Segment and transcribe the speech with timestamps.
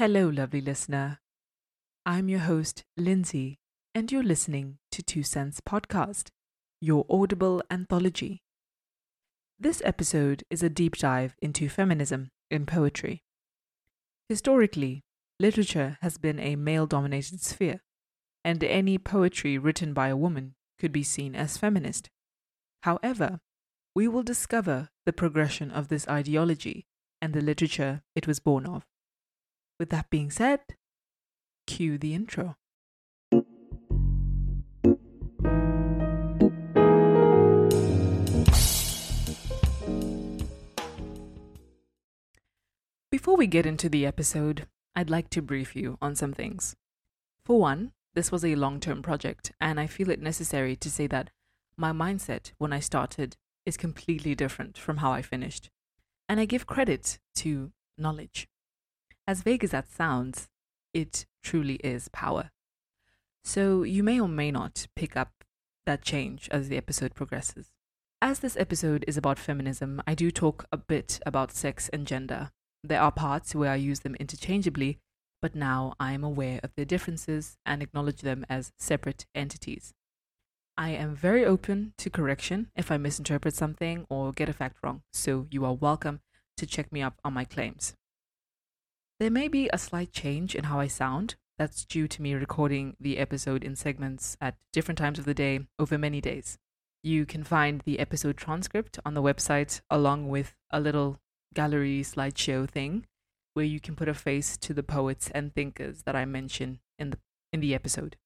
[0.00, 1.18] Hello, lovely listener.
[2.06, 3.58] I'm your host, Lindsay,
[3.94, 6.30] and you're listening to Two Cents Podcast,
[6.80, 8.40] your audible anthology.
[9.58, 13.24] This episode is a deep dive into feminism in poetry.
[14.26, 15.02] Historically,
[15.38, 17.82] literature has been a male dominated sphere,
[18.42, 22.08] and any poetry written by a woman could be seen as feminist.
[22.84, 23.40] However,
[23.94, 26.86] we will discover the progression of this ideology
[27.20, 28.86] and the literature it was born of.
[29.80, 30.60] With that being said,
[31.66, 32.56] cue the intro.
[43.10, 46.76] Before we get into the episode, I'd like to brief you on some things.
[47.46, 51.06] For one, this was a long term project, and I feel it necessary to say
[51.06, 51.30] that
[51.78, 55.70] my mindset when I started is completely different from how I finished.
[56.28, 58.49] And I give credit to knowledge.
[59.30, 60.48] As vague as that sounds,
[60.92, 62.50] it truly is power.
[63.44, 65.44] So you may or may not pick up
[65.86, 67.70] that change as the episode progresses.
[68.20, 72.50] As this episode is about feminism, I do talk a bit about sex and gender.
[72.82, 74.98] There are parts where I use them interchangeably,
[75.40, 79.94] but now I am aware of their differences and acknowledge them as separate entities.
[80.76, 85.02] I am very open to correction if I misinterpret something or get a fact wrong,
[85.12, 86.18] so you are welcome
[86.56, 87.94] to check me up on my claims.
[89.20, 91.34] There may be a slight change in how I sound.
[91.58, 95.66] That's due to me recording the episode in segments at different times of the day
[95.78, 96.56] over many days.
[97.02, 101.20] You can find the episode transcript on the website along with a little
[101.52, 103.04] gallery slideshow thing
[103.52, 107.10] where you can put a face to the poets and thinkers that I mention in
[107.10, 107.18] the
[107.52, 108.16] in the episode.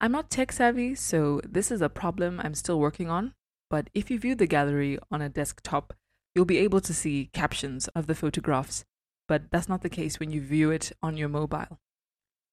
[0.00, 3.34] I'm not tech savvy, so this is a problem I'm still working on,
[3.68, 5.92] but if you view the gallery on a desktop,
[6.34, 8.86] you'll be able to see captions of the photographs,
[9.30, 11.78] but that's not the case when you view it on your mobile.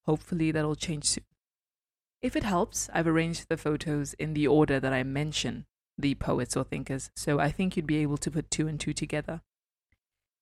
[0.06, 1.24] Hopefully that'll change soon.
[2.22, 5.66] If it helps, I've arranged the photos in the order that I mention
[5.98, 8.92] the poets or thinkers, so I think you'd be able to put two and two
[8.92, 9.40] together.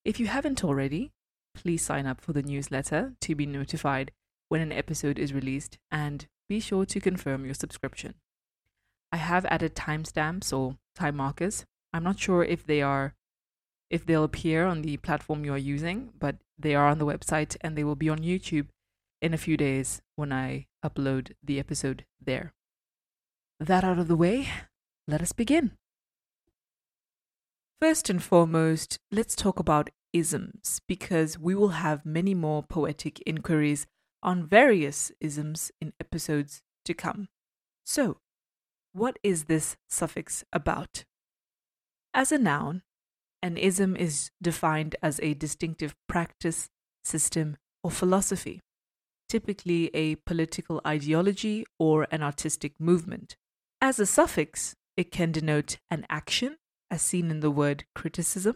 [0.05, 1.11] If you haven't already,
[1.55, 4.11] please sign up for the newsletter to be notified
[4.47, 8.13] when an episode is released and be sure to confirm your subscription.
[9.11, 11.65] I have added timestamps or time markers.
[11.91, 13.15] I'm not sure if they are
[13.89, 17.55] if they'll appear on the platform you are using, but they are on the website
[17.61, 18.67] and they will be on YouTube
[19.21, 22.53] in a few days when I upload the episode there.
[23.59, 24.49] That out of the way,
[25.07, 25.71] let us begin.
[27.81, 33.85] First and foremost, let's talk about isms because we will have many more poetic inquiries
[34.23, 37.29] on various isms in episodes to come.
[37.85, 38.17] So,
[38.93, 41.05] what is this suffix about?
[42.13, 42.81] As a noun,
[43.41, 46.69] an ism is defined as a distinctive practice,
[47.03, 48.59] system, or philosophy,
[49.29, 53.35] typically a political ideology or an artistic movement.
[53.79, 56.57] As a suffix, it can denote an action,
[56.89, 58.55] as seen in the word criticism,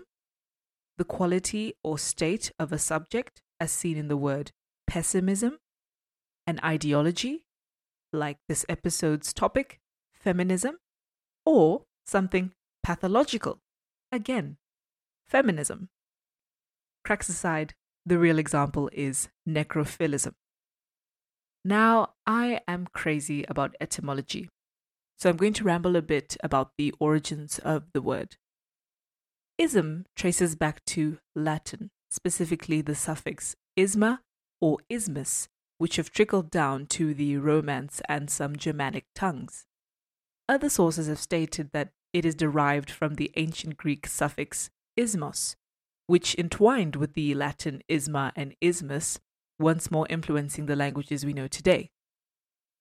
[0.98, 4.52] the quality or state of a subject, as seen in the word
[4.88, 5.58] pessimism,
[6.48, 7.46] an ideology,
[8.12, 9.80] like this episode's topic,
[10.14, 10.78] feminism,
[11.46, 12.52] or something
[12.84, 13.60] pathological,
[14.12, 14.58] again,
[15.32, 15.88] feminism.
[17.06, 17.74] Cracks aside,
[18.06, 20.34] the real example is necrophilism.
[21.64, 24.50] Now, I am crazy about etymology,
[25.18, 28.36] so I'm going to ramble a bit about the origins of the word.
[29.58, 34.20] Ism traces back to Latin, specifically the suffix isma
[34.60, 35.48] or ismus,
[35.78, 39.66] which have trickled down to the Romance and some Germanic tongues.
[40.50, 44.70] Other sources have stated that it is derived from the ancient Greek suffix
[45.02, 45.56] ismos,
[46.06, 49.20] which entwined with the Latin isma and ismus,
[49.60, 51.90] once more influencing the languages we know today.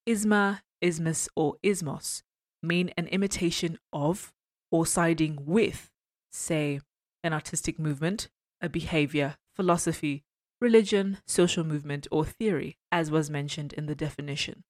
[0.07, 2.23] Isma, ismus, or ismos
[2.63, 4.33] mean an imitation of
[4.71, 5.91] or siding with,
[6.31, 6.81] say,
[7.25, 8.29] an artistic movement,
[8.61, 10.25] a behavior, philosophy,
[10.61, 14.63] religion, social movement, or theory, as was mentioned in the definition.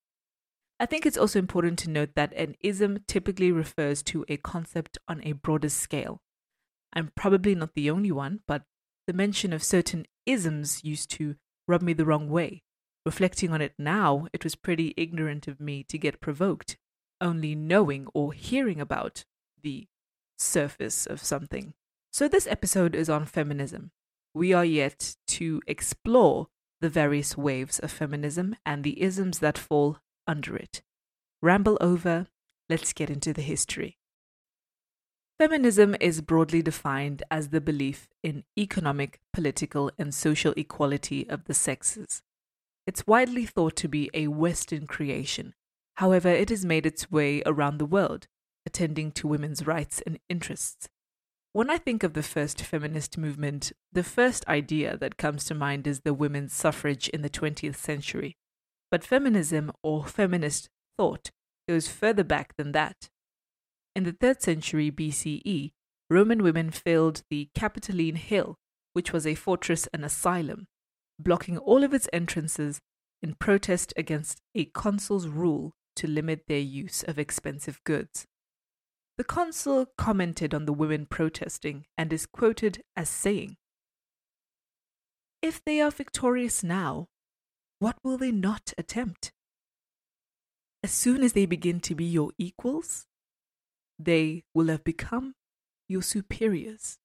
[0.78, 4.98] I think it's also important to note that an ism typically refers to a concept
[5.08, 6.22] on a broader scale.
[6.92, 8.64] I'm probably not the only one, but
[9.06, 12.62] the mention of certain isms used to rub me the wrong way.
[13.06, 16.76] Reflecting on it now, it was pretty ignorant of me to get provoked,
[17.20, 19.24] only knowing or hearing about
[19.62, 19.86] the
[20.38, 21.74] surface of something.
[22.12, 23.92] So, this episode is on feminism.
[24.34, 26.48] We are yet to explore
[26.80, 30.82] the various waves of feminism and the isms that fall under it.
[31.42, 32.26] Ramble over,
[32.68, 33.96] let's get into the history.
[35.40, 41.54] Feminism is broadly defined as the belief in economic, political, and social equality of the
[41.54, 42.20] sexes.
[42.86, 45.54] It's widely thought to be a Western creation.
[45.94, 48.26] However, it has made its way around the world,
[48.66, 50.90] attending to women's rights and interests.
[51.54, 55.86] When I think of the first feminist movement, the first idea that comes to mind
[55.86, 58.36] is the women's suffrage in the 20th century.
[58.90, 61.30] But feminism or feminist thought
[61.66, 63.08] goes further back than that.
[64.00, 65.72] In the 3rd century BCE,
[66.08, 68.56] Roman women filled the Capitoline Hill,
[68.94, 70.68] which was a fortress and asylum,
[71.18, 72.80] blocking all of its entrances
[73.22, 78.24] in protest against a consul's rule to limit their use of expensive goods.
[79.18, 83.58] The consul commented on the women protesting and is quoted as saying,
[85.42, 87.08] If they are victorious now,
[87.80, 89.30] what will they not attempt?
[90.82, 93.06] As soon as they begin to be your equals,
[94.04, 95.34] they will have become
[95.88, 96.98] your superiors.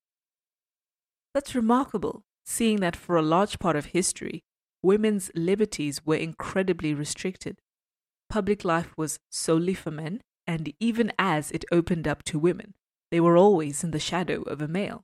[1.33, 4.43] That's remarkable, seeing that for a large part of history,
[4.81, 7.59] women's liberties were incredibly restricted.
[8.29, 12.73] Public life was solely for men, and even as it opened up to women,
[13.11, 15.03] they were always in the shadow of a male.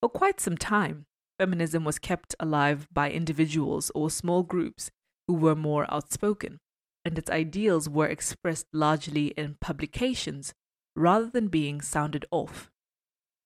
[0.00, 1.06] For quite some time,
[1.38, 4.90] feminism was kept alive by individuals or small groups
[5.26, 6.58] who were more outspoken,
[7.08, 10.52] and its ideals were expressed largely in publications
[10.94, 12.70] rather than being sounded off.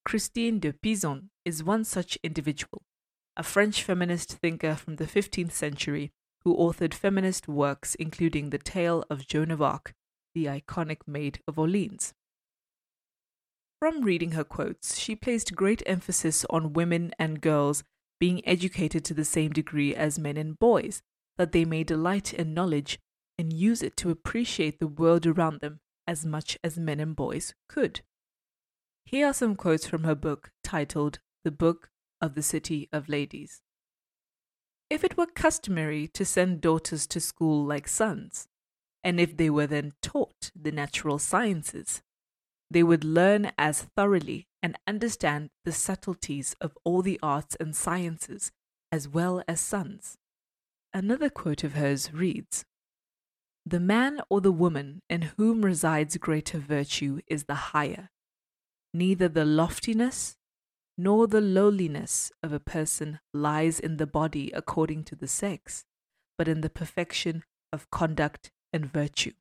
[0.04, 2.82] Christine de Pizan is one such individual,
[3.36, 6.10] a French feminist thinker from the 15th century
[6.42, 9.94] who authored feminist works including The Tale of Joan of Arc,
[10.34, 12.14] the iconic Maid of Orleans.
[13.78, 17.84] From reading her quotes, she placed great emphasis on women and girls
[18.18, 21.00] being educated to the same degree as men and boys,
[21.38, 22.98] that they may delight in knowledge
[23.42, 27.54] and use it to appreciate the world around them as much as men and boys
[27.68, 28.00] could.
[29.04, 31.90] Here are some quotes from her book titled The Book
[32.20, 33.60] of the City of Ladies.
[34.88, 38.46] If it were customary to send daughters to school like sons,
[39.02, 42.00] and if they were then taught the natural sciences,
[42.70, 48.52] they would learn as thoroughly and understand the subtleties of all the arts and sciences
[48.92, 50.16] as well as sons.
[50.94, 52.64] Another quote of hers reads
[53.64, 58.10] the man or the woman in whom resides greater virtue is the higher.
[58.92, 60.36] Neither the loftiness
[60.98, 65.84] nor the lowliness of a person lies in the body according to the sex,
[66.36, 69.32] but in the perfection of conduct and virtue.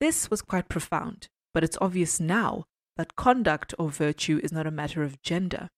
[0.00, 2.64] This was quite profound, but it's obvious now
[2.96, 5.68] that conduct or virtue is not a matter of gender,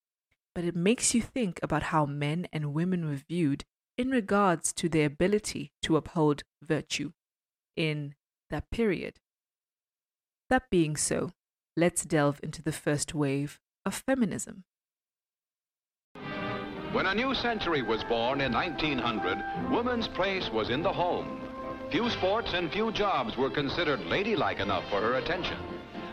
[0.54, 3.64] but it makes you think about how men and women were viewed
[3.98, 7.12] in regards to their ability to uphold virtue
[7.76, 8.14] in
[8.50, 9.18] that period.
[10.50, 11.32] That being so,
[11.76, 14.64] let's delve into the first wave of feminism.
[16.92, 21.42] When a new century was born in 1900, woman's place was in the home.
[21.90, 25.58] Few sports and few jobs were considered ladylike enough for her attention.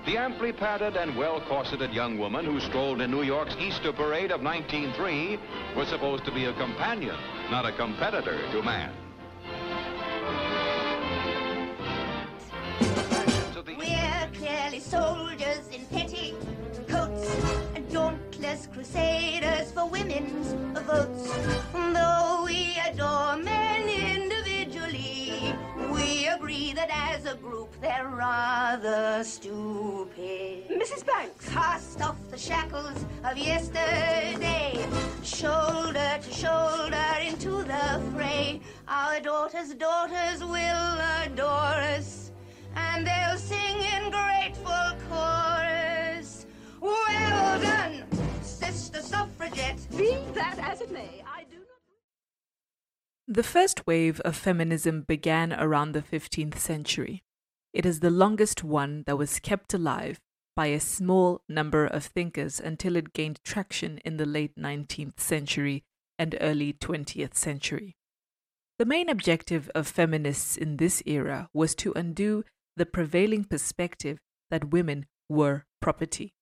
[0.05, 4.41] The amply padded and well-corseted young woman who strolled in New York's Easter Parade of
[4.43, 5.39] 1903
[5.77, 7.15] was supposed to be a companion,
[7.49, 8.91] not a competitor to man.
[13.65, 17.41] We're clearly soldiers in petticoats
[17.73, 20.51] and dauntless crusaders for women's
[20.85, 21.31] votes.
[21.71, 24.12] Though we adore men individually, we
[26.35, 30.67] agree that as a group they're rather stupid.
[30.69, 31.05] Mrs.
[31.05, 31.49] Banks.
[31.49, 34.85] Cast off the shackles of yesterday,
[35.23, 38.61] shoulder to shoulder into the fray.
[38.87, 42.31] Our daughters' daughters will adore us,
[42.75, 46.45] and they'll sing in grateful chorus.
[46.81, 48.03] Well done,
[48.41, 49.79] sister suffragette.
[49.95, 51.32] Be that as it may, I.
[53.27, 57.23] The first wave of feminism began around the 15th century.
[57.71, 60.19] It is the longest one that was kept alive
[60.57, 65.85] by a small number of thinkers until it gained traction in the late 19th century
[66.19, 67.95] and early 20th century.
[68.77, 72.43] The main objective of feminists in this era was to undo
[72.75, 74.19] the prevailing perspective
[74.51, 76.33] that women were property.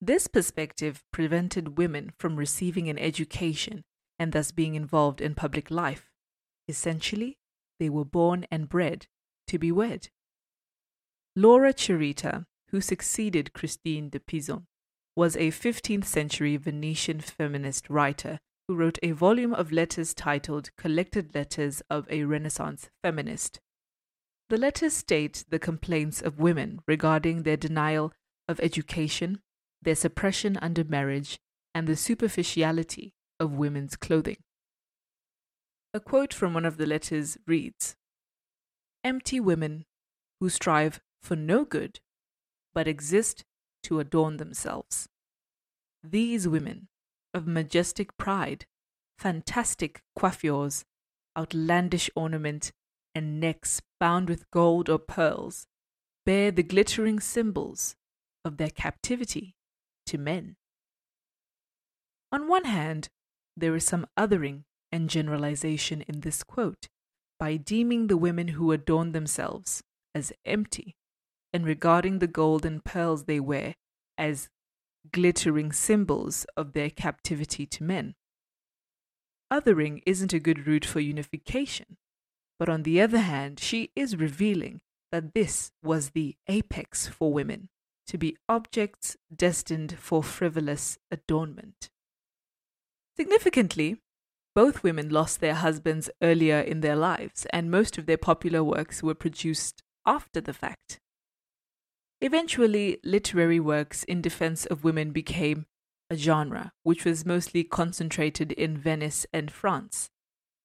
[0.00, 3.82] This perspective prevented women from receiving an education
[4.18, 6.10] and thus being involved in public life.
[6.68, 7.38] Essentially,
[7.78, 9.06] they were born and bred
[9.48, 10.08] to be wed.
[11.36, 14.66] Laura Cereta, who succeeded Christine de Pizan,
[15.16, 21.34] was a 15th century Venetian feminist writer who wrote a volume of letters titled Collected
[21.34, 23.60] Letters of a Renaissance Feminist.
[24.48, 28.12] The letters state the complaints of women regarding their denial
[28.48, 29.40] of education,
[29.82, 31.38] their suppression under marriage,
[31.74, 33.12] and the superficiality
[33.44, 34.38] of women's clothing.
[35.92, 37.94] A quote from one of the letters reads
[39.04, 39.84] Empty women
[40.40, 42.00] who strive for no good,
[42.72, 43.44] but exist
[43.84, 45.08] to adorn themselves.
[46.02, 46.88] These women,
[47.32, 48.66] of majestic pride,
[49.18, 50.84] fantastic coiffures,
[51.38, 52.72] outlandish ornament,
[53.14, 55.66] and necks bound with gold or pearls,
[56.26, 57.94] bear the glittering symbols
[58.44, 59.54] of their captivity
[60.06, 60.56] to men.
[62.32, 63.10] On one hand,
[63.56, 66.88] there is some othering and generalization in this quote
[67.38, 69.82] by deeming the women who adorn themselves
[70.14, 70.96] as empty
[71.52, 73.74] and regarding the gold and pearls they wear
[74.16, 74.48] as
[75.12, 78.14] glittering symbols of their captivity to men.
[79.52, 81.96] Othering isn't a good route for unification,
[82.58, 84.80] but on the other hand, she is revealing
[85.12, 87.68] that this was the apex for women
[88.06, 91.90] to be objects destined for frivolous adornment.
[93.16, 93.96] Significantly,
[94.54, 99.02] both women lost their husbands earlier in their lives, and most of their popular works
[99.02, 101.00] were produced after the fact.
[102.20, 105.66] Eventually, literary works in defense of women became
[106.10, 110.08] a genre, which was mostly concentrated in Venice and France.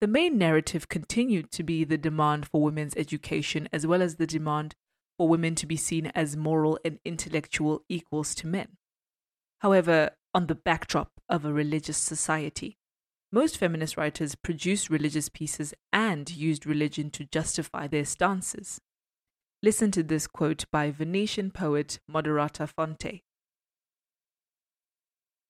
[0.01, 4.27] The main narrative continued to be the demand for women's education as well as the
[4.27, 4.75] demand
[5.17, 8.77] for women to be seen as moral and intellectual equals to men.
[9.59, 12.77] However, on the backdrop of a religious society,
[13.31, 18.81] most feminist writers produced religious pieces and used religion to justify their stances.
[19.61, 23.21] Listen to this quote by Venetian poet Moderata Fonte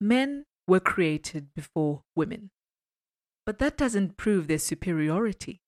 [0.02, 2.52] Men were created before women.
[3.46, 5.62] But that doesn't prove their superiority.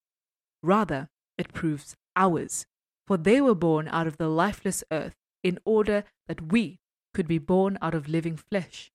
[0.63, 2.65] Rather, it proves ours,
[3.07, 6.79] for they were born out of the lifeless earth in order that we
[7.13, 8.91] could be born out of living flesh.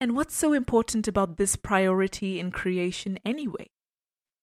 [0.00, 3.68] And what's so important about this priority in creation anyway?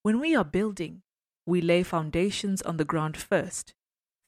[0.02, 1.02] When we are building,
[1.46, 3.74] we lay foundations on the ground first,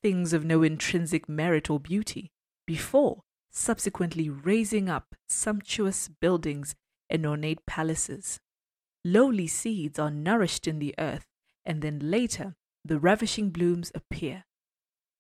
[0.04, 2.32] things of no intrinsic merit or beauty,
[2.68, 6.76] before subsequently raising up sumptuous buildings
[7.10, 8.40] and ornate palaces.
[9.04, 11.26] Lowly seeds are nourished in the earth,
[11.66, 14.44] and then later the ravishing blooms appear.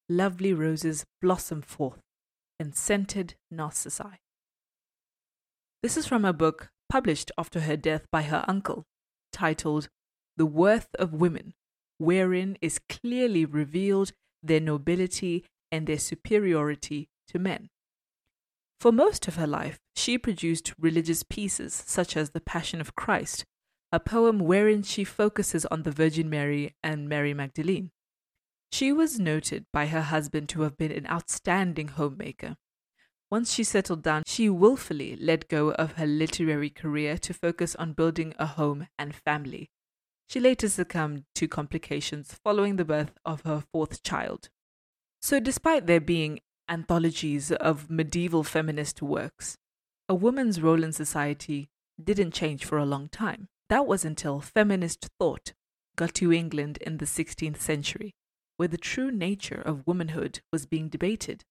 [0.09, 2.01] Lovely roses blossom forth,
[2.59, 4.19] and scented narcissi.
[5.85, 8.87] This is from a book published after her death by her uncle,
[9.31, 9.87] titled
[10.35, 11.53] The Worth of Women,
[11.99, 14.11] wherein is clearly revealed
[14.41, 17.69] their nobility, and their superiority to men.
[18.79, 23.45] For most of her life, she produced religious pieces such as The Passion of Christ,
[23.91, 27.91] a poem wherein she focuses on the Virgin Mary and Mary Magdalene.
[28.71, 32.55] She was noted by her husband to have been an outstanding homemaker.
[33.31, 37.93] Once she settled down, she willfully let go of her literary career to focus on
[37.93, 39.69] building a home and family,
[40.27, 44.49] she later succumbed to complications following the birth of her fourth child.
[45.21, 49.57] So, despite there being anthologies of medieval feminist works,
[50.09, 51.69] a woman's role in society
[52.03, 53.47] didn't change for a long time.
[53.69, 55.53] That was until feminist thought
[55.95, 58.13] got to England in the 16th century,
[58.57, 61.43] where the true nature of womanhood was being debated.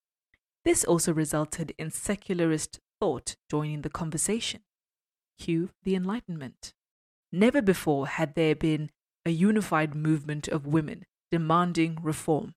[0.65, 4.61] This also resulted in secularist thought joining the conversation.
[5.39, 6.73] Cue the Enlightenment.
[7.31, 8.91] Never before had there been
[9.27, 12.55] a unified movement of women demanding reform.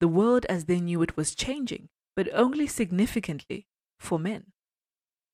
[0.00, 3.66] The world as they knew it was changing, but only significantly
[3.98, 4.52] for men.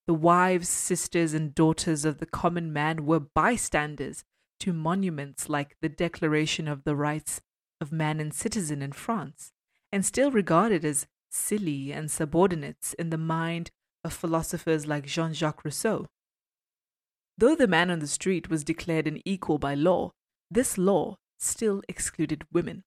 [0.07, 4.25] The wives, sisters, and daughters of the common man were bystanders
[4.61, 7.40] to monuments like the Declaration of the Rights
[7.80, 9.52] of Man and Citizen in France,
[9.92, 13.71] and still regarded as silly and subordinates in the mind
[14.05, 16.07] of philosophers like Jean Jacques Rousseau.
[17.39, 20.13] Though the man on the street was declared an equal by law,
[20.51, 22.83] this law still excluded women.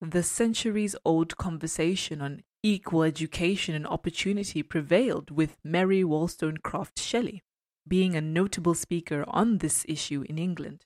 [0.00, 7.42] The centuries old conversation on equal education and opportunity prevailed, with Mary Wollstonecraft Shelley
[7.88, 10.84] being a notable speaker on this issue in England.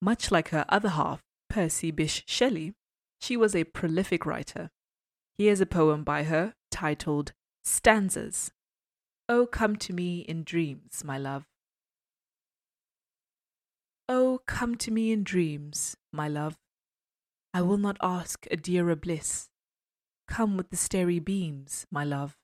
[0.00, 2.74] Much like her other half, Percy Bysshe Shelley,
[3.20, 4.70] she was a prolific writer.
[5.42, 7.32] Here's a poem by her titled
[7.64, 8.52] Stanzas.
[9.28, 11.48] Oh, come to me in dreams, my love.
[14.08, 16.56] Oh, come to me in dreams, my love.
[17.52, 19.48] I will not ask a dearer bliss.
[20.28, 22.38] Come with the starry beams, my love,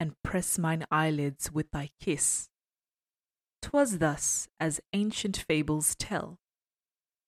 [0.00, 2.48] and press mine eyelids with thy kiss.
[3.62, 6.40] 'Twas thus, as ancient fables tell,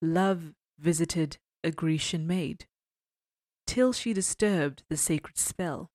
[0.03, 2.67] love visited a Grecian maid,
[3.69, 5.91] till she disturbed the sacred spell,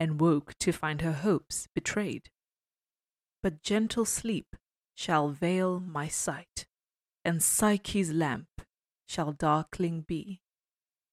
[0.00, 2.30] and woke to find her hopes betrayed.
[3.42, 4.56] But gentle sleep
[4.94, 6.66] shall veil my sight,
[7.22, 8.62] and Psyche's lamp
[9.06, 10.40] shall darkling be,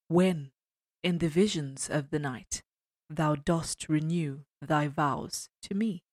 [0.08, 0.52] when,
[1.04, 2.64] in the visions of the night,
[3.10, 6.06] thou dost renew thy vows to me.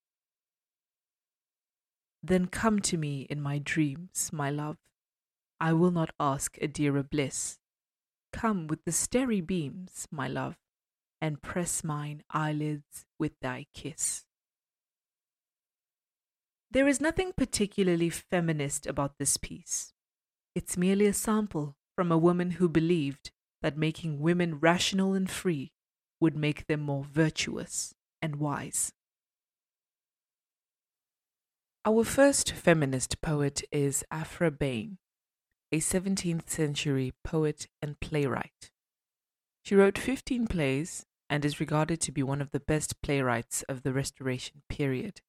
[2.21, 4.79] Then come to me in my dreams, my love.
[5.61, 7.57] I will not ask a dearer bliss.
[8.31, 10.57] Come with the starry beams, my love,
[11.21, 14.25] and press mine eyelids with thy kiss.
[16.69, 19.93] There is nothing particularly feminist about this piece.
[20.53, 23.31] It's merely a sample from a woman who believed
[23.61, 25.71] that making women rational and free
[26.19, 28.91] would make them more virtuous and wise.
[31.85, 34.97] Our first feminist poet is Aphra Behn,
[35.71, 38.71] a 17th century poet and playwright.
[39.63, 43.83] She wrote 15 plays and is regarded to be one of the best playwrights of
[43.83, 45.21] the Restoration period.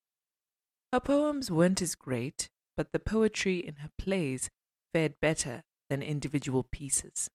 [0.92, 4.48] Her poems weren't as great, but the poetry in her plays
[4.94, 7.28] fared better than individual pieces.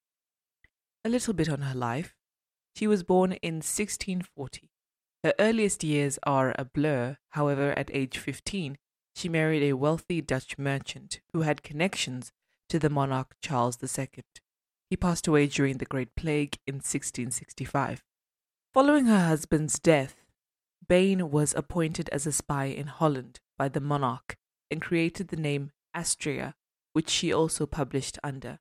[1.03, 2.15] A little bit on her life.
[2.75, 4.69] She was born in 1640.
[5.23, 8.77] Her earliest years are a blur, however, at age 15,
[9.15, 12.31] she married a wealthy Dutch merchant who had connections
[12.73, 14.23] to the monarch Charles II.
[14.89, 18.01] He passed away during the Great Plague in 1665.
[18.73, 20.25] Following her husband's death,
[20.89, 24.37] Behn was appointed as a spy in Holland by the monarch
[24.71, 26.55] and created the name Astrea,
[26.93, 28.57] which she also published under.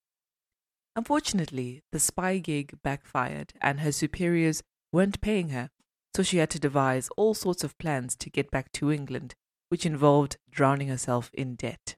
[0.94, 5.70] Unfortunately, the spy gig backfired and her superiors weren't paying her,
[6.14, 9.36] so she had to devise all sorts of plans to get back to England,
[9.70, 11.96] which involved drowning herself in debt.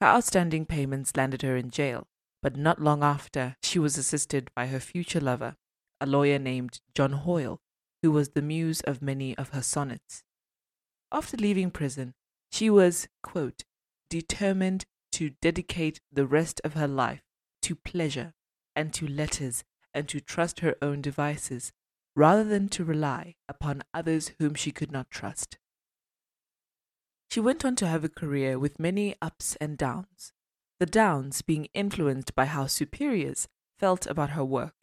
[0.00, 2.06] Her outstanding payments landed her in jail,
[2.40, 5.56] but not long after, she was assisted by her future lover,
[6.00, 7.60] a lawyer named John Hoyle,
[8.02, 10.22] who was the muse of many of her sonnets.
[11.10, 12.14] After leaving prison,
[12.52, 13.64] she was, quote,
[14.08, 17.22] determined to dedicate the rest of her life
[17.62, 18.34] to pleasure
[18.76, 21.72] and to letters and to trust her own devices
[22.14, 25.58] rather than to rely upon others whom she could not trust.
[27.30, 30.32] She went on to have a career with many ups and downs,
[30.80, 34.74] the downs being influenced by how superiors felt about her work.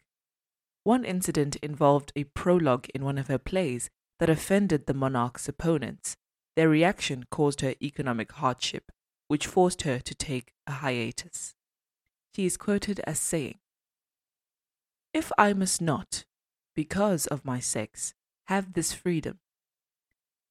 [0.84, 6.16] One incident involved a prologue in one of her plays that offended the monarch's opponents.
[6.54, 8.92] Their reaction caused her economic hardship,
[9.26, 11.54] which forced her to take a hiatus.
[12.34, 13.58] She is quoted as saying,
[15.12, 16.24] If I must not,
[16.76, 18.14] because of my sex,
[18.46, 19.40] have this freedom,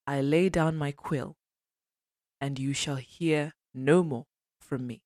[0.05, 1.38] I lay down my quill,
[2.45, 4.25] and you shall hear no more
[4.62, 5.01] from me.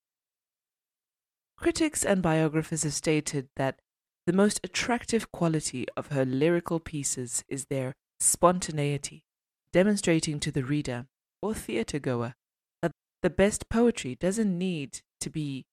[1.56, 3.80] Critics and biographers have stated that
[4.26, 9.24] the most attractive quality of her lyrical pieces is their spontaneity,
[9.72, 11.06] demonstrating to the reader
[11.40, 12.34] or theatre goer
[12.82, 15.64] that the best poetry doesn't need to be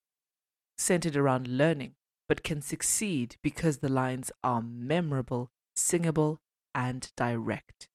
[0.77, 1.95] centered around learning,
[2.29, 6.39] but can succeed because the lines are memorable, singable,
[6.73, 7.89] and direct.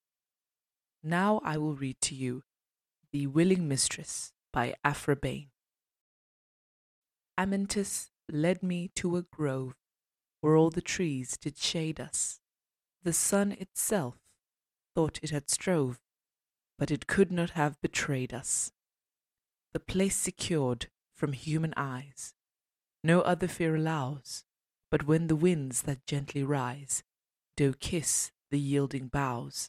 [1.03, 2.43] Now I will read to you
[3.13, 5.49] The Willing Mistress by Behn.
[7.39, 9.75] Amyntas led me to a grove
[10.41, 12.41] where all the trees did shade us.
[13.03, 14.17] The sun itself
[14.95, 16.01] thought it had strove,
[16.79, 18.73] but it could not have betrayed us.
[19.75, 22.33] The place secured from human eyes,
[23.05, 24.45] no other fear allows,
[24.91, 27.03] but when the winds that gently rise
[27.59, 29.69] do kiss the yielding boughs.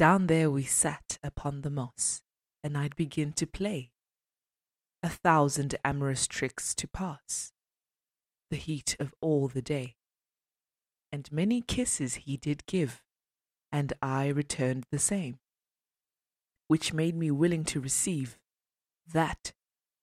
[0.00, 2.22] Down there we sat upon the moss,
[2.64, 3.90] and I'd begin to play,
[5.02, 7.52] a thousand amorous tricks to pass,
[8.48, 9.96] the heat of all the day.
[11.12, 13.02] And many kisses he did give,
[13.70, 15.38] and I returned the same,
[16.66, 18.38] which made me willing to receive
[19.06, 19.52] that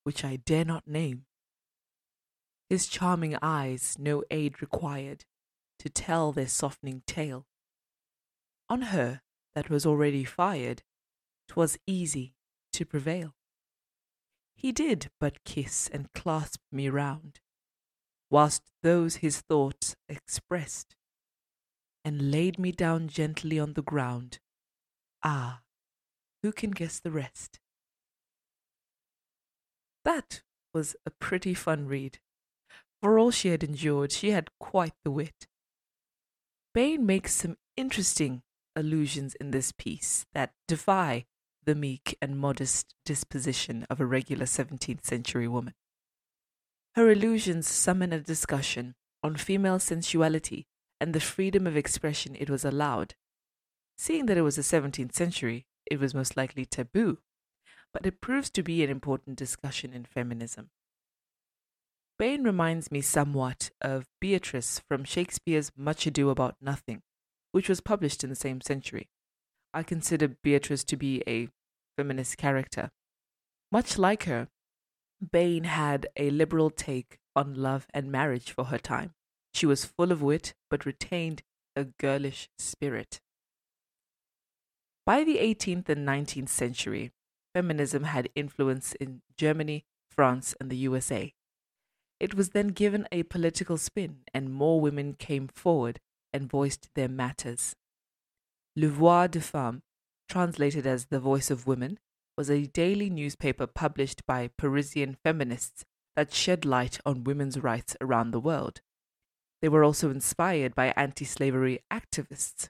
[0.04, 1.26] which I dare not name.
[2.70, 5.26] His charming eyes no aid required
[5.80, 7.48] to tell their softening tale.
[8.70, 9.22] On her
[9.58, 10.84] that was already fired,
[11.48, 12.36] 'twas easy
[12.72, 13.36] to prevail.
[14.56, 17.40] He did but kiss and clasp me round,
[18.30, 20.96] whilst those his thoughts expressed,
[22.06, 24.38] and laid me down gently on the ground.
[25.24, 25.64] Ah,
[26.44, 27.60] who can guess the rest?
[30.06, 32.20] That was a pretty fun read.
[33.02, 35.48] For all she had endured, she had quite the wit.
[36.76, 38.44] Behn makes some interesting
[38.78, 41.26] allusions in this piece that defy
[41.66, 45.74] the meek and modest disposition of a regular 17th century woman.
[46.96, 50.68] Her allusions summon a discussion on female sensuality
[51.02, 53.16] and the freedom of expression it was allowed.
[53.98, 57.20] Seeing that it was the 17th century, it was most likely taboo,
[57.94, 60.70] but it proves to be an important discussion in feminism.
[62.18, 67.04] Behn reminds me somewhat of Beatrice from Shakespeare's Much Ado About Nothing,
[67.58, 69.10] which was published in the same century.
[69.74, 71.48] I consider Beatrice to be a
[71.98, 72.92] feminist character.
[73.72, 74.50] Much like her,
[75.20, 79.16] Behn had a liberal take on love and marriage for her time.
[79.56, 81.42] She was full of wit, but retained
[81.76, 83.22] a girlish spirit.
[85.04, 87.12] By the 18th and 19th century,
[87.56, 91.34] feminism had influence in Germany, France, and the USA.
[92.20, 96.00] It was then given a political spin, and more women came forward
[96.38, 97.76] and voiced their matters.
[98.76, 99.82] Le Voix de Femme,
[100.30, 101.98] translated as The Voice of Women,
[102.38, 105.84] was a daily newspaper published by Parisian feminists
[106.16, 108.82] that shed light on women's rights around the world.
[109.64, 112.70] They were also inspired by anti slavery activists.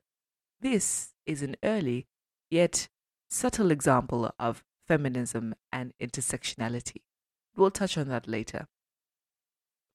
[0.62, 2.08] This is an early,
[2.50, 2.88] yet
[3.30, 7.02] subtle example of feminism and intersectionality.
[7.58, 8.68] We'll touch on that later.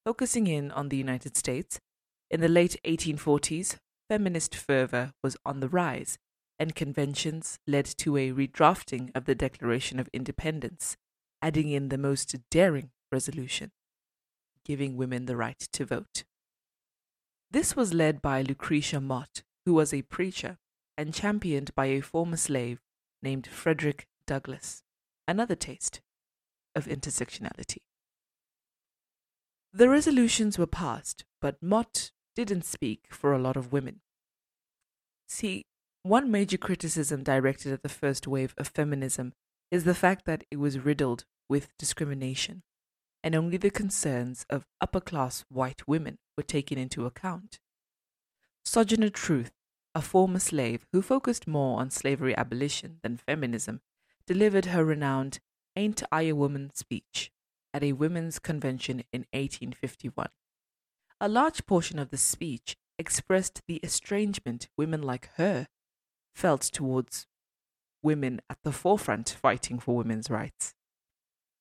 [0.05, 1.81] Focusing in on the United States,
[2.33, 3.77] in the late 1840s,
[4.09, 6.19] feminist fervor was on the rise,
[6.59, 10.97] and conventions led to a redrafting of the Declaration of Independence,
[11.41, 13.71] adding in the most daring resolution
[14.65, 16.25] giving women the right to vote.
[17.51, 20.59] This was led by Lucretia Mott, who was a preacher,
[20.97, 22.81] and championed by a former slave
[23.23, 24.83] named Frederick Douglass,
[25.27, 26.01] another taste
[26.75, 27.79] of intersectionality.
[29.73, 34.01] The resolutions were passed, but Mott didn't speak for a lot of women.
[35.29, 35.65] See,
[36.03, 39.35] one major criticism directed at the first wave of feminism
[39.71, 42.63] is the fact that it was riddled with discrimination,
[43.23, 47.61] and only the concerns of upper class white women were taken into account.
[48.65, 49.53] Sojourner Truth,
[49.95, 53.81] a former slave who focused more on slavery abolition than feminism,
[54.27, 55.41] delivered her renowned
[55.77, 57.31] Ain't I a Woman speech
[57.73, 60.29] at a women's convention in 1851.
[61.25, 65.69] A large portion of the speech expressed the estrangement women like her
[66.35, 67.29] felt towards
[68.03, 70.75] women at the forefront fighting for women's rights.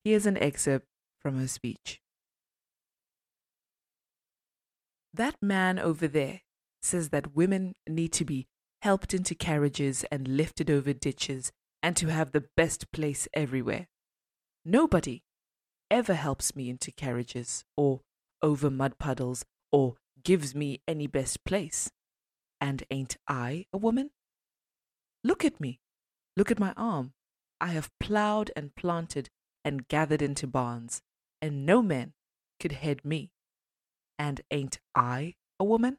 [0.04, 0.88] Here's an excerpt
[1.20, 2.02] from her speech.
[5.14, 6.42] That man over there
[6.82, 8.48] says that women need to be
[8.82, 11.52] helped into carriages and lifted over ditches
[11.84, 13.90] and to have the best place everywhere.
[14.66, 15.22] Nobody
[15.92, 18.02] ever helps me into carriages or
[18.42, 21.92] over mud puddles or gives me any best place.
[22.60, 24.12] And ain't I a woman?
[25.24, 25.80] Look at me.
[26.38, 27.14] Look at my arm.
[27.60, 29.30] I have ploughed and planted
[29.64, 31.02] and gathered into barns,
[31.42, 32.14] and no man
[32.60, 33.32] could head me.
[34.18, 35.98] And ain't I a woman?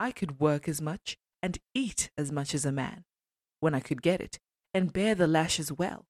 [0.00, 3.04] I could work as much and eat as much as a man
[3.60, 4.38] when I could get it,
[4.72, 6.06] and bear the lash as well.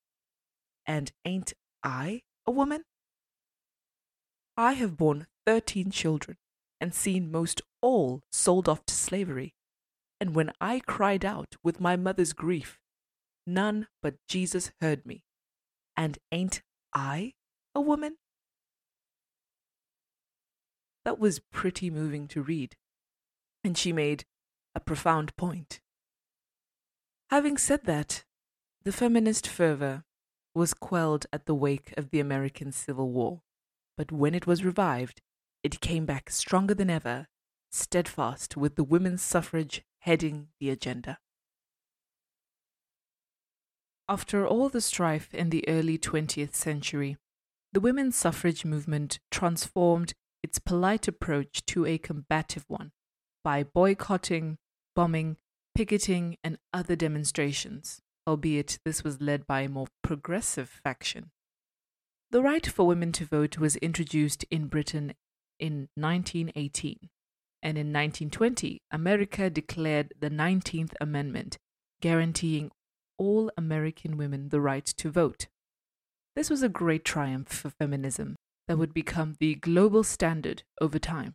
[0.86, 2.84] And ain't I a woman?
[4.58, 6.36] I have borne thirteen children
[6.80, 9.54] and seen most all sold off to slavery.
[10.20, 12.80] And when I cried out with my mother's grief,
[13.46, 15.22] none but Jesus heard me.
[15.96, 17.34] And ain't I
[17.72, 18.16] a woman?
[21.04, 22.74] That was pretty moving to read,
[23.62, 24.24] and she made
[24.74, 25.80] a profound point.
[27.30, 28.24] Having said that,
[28.82, 30.02] the feminist fervor
[30.52, 33.42] was quelled at the wake of the American Civil War,
[33.98, 35.20] but when it was revived,
[35.64, 37.26] it came back stronger than ever,
[37.72, 41.18] steadfast with the women's suffrage heading the agenda.
[44.08, 47.18] After all the strife in the early 20th century,
[47.72, 52.92] the women's suffrage movement transformed its polite approach to a combative one
[53.42, 54.58] by boycotting,
[54.94, 55.36] bombing,
[55.74, 61.32] picketing, and other demonstrations, albeit this was led by a more progressive faction.
[62.30, 65.14] The right for women to vote was introduced in Britain
[65.58, 67.08] in 1918,
[67.62, 71.56] and in 1920, America declared the 19th Amendment,
[72.02, 72.70] guaranteeing
[73.16, 75.46] all American women the right to vote.
[76.36, 78.36] This was a great triumph for feminism
[78.66, 81.34] that would become the global standard over time.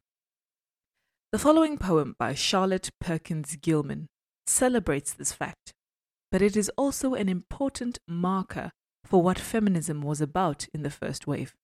[1.32, 4.06] The following poem by Charlotte Perkins Gilman
[4.46, 5.74] celebrates this fact,
[6.32, 8.72] but it is also an important marker
[9.04, 11.56] for what feminism was about in the first wave.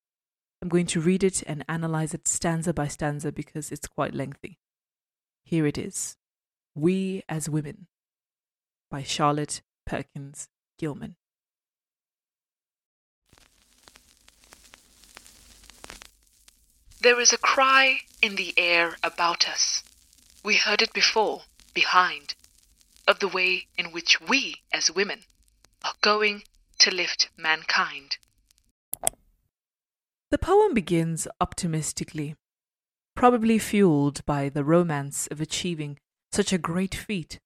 [0.61, 4.59] I'm going to read it and analyze it stanza by stanza because it's quite lengthy.
[5.43, 6.17] Here it is
[6.75, 7.87] We as Women
[8.91, 11.15] by Charlotte Perkins Gilman.
[17.01, 19.83] There is a cry in the air about us.
[20.43, 22.35] We heard it before, behind,
[23.07, 25.21] of the way in which we, as women,
[25.81, 26.43] are going
[26.79, 28.17] to lift mankind.
[30.31, 32.35] The poem begins optimistically,
[33.15, 35.97] probably fueled by the romance of achieving
[36.31, 37.39] such a great feat.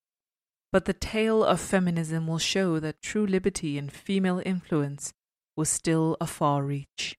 [0.72, 5.14] But the tale of feminism will show that true liberty and female influence
[5.56, 7.16] was still a far reach.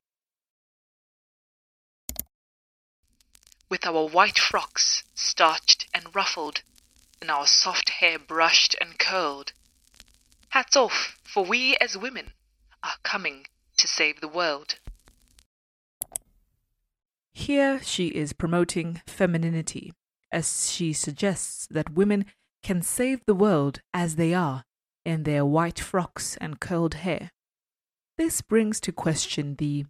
[3.70, 6.62] With our white frocks starched and ruffled,
[7.20, 9.52] and our soft hair brushed and curled,
[10.54, 12.32] hats off, for we as women
[12.84, 13.44] are coming
[13.76, 14.78] to save the world.
[17.32, 19.92] Here she is promoting femininity,
[20.30, 22.26] as she suggests that women
[22.62, 24.62] can save the world as they are,
[25.04, 27.32] in their white frocks and curled hair.
[28.16, 29.86] This brings to question the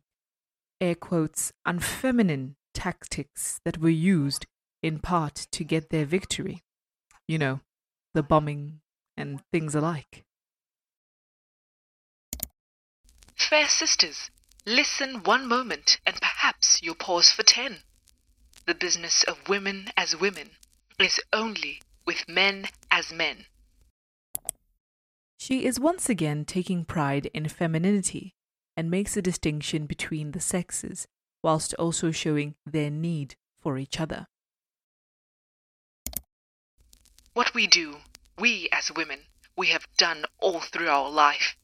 [0.80, 4.46] air quotes unfeminine tactics that were used
[4.82, 6.62] in part to get their victory.
[7.28, 7.60] You know,
[8.14, 8.80] the bombing
[9.14, 10.24] and things alike.
[13.36, 14.30] Fair sisters,
[14.66, 17.78] listen one moment and perhaps you'll pause for ten.
[18.66, 20.50] The business of women as women
[20.98, 23.46] is only with men as men.
[25.38, 28.34] She is once again taking pride in femininity
[28.76, 31.06] and makes a distinction between the sexes,
[31.42, 34.26] whilst also showing their need for each other.
[37.34, 37.96] What we do,
[38.38, 39.20] we as women,
[39.56, 41.56] we have done all through our life.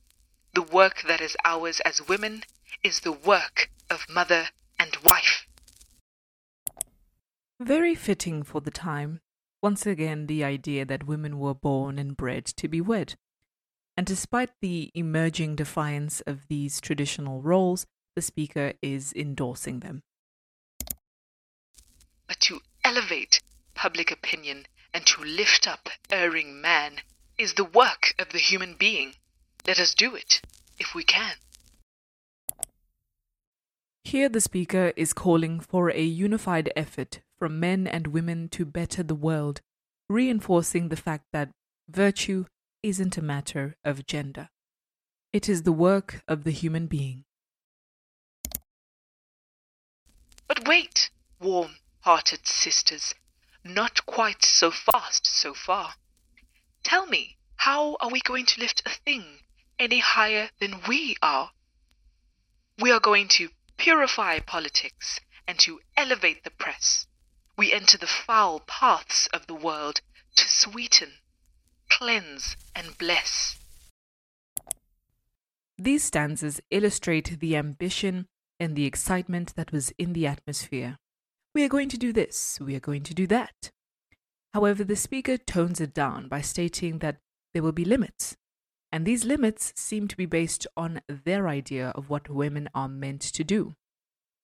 [0.52, 2.44] The work that is ours as women
[2.82, 5.46] is the work of mother and wife.
[7.60, 9.20] Very fitting for the time.
[9.62, 13.14] Once again, the idea that women were born and bred to be wed.
[13.96, 17.86] And despite the emerging defiance of these traditional roles,
[18.16, 20.02] the speaker is endorsing them.
[22.26, 23.42] But to elevate
[23.74, 27.02] public opinion and to lift up erring man
[27.36, 29.14] is the work of the human being.
[29.66, 30.40] Let us do it,
[30.79, 31.35] if we can.
[34.05, 39.03] Here, the speaker is calling for a unified effort from men and women to better
[39.03, 39.61] the world,
[40.09, 41.51] reinforcing the fact that
[41.88, 42.46] virtue
[42.83, 44.49] isn't a matter of gender.
[45.33, 47.25] It is the work of the human being.
[50.49, 53.14] But wait, warm hearted sisters,
[53.62, 55.94] not quite so fast so far.
[56.83, 59.40] Tell me, how are we going to lift a thing
[59.81, 61.51] any higher than we are?
[62.79, 67.09] We are going to purify politics and to elevate the press.
[67.57, 70.01] We enter the foul paths of the world
[70.37, 71.14] to sweeten
[71.90, 73.59] cleanse, and bless.
[75.77, 78.27] These stanzas illustrate the ambition
[78.59, 80.97] and the excitement that was in the atmosphere.
[81.55, 83.71] We are going to do this, we are going to do that.
[84.55, 87.19] However, the speaker tones it down by stating that
[87.53, 88.37] there will be limits,
[88.92, 93.20] and these limits seem to be based on their idea of what women are meant
[93.20, 93.74] to do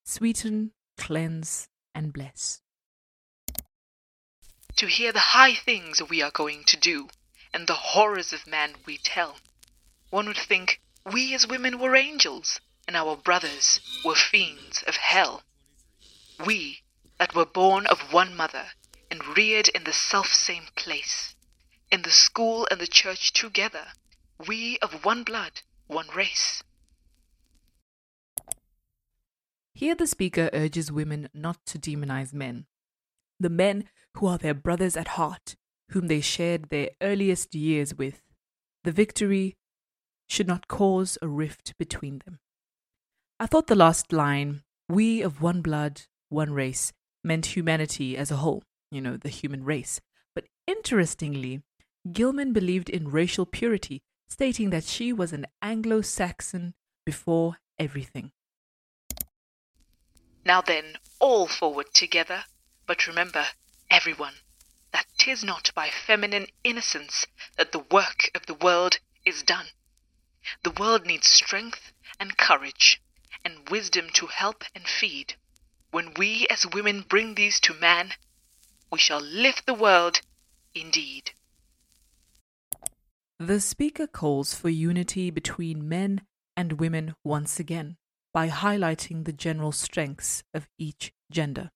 [0.03, 2.61] sweeten, cleanse, and bless.
[4.77, 7.09] To hear the high things we are going to do,
[7.53, 9.37] and the horrors of man we tell.
[10.09, 10.79] One would think
[11.11, 15.43] we as women were angels, and our brothers were fiends of hell.
[16.45, 16.83] We
[17.19, 18.67] that were born of one mother,
[19.09, 21.35] and reared in the self-same place,
[21.91, 23.87] in the school and the church together,
[24.45, 26.63] we of one blood, one race.
[29.73, 32.65] Here the speaker urges women not to demonize men,
[33.39, 35.55] the men who are their brothers at heart,
[35.91, 38.21] whom they shared their earliest years with,
[38.83, 39.55] the victory
[40.27, 42.39] should not cause a rift between them.
[43.39, 46.91] I thought the last line, we of one blood, one race,
[47.23, 50.01] meant humanity as a whole, you know, the human race.
[50.33, 51.61] But interestingly,
[52.11, 56.73] Gilman believed in racial purity, stating that she was an Anglo Saxon
[57.05, 58.31] before everything.
[60.45, 62.45] Now then, all forward together,
[62.85, 63.47] but remember,
[63.89, 64.35] everyone,
[64.91, 67.25] that 'tis not by feminine innocence
[67.57, 69.67] that the work of the world is done.
[70.63, 73.01] The world needs strength and courage
[73.43, 75.35] and wisdom to help and feed.
[75.91, 78.13] When we as women bring these to man,
[78.91, 80.21] we shall lift the world
[80.73, 81.31] indeed.
[83.39, 86.21] The speaker calls for unity between men
[86.55, 87.97] and women once again
[88.33, 91.69] by highlighting the general strengths of each gender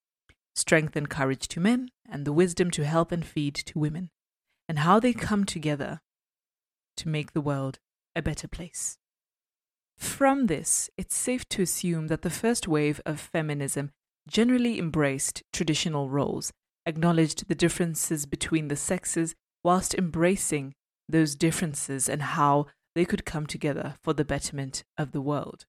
[0.56, 4.10] strength and courage to men, and the wisdom to help and feed to women,
[4.68, 6.02] and how they come together
[6.98, 7.80] to make the world
[8.16, 8.98] a better place.
[9.98, 13.92] From this, it's safe to assume that the first wave of feminism
[14.28, 16.52] generally embraced traditional roles,
[16.86, 20.74] acknowledged the differences between the sexes whilst embracing
[21.12, 25.66] those differences and how they could come together for the betterment of the world.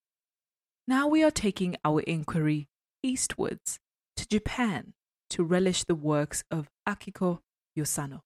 [0.88, 2.68] Now we are taking our inquiry
[3.02, 3.78] eastwards
[4.16, 4.94] to Japan
[5.30, 7.40] to relish the works of Akiko
[7.78, 8.20] Yosano.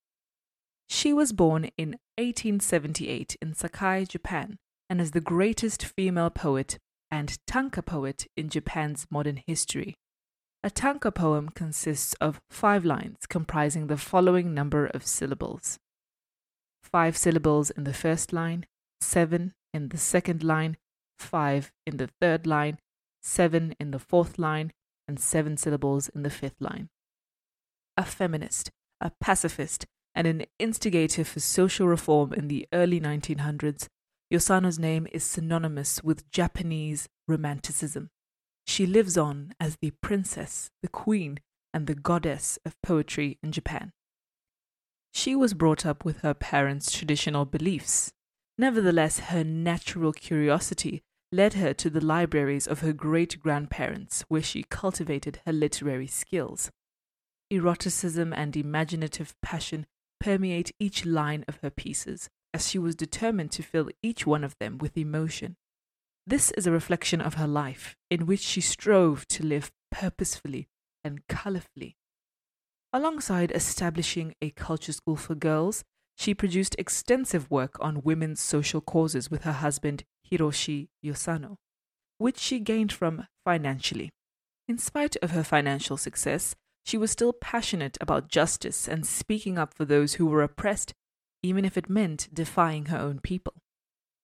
[0.88, 4.56] She was born in 1878 in Sakai, Japan,
[4.88, 6.78] and is the greatest female poet
[7.10, 9.94] and tanka poet in Japan's modern history.
[10.62, 15.78] A tanka poem consists of five lines comprising the following number of syllables
[16.92, 18.66] five syllables in the first line,
[19.00, 20.76] seven in the second line,
[21.18, 22.78] five in the third line,
[23.22, 24.72] seven in the fourth line,
[25.08, 26.88] and seven syllables in the fifth line.
[27.96, 28.70] A feminist,
[29.00, 33.88] a pacifist, and an instigator for social reform in the early 1900s,
[34.32, 38.08] Yosano's name is synonymous with Japanese romanticism.
[38.66, 41.38] She lives on as the princess, the queen,
[41.72, 43.92] and the goddess of poetry in Japan.
[45.16, 48.12] She was brought up with her parents' traditional beliefs.
[48.58, 51.02] Nevertheless, her natural curiosity
[51.32, 56.70] led her to the libraries of her great grandparents, where she cultivated her literary skills.
[57.50, 59.86] Eroticism and imaginative passion
[60.20, 64.54] permeate each line of her pieces, as she was determined to fill each one of
[64.60, 65.56] them with emotion.
[66.26, 70.68] This is a reflection of her life, in which she strove to live purposefully
[71.02, 71.96] and colourfully.
[72.96, 75.84] Alongside establishing a culture school for girls,
[76.16, 81.56] she produced extensive work on women's social causes with her husband Hiroshi Yosano,
[82.16, 84.08] which she gained from financially.
[84.66, 86.54] In spite of her financial success,
[86.86, 90.94] she was still passionate about justice and speaking up for those who were oppressed,
[91.42, 93.52] even if it meant defying her own people.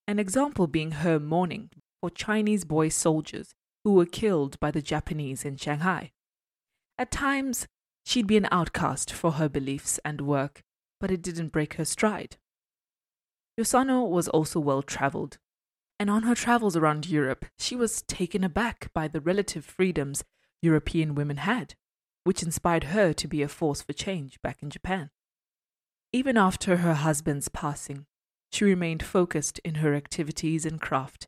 [0.08, 1.68] An example being her mourning
[2.00, 3.52] for Chinese boy soldiers
[3.84, 6.12] who were killed by the Japanese in Shanghai.
[6.96, 7.66] At times,
[8.04, 10.62] she'd be an outcast for her beliefs and work,
[11.00, 12.36] but it didn't break her stride.
[13.58, 15.38] Yosano was also well traveled,
[15.98, 20.24] and on her travels around Europe, she was taken aback by the relative freedoms
[20.62, 21.74] European women had,
[22.24, 25.10] which inspired her to be a force for change back in Japan.
[26.12, 28.06] Even after her husband's passing,
[28.50, 31.26] she remained focused in her activities and craft,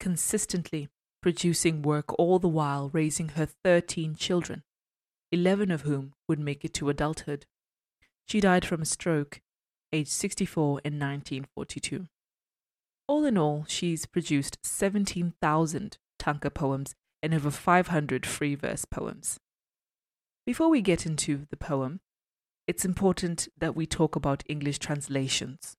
[0.00, 0.88] consistently
[1.22, 4.62] producing work all the while raising her 13 children,
[5.34, 7.44] 11 of whom would make it to adulthood.
[8.26, 9.40] She died from a stroke,
[9.92, 12.06] aged 64 in 1942.
[13.08, 19.40] All in all, she's produced 17,000 tanka poems and over 500 free verse poems.
[20.46, 22.00] Before we get into the poem,
[22.68, 25.76] it's important that we talk about English translations.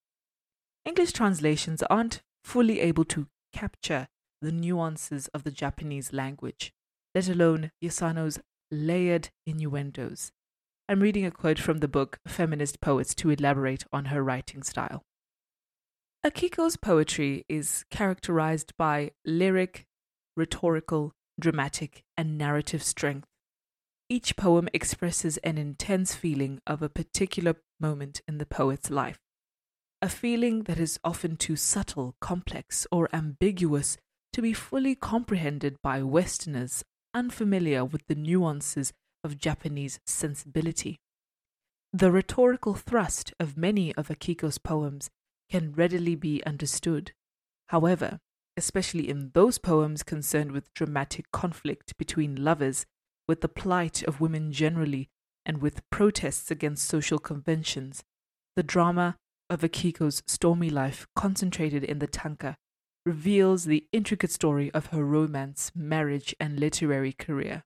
[0.84, 4.10] English translations aren't fully able to capture
[4.42, 6.74] the nuances of the Japanese language,
[7.16, 8.40] let alone Yosano's
[8.72, 10.32] layered innuendos.
[10.88, 15.04] I'm reading a quote from the book Feminist Poets to elaborate on her writing style.
[16.24, 19.86] Akiko's poetry is characterized by lyric,
[20.36, 23.28] rhetorical, dramatic, and narrative strength.
[24.10, 29.20] Each poem expresses an intense feeling of a particular moment in the poet's life,
[30.02, 33.98] a feeling that is often too subtle, complex, or ambiguous
[34.34, 36.84] to be fully comprehended by Westerners
[37.16, 41.00] unfamiliar with the nuances of Japanese sensibility.
[41.92, 45.10] The rhetorical thrust of many of Akiko's poems
[45.50, 47.14] can readily be understood.
[47.70, 48.20] However,
[48.58, 52.86] especially in those poems concerned with dramatic conflict between lovers,
[53.28, 55.10] with the plight of women generally,
[55.46, 58.04] and with protests against social conventions,
[58.56, 59.16] the drama
[59.50, 62.58] of Akiko's stormy life concentrated in the tanka
[63.06, 67.64] reveals the intricate story of her romance, marriage, and literary career.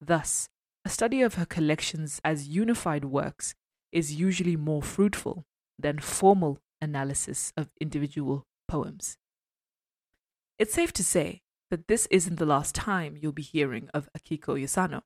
[0.00, 0.48] Thus,
[0.84, 3.54] a study of her collections as unified works
[3.92, 5.44] is usually more fruitful
[5.78, 9.18] than formal analysis of individual poems.
[10.58, 14.60] It's safe to say that this isn't the last time you'll be hearing of Akiko
[14.60, 15.02] Yosano,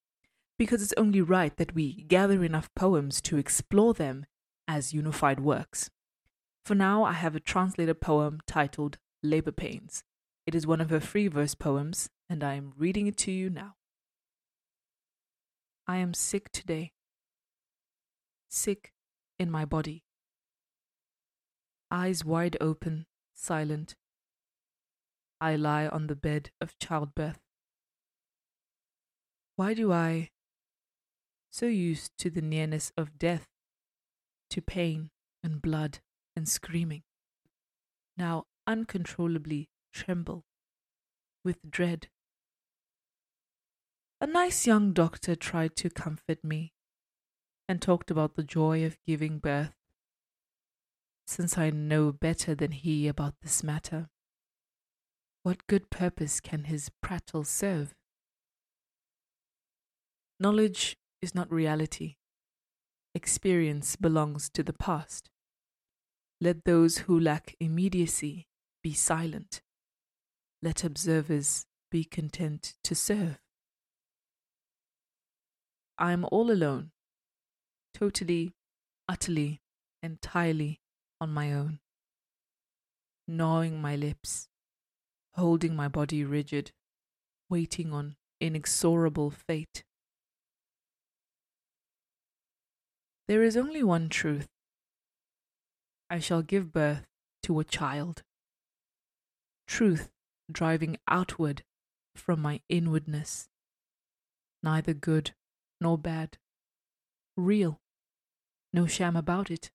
[0.58, 4.26] because it's only right that we gather enough poems to explore them
[4.68, 5.90] as unified works.
[6.64, 10.04] For now, I have a translated poem titled Labor Pains.
[10.46, 13.48] It is one of her free verse poems, and I am reading it to you
[13.48, 13.76] now.
[15.86, 16.92] I am sick today,
[18.48, 18.92] sick
[19.38, 20.04] in my body.
[21.90, 23.94] Eyes wide open, silent,
[25.40, 27.40] I lie on the bed of childbirth.
[29.56, 30.30] Why do I,
[31.50, 33.48] so used to the nearness of death,
[34.50, 35.10] to pain
[35.42, 36.00] and blood
[36.36, 37.02] and screaming,
[38.16, 40.44] now uncontrollably tremble
[41.44, 42.08] with dread?
[44.20, 46.72] A nice young doctor tried to comfort me
[47.68, 49.74] and talked about the joy of giving birth,
[51.26, 54.08] since I know better than he about this matter.
[55.42, 57.94] What good purpose can his prattle serve?
[60.40, 62.16] Knowledge is not reality.
[63.14, 65.30] Experience belongs to the past.
[66.40, 68.46] Let those who lack immediacy
[68.84, 69.62] be silent.
[70.62, 73.38] Let observers be content to serve.
[75.96, 76.90] I am all alone,
[77.94, 78.52] totally,
[79.08, 79.62] utterly,
[80.02, 80.80] entirely
[81.18, 81.78] on my own,
[83.26, 84.48] gnawing my lips,
[85.32, 86.72] holding my body rigid,
[87.48, 89.82] waiting on inexorable fate.
[93.28, 94.48] There is only one truth.
[96.10, 97.06] I shall give birth
[97.44, 98.22] to a child.
[99.66, 100.10] Truth
[100.50, 101.64] driving outward
[102.14, 103.48] from my inwardness,
[104.62, 105.32] neither good
[105.80, 106.38] nor bad,
[107.36, 107.80] real,
[108.72, 109.70] no sham about it.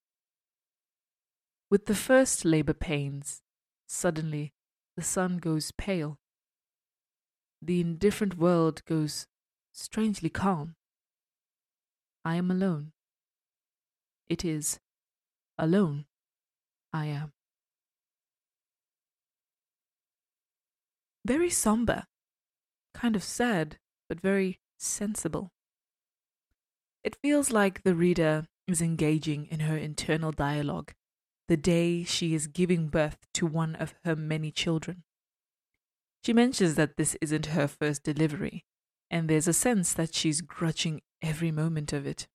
[1.69, 3.41] With the first labor pains,
[3.87, 4.53] suddenly
[4.95, 6.17] the sun goes pale.
[7.61, 9.27] The indifferent world goes
[9.73, 10.75] strangely calm.
[12.23, 12.93] I am alone.
[14.27, 14.79] It is
[15.57, 16.05] alone
[16.93, 17.33] I am.
[21.29, 22.07] Very somber,
[22.95, 23.77] kind of sad,
[24.07, 25.51] but very sensible.
[27.03, 30.93] It feels like the reader is engaging in her internal dialogue
[31.47, 35.03] the day she is giving birth to one of her many children.
[36.23, 38.65] She mentions that this isn't her first delivery,
[39.11, 42.27] and there's a sense that she's grudging every moment of it.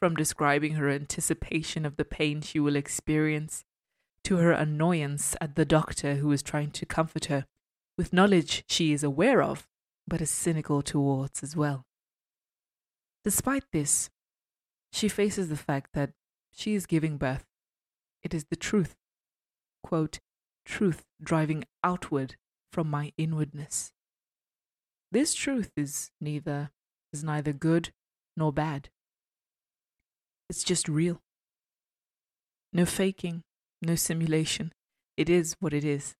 [0.00, 3.62] From describing her anticipation of the pain she will experience,
[4.24, 7.46] to her annoyance at the doctor who is trying to comfort her,
[7.96, 9.68] with knowledge she is aware of,
[10.08, 11.84] but is cynical towards as well.
[13.22, 14.10] Despite this,
[14.92, 16.12] she faces the fact that
[16.52, 17.44] she is giving birth.
[18.22, 18.96] It is the truth.
[19.82, 20.20] Quote,
[20.64, 22.36] truth driving outward
[22.72, 23.92] from my inwardness.
[25.12, 26.70] This truth is neither
[27.12, 27.92] is neither good
[28.36, 28.88] nor bad.
[30.48, 31.22] It's just real.
[32.72, 33.44] No faking,
[33.84, 34.72] no simulation.
[35.16, 36.14] It is what it is.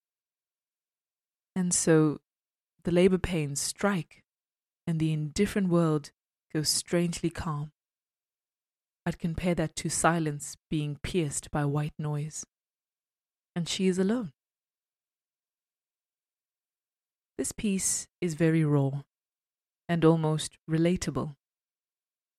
[1.57, 2.21] And so
[2.85, 4.23] the labor pains strike,
[4.87, 6.11] and the indifferent world
[6.53, 7.73] goes strangely calm.
[9.07, 12.45] I'd compare that to silence being pierced by white noise.
[13.55, 14.33] And she is alone.
[17.37, 19.03] This piece is very raw
[19.89, 21.35] and almost relatable.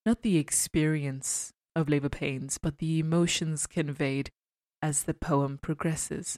[0.05, 4.31] Not the experience of labor pains, but the emotions conveyed
[4.85, 6.37] as the poem progresses.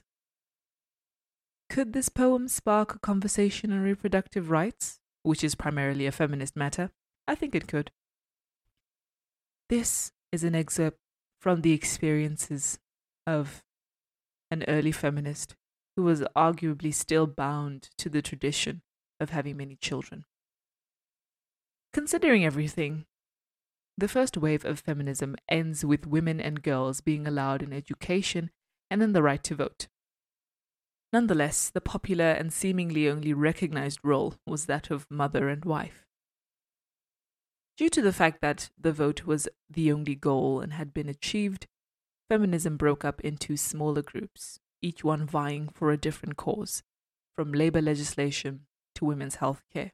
[1.68, 6.90] Could this poem spark a conversation on reproductive rights, which is primarily a feminist matter?
[7.26, 7.90] I think it could.
[9.68, 10.96] This is an excerpt
[11.42, 12.78] from the experiences
[13.26, 13.64] of
[14.50, 15.54] an early feminist
[15.94, 18.80] who was arguably still bound to the tradition
[19.20, 20.24] of having many children.
[21.92, 23.04] Considering everything,
[23.98, 28.48] the first wave of feminism ends with women and girls being allowed an education
[28.90, 29.88] and then the right to vote.
[31.12, 36.06] Nonetheless, the popular and seemingly only recognized role was that of mother and wife.
[37.76, 41.66] Due to the fact that the vote was the only goal and had been achieved,
[42.28, 46.84] feminism broke up into smaller groups, each one vying for a different cause,
[47.34, 49.92] from labor legislation to women's health care.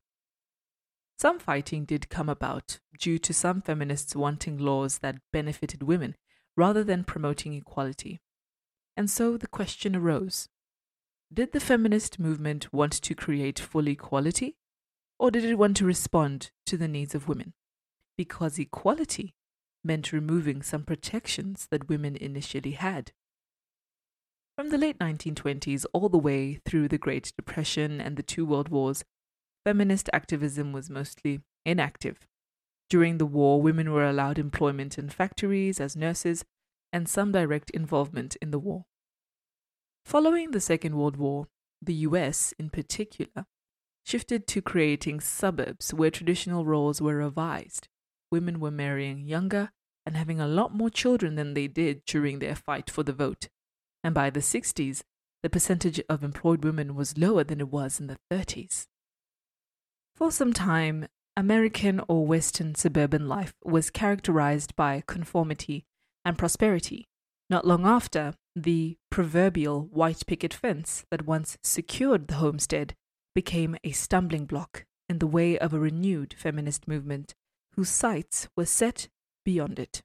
[1.19, 6.17] Some fighting did come about due to some feminists wanting laws that benefited women
[6.57, 8.21] rather than promoting equality.
[8.97, 10.49] And so the question arose
[11.33, 14.57] Did the feminist movement want to create full equality,
[15.19, 17.55] or did it want to respond to the needs of women?
[18.17, 19.35] because equality
[19.83, 23.13] meant removing some protections that women initially had.
[24.57, 28.69] From the late 1920s all the way through the Great Depression and the two World
[28.69, 29.05] Wars,
[29.65, 32.27] feminist activism was mostly inactive.
[32.91, 36.45] During the war, women were allowed employment in factories as nurses
[36.93, 38.85] and some direct involvement in the war.
[40.05, 41.49] Following the Second World War,
[41.81, 43.47] the US, in particular,
[44.05, 47.89] shifted to creating suburbs where traditional roles were revised
[48.35, 49.71] women were marrying younger
[50.05, 53.49] and having a lot more children than they did during their fight for the vote.
[54.03, 55.03] And by the 60s,
[55.45, 58.87] the percentage of employed women was lower than it was in the 30s.
[60.15, 65.85] For some time, American or Western suburban life was characterized by conformity
[66.25, 67.09] and prosperity.
[67.51, 72.95] Not long after, the proverbial white picket fence that once secured the homestead
[73.35, 77.35] became a stumbling block in the way of a renewed feminist movement
[77.75, 79.09] whose sights were set
[79.45, 80.01] beyond it.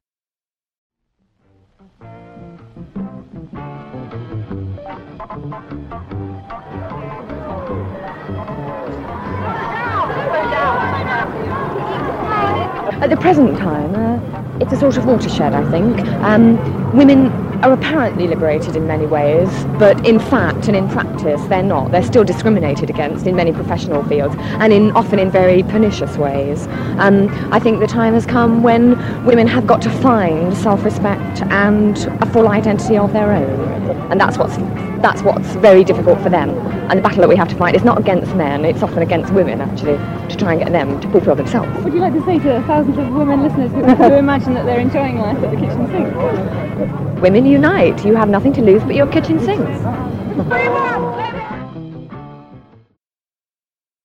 [13.10, 15.99] At the present time, uh, it's a sort of watershed, I think.
[16.22, 17.32] Um, women
[17.64, 21.91] are apparently liberated in many ways, but in fact and in practice, they're not.
[21.91, 26.68] They're still discriminated against in many professional fields, and in often in very pernicious ways.
[26.97, 31.97] Um, I think the time has come when women have got to find self-respect and
[32.22, 34.57] a full identity of their own, and that's what's
[35.01, 36.49] that's what's very difficult for them.
[36.89, 39.34] And the battle that we have to fight is not against men; it's often against
[39.34, 39.97] women, actually,
[40.30, 41.84] to try and get them to fulfil themselves.
[41.84, 44.80] Would you like to say to thousands of women listeners who, who imagine that they're
[44.80, 47.22] enjoying life at the kitchen sink?
[47.22, 48.06] Women unite.
[48.06, 49.82] You have nothing to lose but your kitchen sinks.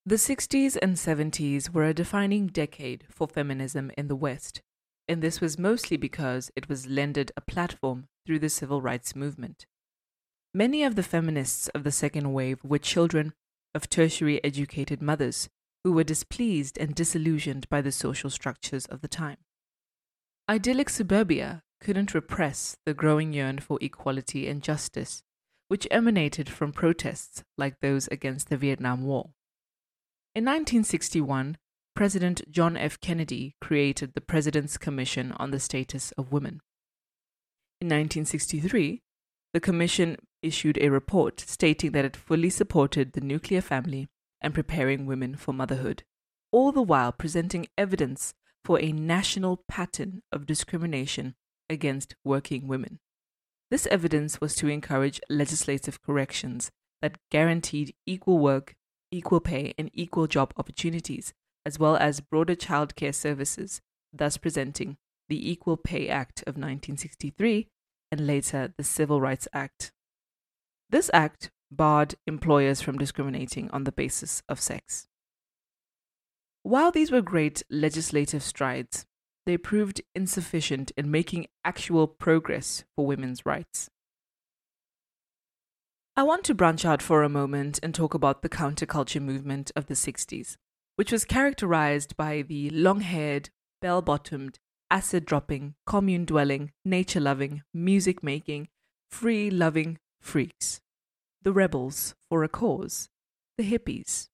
[0.06, 4.60] The 60s and 70s were a defining decade for feminism in the West,
[5.08, 9.66] and this was mostly because it was lended a platform through the civil rights movement.
[10.52, 13.32] Many of the feminists of the second wave were children
[13.74, 15.48] of tertiary educated mothers
[15.82, 19.38] who were displeased and disillusioned by the social structures of the time.
[20.48, 25.22] Idyllic suburbia couldn't repress the growing yearn for equality and justice,
[25.68, 29.32] which emanated from protests like those against the Vietnam War.
[30.34, 31.58] In 1961,
[31.94, 32.98] President John F.
[33.00, 36.60] Kennedy created the President's Commission on the Status of Women.
[37.80, 39.02] In 1963,
[39.52, 44.08] the Commission issued a report stating that it fully supported the nuclear family
[44.40, 46.02] and preparing women for motherhood,
[46.50, 48.32] all the while presenting evidence
[48.64, 51.34] for a national pattern of discrimination
[51.74, 53.00] against working women.
[53.70, 56.70] This evidence was to encourage legislative corrections
[57.02, 58.74] that guaranteed equal work,
[59.10, 61.34] equal pay, and equal job opportunities,
[61.66, 64.96] as well as broader childcare services, thus presenting
[65.28, 67.68] the Equal Pay Act of 1963
[68.10, 69.92] and later the Civil Rights Act.
[70.90, 75.08] This act barred employers from discriminating on the basis of sex.
[76.62, 79.06] While these were great legislative strides,
[79.46, 83.90] they proved insufficient in making actual progress for women's rights.
[86.16, 89.86] I want to branch out for a moment and talk about the counterculture movement of
[89.86, 90.56] the 60s,
[90.96, 93.50] which was characterized by the long haired,
[93.82, 94.58] bell bottomed,
[94.90, 98.68] acid dropping, commune dwelling, nature loving, music making,
[99.10, 100.80] free loving freaks.
[101.42, 103.08] The rebels for a cause.
[103.58, 104.28] The hippies.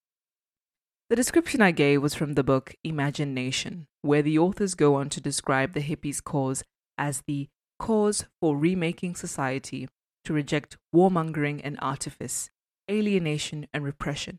[1.08, 5.08] The description I gave was from the book Imagine Nation, where the authors go on
[5.10, 6.62] to describe the hippies' cause
[6.96, 7.48] as the
[7.78, 9.88] cause for remaking society
[10.24, 12.50] to reject warmongering and artifice,
[12.90, 14.38] alienation and repression,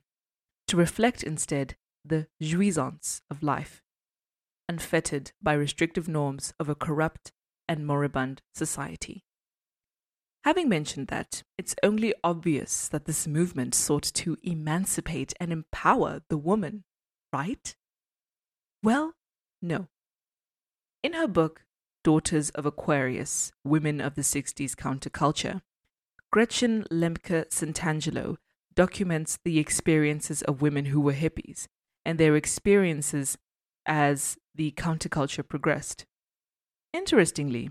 [0.68, 3.82] to reflect instead the jouissance of life,
[4.70, 7.32] unfettered by restrictive norms of a corrupt
[7.68, 9.24] and moribund society.
[10.44, 16.38] Having mentioned that, it's only obvious that this movement sought to emancipate and empower the
[16.38, 16.84] woman,
[17.32, 17.76] right?
[18.82, 19.14] Well,
[19.62, 19.88] no.
[21.04, 21.66] In her book,
[22.04, 25.62] Daughters of Aquarius Women of the 60s Counterculture,
[26.32, 28.38] Gretchen Lemke Santangelo
[28.74, 31.68] documents the experiences of women who were hippies
[32.06, 33.38] and their experiences
[33.86, 36.06] as the counterculture progressed.
[36.94, 37.70] Interestingly,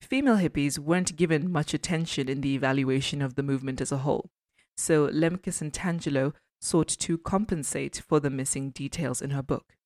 [0.00, 4.30] female hippies weren't given much attention in the evaluation of the movement as a whole,
[4.76, 9.76] so Lemke Santangelo sought to compensate for the missing details in her book.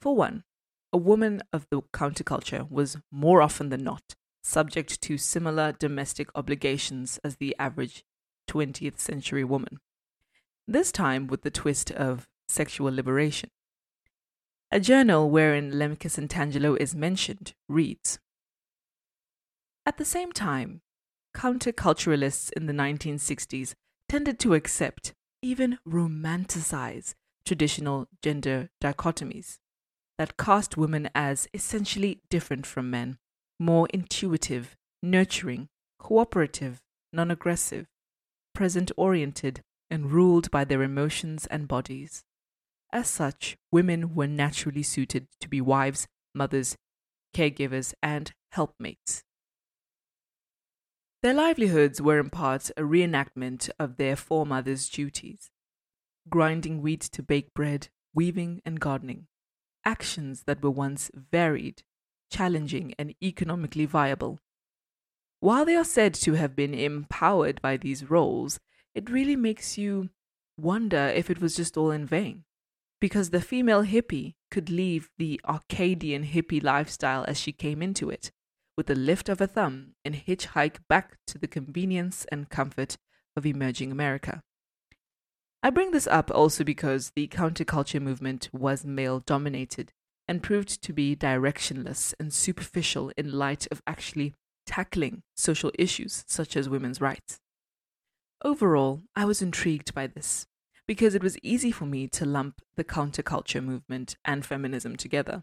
[0.00, 0.44] For one,
[0.92, 7.18] a woman of the counterculture was more often than not subject to similar domestic obligations
[7.24, 8.04] as the average
[8.48, 9.78] 20th century woman,
[10.66, 13.50] this time with the twist of sexual liberation.
[14.70, 18.18] A journal wherein Lemke Santangelo is mentioned reads
[19.84, 20.80] At the same time,
[21.36, 23.74] counterculturalists in the 1960s
[24.08, 29.58] tended to accept, even romanticize, traditional gender dichotomies
[30.18, 33.18] that cast women as essentially different from men,
[33.58, 36.80] more intuitive, nurturing, cooperative,
[37.12, 37.86] non aggressive,
[38.54, 42.24] present oriented, and ruled by their emotions and bodies.
[42.92, 46.76] As such, women were naturally suited to be wives, mothers,
[47.34, 49.22] caregivers, and helpmates.
[51.22, 55.50] Their livelihoods were in part a reenactment of their foremothers' duties
[56.28, 59.26] grinding wheat to bake bread, weaving, and gardening
[59.94, 61.78] actions that were once varied,
[62.36, 64.34] challenging, and economically viable.
[65.40, 68.52] While they are said to have been empowered by these roles,
[68.98, 70.10] it really makes you
[70.56, 72.44] wonder if it was just all in vain.
[73.00, 78.32] because the female hippie could leave the Arcadian hippie lifestyle as she came into it,
[78.76, 82.96] with a lift of a thumb and hitchhike back to the convenience and comfort
[83.36, 84.42] of emerging America.
[85.62, 89.92] I bring this up also because the counterculture movement was male dominated
[90.28, 94.34] and proved to be directionless and superficial in light of actually
[94.66, 97.40] tackling social issues such as women's rights.
[98.44, 100.46] Overall, I was intrigued by this
[100.86, 105.42] because it was easy for me to lump the counterculture movement and feminism together.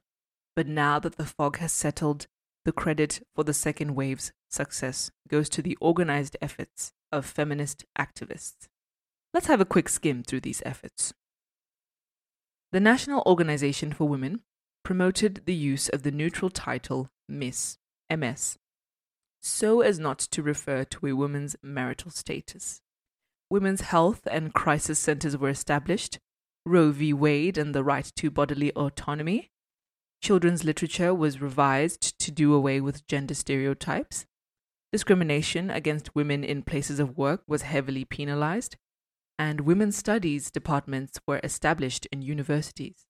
[0.55, 2.27] But now that the fog has settled,
[2.63, 8.67] the credit for the second wave's success goes to the organized efforts of feminist activists.
[9.35, 11.13] Let's have a quick skim through these efforts.
[12.71, 14.43] The National Organization for Women
[14.81, 17.77] promoted the use of the neutral title Miss,
[18.09, 18.57] MS,
[19.41, 22.79] so as not to refer to a woman's marital status.
[23.49, 26.17] Women's health and crisis centers were established,
[26.65, 27.11] Roe v.
[27.11, 29.51] Wade and the right to bodily autonomy.
[30.23, 34.25] Children's literature was revised to do away with gender stereotypes.
[34.93, 38.77] Discrimination against women in places of work was heavily penalized,
[39.37, 43.07] and women's studies departments were established in universities.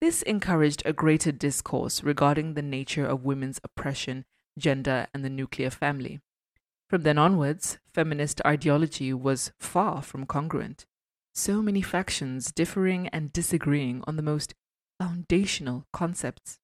[0.00, 4.24] This encouraged a greater discourse regarding the nature of women's oppression,
[4.58, 6.20] gender, and the nuclear family.
[6.88, 10.86] From then onwards, feminist ideology was far from congruent.
[11.32, 14.54] So many factions differing and disagreeing on the most
[14.98, 16.58] foundational concepts.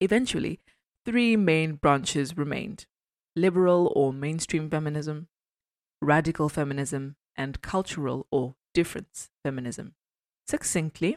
[0.00, 0.60] Eventually,
[1.04, 2.86] three main branches remained
[3.36, 5.28] liberal or mainstream feminism,
[6.02, 9.94] radical feminism, and cultural or difference feminism.
[10.46, 11.16] Succinctly,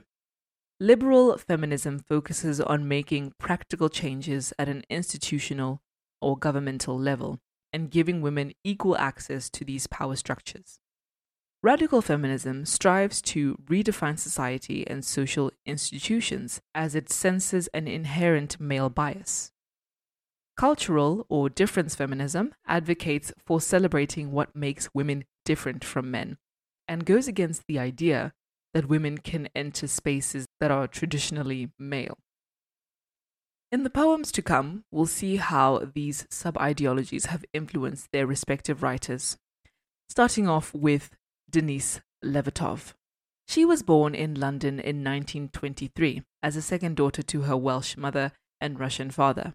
[0.80, 5.82] liberal feminism focuses on making practical changes at an institutional
[6.22, 7.40] or governmental level
[7.74, 10.80] and giving women equal access to these power structures.
[11.62, 18.90] Radical feminism strives to redefine society and social institutions as it senses an inherent male
[18.90, 19.52] bias.
[20.56, 26.38] Cultural or difference feminism advocates for celebrating what makes women different from men
[26.88, 28.34] and goes against the idea
[28.74, 32.18] that women can enter spaces that are traditionally male.
[33.72, 38.84] In the poems to come, we'll see how these sub ideologies have influenced their respective
[38.84, 39.38] writers,
[40.10, 41.10] starting off with
[41.50, 42.94] Denise Levertov.
[43.48, 48.32] She was born in London in 1923 as a second daughter to her Welsh mother
[48.62, 49.54] and Russian father.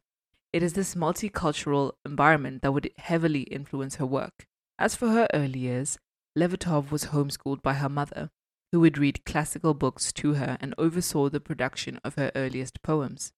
[0.52, 4.46] It is this multicultural environment that would heavily influence her work.
[4.80, 5.98] As for her early years,
[6.36, 8.30] Levertov was homeschooled by her mother,
[8.70, 13.32] who would read classical books to her and oversaw the production of her earliest poems.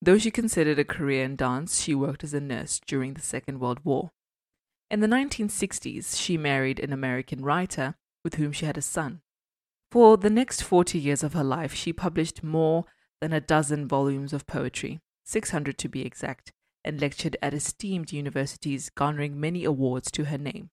[0.00, 3.58] Though she considered a career in dance, she worked as a nurse during the Second
[3.58, 4.12] World War.
[4.88, 9.22] In the 1960s, she married an American writer with whom she had a son.
[9.90, 12.84] For the next 40 years of her life, she published more
[13.20, 16.52] than a dozen volumes of poetry, 600 to be exact,
[16.84, 20.70] and lectured at esteemed universities, garnering many awards to her name.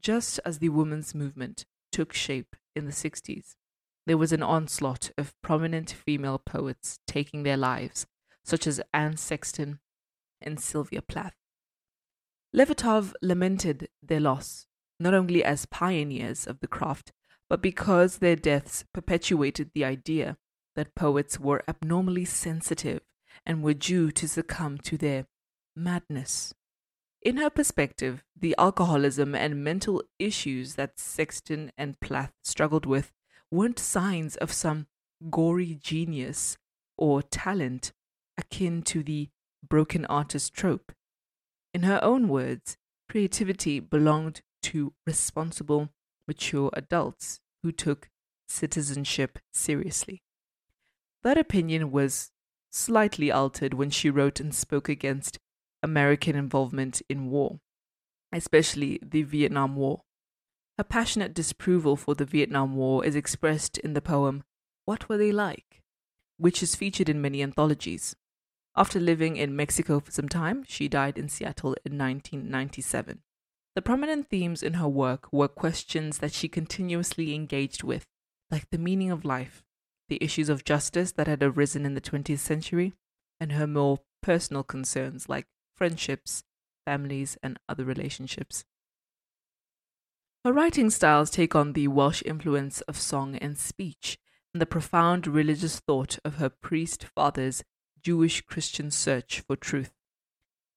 [0.00, 3.56] Just as the women's movement took shape in the 60s,
[4.06, 8.06] there was an onslaught of prominent female poets taking their lives
[8.44, 9.78] such as Anne Sexton
[10.40, 11.34] and Sylvia Plath.
[12.54, 14.66] Levertov lamented their loss,
[14.98, 17.12] not only as pioneers of the craft,
[17.50, 20.38] but because their deaths perpetuated the idea
[20.76, 23.02] that poets were abnormally sensitive
[23.44, 25.26] and were due to succumb to their
[25.76, 26.54] madness.
[27.20, 33.12] In her perspective, the alcoholism and mental issues that Sexton and Plath struggled with
[33.50, 34.86] weren't signs of some
[35.30, 36.56] gory genius
[36.96, 37.92] or talent,
[38.36, 39.30] akin to the
[39.68, 40.92] broken artist trope.
[41.74, 42.76] In her own words,
[43.08, 45.90] creativity belonged to responsible,
[46.26, 48.08] mature adults who took
[48.48, 50.22] citizenship seriously.
[51.24, 52.30] That opinion was
[52.70, 55.38] slightly altered when she wrote and spoke against
[55.82, 57.60] American involvement in war,
[58.32, 60.02] especially the Vietnam War.
[60.76, 64.44] Her passionate disapproval for the Vietnam War is expressed in the poem
[64.84, 65.82] What Were They Like,
[66.36, 68.14] which is featured in many anthologies.
[68.76, 73.22] After living in Mexico for some time, she died in Seattle in 1997.
[73.74, 78.06] The prominent themes in her work were questions that she continuously engaged with,
[78.50, 79.64] like the meaning of life,
[80.08, 82.92] the issues of justice that had arisen in the 20th century,
[83.40, 85.46] and her more personal concerns like
[85.78, 86.42] friendships,
[86.84, 88.64] families, and other relationships.
[90.44, 94.18] Her writing styles take on the Welsh influence of song and speech
[94.52, 97.62] and the profound religious thought of her priest fathers
[98.02, 99.92] Jewish Christian search for truth.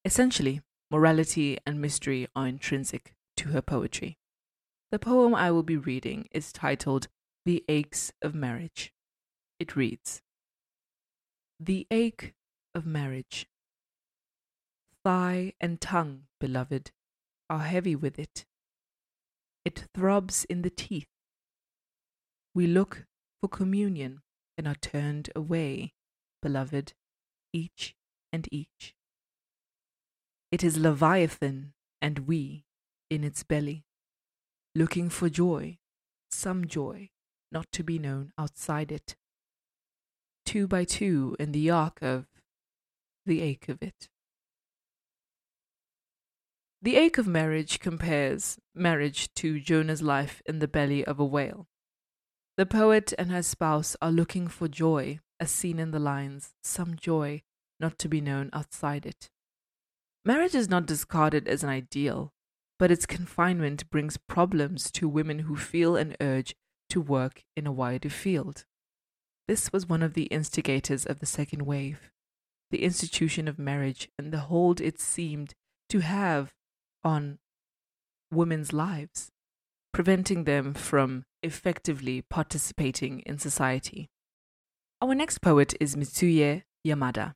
[0.04, 4.18] Essentially, morality and mystery are intrinsic to her poetry.
[4.90, 7.08] The poem I will be reading is titled
[7.46, 8.92] The Aches of Marriage.
[9.58, 10.22] It reads
[11.58, 12.34] The ache
[12.74, 13.46] of marriage.
[15.04, 16.92] Thigh and tongue, beloved,
[17.50, 18.44] are heavy with it.
[19.64, 21.08] It throbs in the teeth.
[22.54, 23.06] We look
[23.40, 24.22] for communion
[24.56, 25.94] and are turned away,
[26.40, 26.92] beloved,
[27.52, 27.96] each
[28.32, 28.94] and each.
[30.50, 32.64] It is Leviathan and we
[33.10, 33.84] in its belly,
[34.74, 35.78] looking for joy,
[36.30, 37.10] some joy
[37.50, 39.16] not to be known outside it.
[40.44, 42.26] Two by two in the ark of
[43.26, 44.08] the ache of it.
[46.84, 51.68] The ache of marriage compares marriage to Jonah's life in the belly of a whale.
[52.56, 56.96] The poet and her spouse are looking for joy, as seen in the lines, some
[56.96, 57.42] joy
[57.78, 59.30] not to be known outside it.
[60.24, 62.32] Marriage is not discarded as an ideal,
[62.80, 66.56] but its confinement brings problems to women who feel an urge
[66.88, 68.64] to work in a wider field.
[69.46, 72.10] This was one of the instigators of the second wave,
[72.72, 75.54] the institution of marriage and the hold it seemed
[75.88, 76.52] to have
[77.04, 77.38] on
[78.30, 79.30] women's lives,
[79.92, 84.08] preventing them from effectively participating in society.
[85.00, 87.34] Our next poet is Mitsuye Yamada.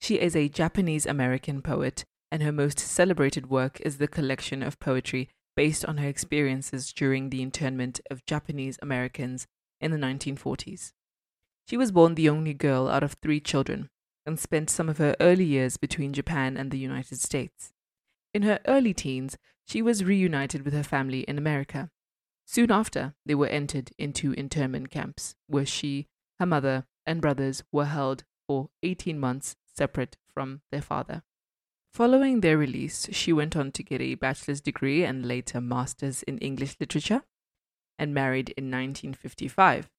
[0.00, 4.78] She is a Japanese American poet, and her most celebrated work is the collection of
[4.78, 9.46] poetry based on her experiences during the internment of Japanese Americans
[9.80, 10.92] in the 1940s.
[11.68, 13.90] She was born the only girl out of three children
[14.24, 17.72] and spent some of her early years between Japan and the United States.
[18.38, 19.36] In her early teens,
[19.66, 21.90] she was reunited with her family in America.
[22.46, 26.06] Soon after, they were entered into internment camps, where she,
[26.38, 31.24] her mother, and brothers were held for 18 months separate from their father.
[31.92, 36.38] Following their release, she went on to get a bachelor's degree and later master's in
[36.38, 37.24] English literature
[37.98, 39.90] and married in 1955.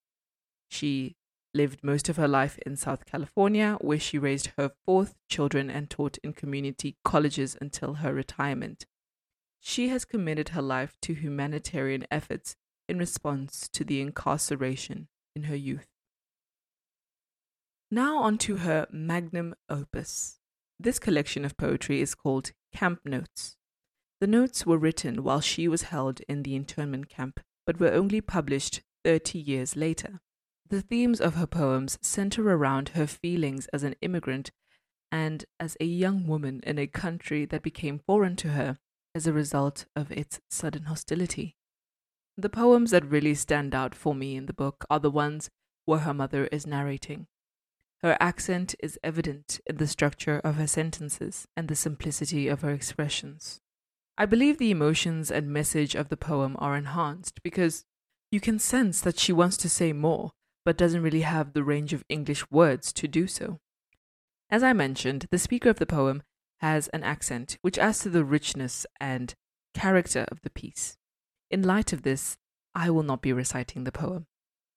[0.70, 1.18] She
[1.54, 5.90] lived most of her life in South California, where she raised her fourth children and
[5.90, 8.86] taught in community colleges until her retirement.
[9.60, 12.56] She has committed her life to humanitarian efforts
[12.88, 15.88] in response to the incarceration in her youth.
[17.92, 20.40] Now, on to her magnum opus.
[20.80, 23.58] This collection of poetry is called Camp Notes.
[24.22, 28.22] The notes were written while she was held in the internment camp, but were only
[28.22, 30.22] published 30 years later.
[30.70, 34.52] The themes of her poems center around her feelings as an immigrant
[35.12, 38.78] and as a young woman in a country that became foreign to her
[39.16, 41.56] as a result of its sudden hostility.
[42.38, 45.50] The poems that really stand out for me in the book are the ones
[45.86, 47.26] where her mother is narrating.
[48.04, 52.72] Her accent is evident in the structure of her sentences and the simplicity of her
[52.72, 53.60] expressions.
[54.20, 57.86] I believe the emotions and message of the poem are enhanced because
[58.32, 60.34] you can sense that she wants to say more
[60.70, 63.58] but doesn't really have the range of English words to do so.
[64.52, 66.22] As I mentioned, the speaker of the poem
[66.60, 69.34] has an accent which adds to the richness and
[69.74, 70.96] character of the piece.
[71.50, 72.38] In light of this,
[72.76, 74.28] I will not be reciting the poem.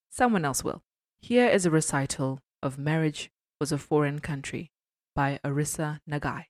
[0.09, 0.83] Someone else will.
[1.21, 3.31] Here is a recital of Marriage
[3.61, 4.73] Was a Foreign Country
[5.15, 6.45] by Arisa Nagai.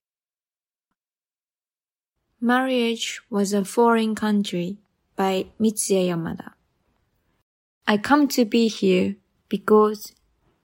[2.40, 4.78] Marriage Was a Foreign Country
[5.16, 6.52] by Mitsuye Yamada.
[7.88, 9.16] I come to be here
[9.52, 10.14] because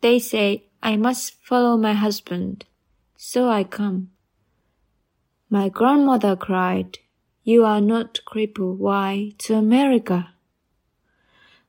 [0.00, 2.64] they say I must follow my husband,
[3.18, 4.08] so I come.
[5.50, 6.98] My grandmother cried,
[7.44, 10.30] You are not crippled, why to America?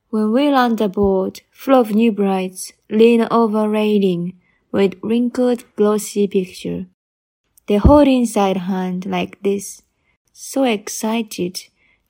[0.08, 4.40] When we land aboard, full of new brides, lean over railing
[4.72, 6.86] with wrinkled glossy picture.
[7.66, 9.82] They hold inside hand like this,
[10.32, 11.60] so excited.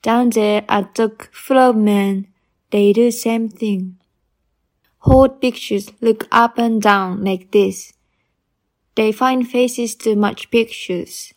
[0.01, 2.27] Down there at dock full of men,
[2.71, 3.97] they do same thing
[5.01, 7.93] hold pictures look up and down like this.
[8.95, 11.33] They find faces too much pictures.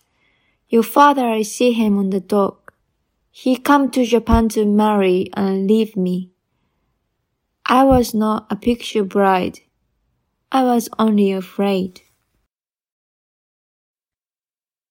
[0.68, 2.74] Your father, I see him on the dock.
[3.30, 6.30] He come to Japan to marry and leave me.
[7.66, 9.60] I was not a picture bride.
[10.52, 12.02] I was only afraid.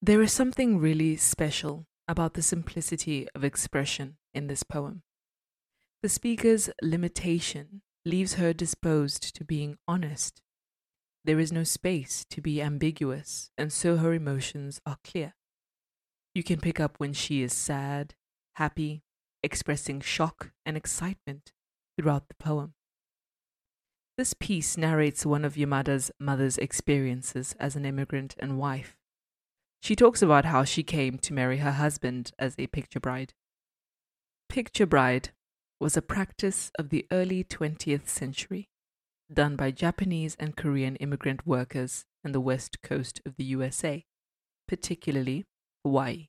[0.01, 5.03] There is something really special about the simplicity of expression in this poem.
[6.01, 10.41] The speaker's limitation leaves her disposed to being honest.
[11.25, 15.35] There is no space to be ambiguous, and so her emotions are clear.
[16.35, 18.15] You can pick up when she is sad,
[18.55, 19.03] happy,
[19.41, 21.53] expressing shock and excitement
[21.97, 22.73] throughout the poem.
[24.17, 28.95] This piece narrates one of Yamada's mother's experiences as an immigrant and wife.
[29.81, 33.33] She talks about how she came to marry her husband as a picture bride.
[34.49, 35.31] Picture bride
[35.79, 38.69] was a practice of the early 20th century.
[39.31, 44.05] done by Japanese and Korean immigrant workers in the west coast of the USA,
[44.67, 45.45] particularly
[45.83, 46.27] Hawaii.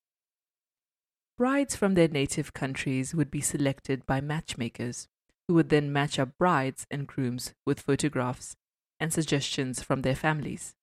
[1.36, 5.09] Brides from their native countries would be selected by matchmakers,
[5.47, 8.57] who would then match up brides and grooms with photographs
[9.01, 10.74] and suggestions from their families.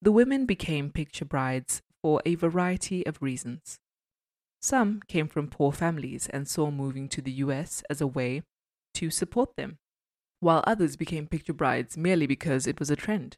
[0.00, 3.78] The women became picture brides for a variety of reasons.
[4.60, 8.42] Some came from poor families and saw moving to the US as a way
[8.94, 9.78] to support them,
[10.40, 13.36] while others became picture brides merely because it was a trend.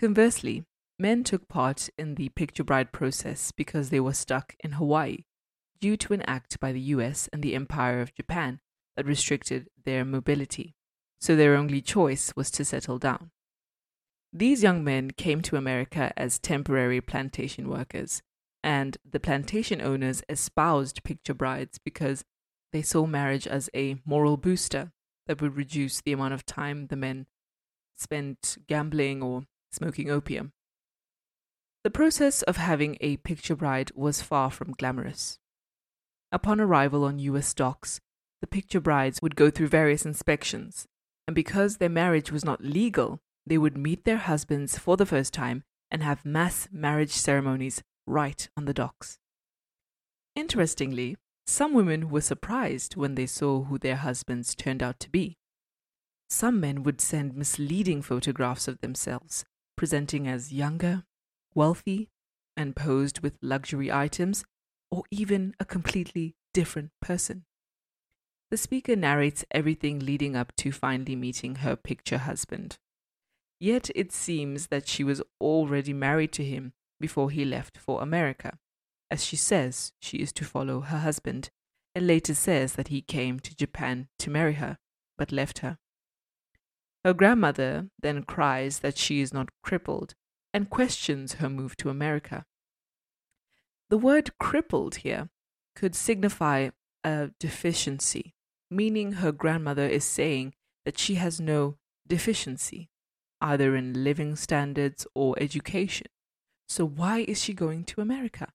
[0.00, 0.64] Conversely,
[0.98, 5.24] men took part in the picture bride process because they were stuck in Hawaii
[5.80, 8.60] due to an act by the US and the Empire of Japan
[8.96, 10.74] that restricted their mobility,
[11.20, 13.30] so their only choice was to settle down.
[14.32, 18.22] These young men came to America as temporary plantation workers,
[18.62, 22.24] and the plantation owners espoused picture brides because
[22.72, 24.92] they saw marriage as a moral booster
[25.26, 27.26] that would reduce the amount of time the men
[27.96, 30.52] spent gambling or smoking opium.
[31.84, 35.38] The process of having a picture bride was far from glamorous.
[36.30, 38.00] Upon arrival on US docks,
[38.40, 40.86] the picture brides would go through various inspections,
[41.26, 45.34] and because their marriage was not legal, they would meet their husbands for the first
[45.34, 49.18] time and have mass marriage ceremonies right on the docks.
[50.34, 55.36] Interestingly, some women were surprised when they saw who their husbands turned out to be.
[56.30, 59.44] Some men would send misleading photographs of themselves,
[59.76, 61.04] presenting as younger,
[61.54, 62.08] wealthy,
[62.56, 64.44] and posed with luxury items,
[64.90, 67.44] or even a completely different person.
[68.50, 72.78] The speaker narrates everything leading up to finally meeting her picture husband.
[73.58, 76.72] Yet it seems that she was already married to him
[77.02, 78.58] before he left for America,
[79.10, 81.50] as she says she is to follow her husband,
[81.94, 84.78] and later says that he came to Japan to marry her,
[85.18, 85.76] but left her.
[87.04, 90.14] Her grandmother then cries that she is not crippled
[90.54, 92.44] and questions her move to America.
[93.90, 95.28] The word crippled here
[95.74, 96.70] could signify
[97.02, 98.34] a deficiency,
[98.70, 101.76] meaning her grandmother is saying that she has no
[102.06, 102.90] deficiency,
[103.40, 106.06] either in living standards or education.
[106.68, 108.48] So, why is she going to America?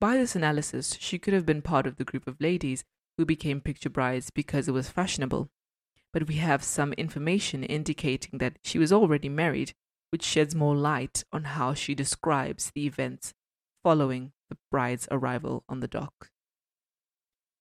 [0.00, 2.84] By this analysis, she could have been part of the group of ladies
[3.16, 5.48] who became picture brides because it was fashionable.
[6.12, 9.72] But we have some information indicating that she was already married,
[10.10, 13.32] which sheds more light on how she describes the events
[13.82, 16.30] following the bride's arrival on the dock.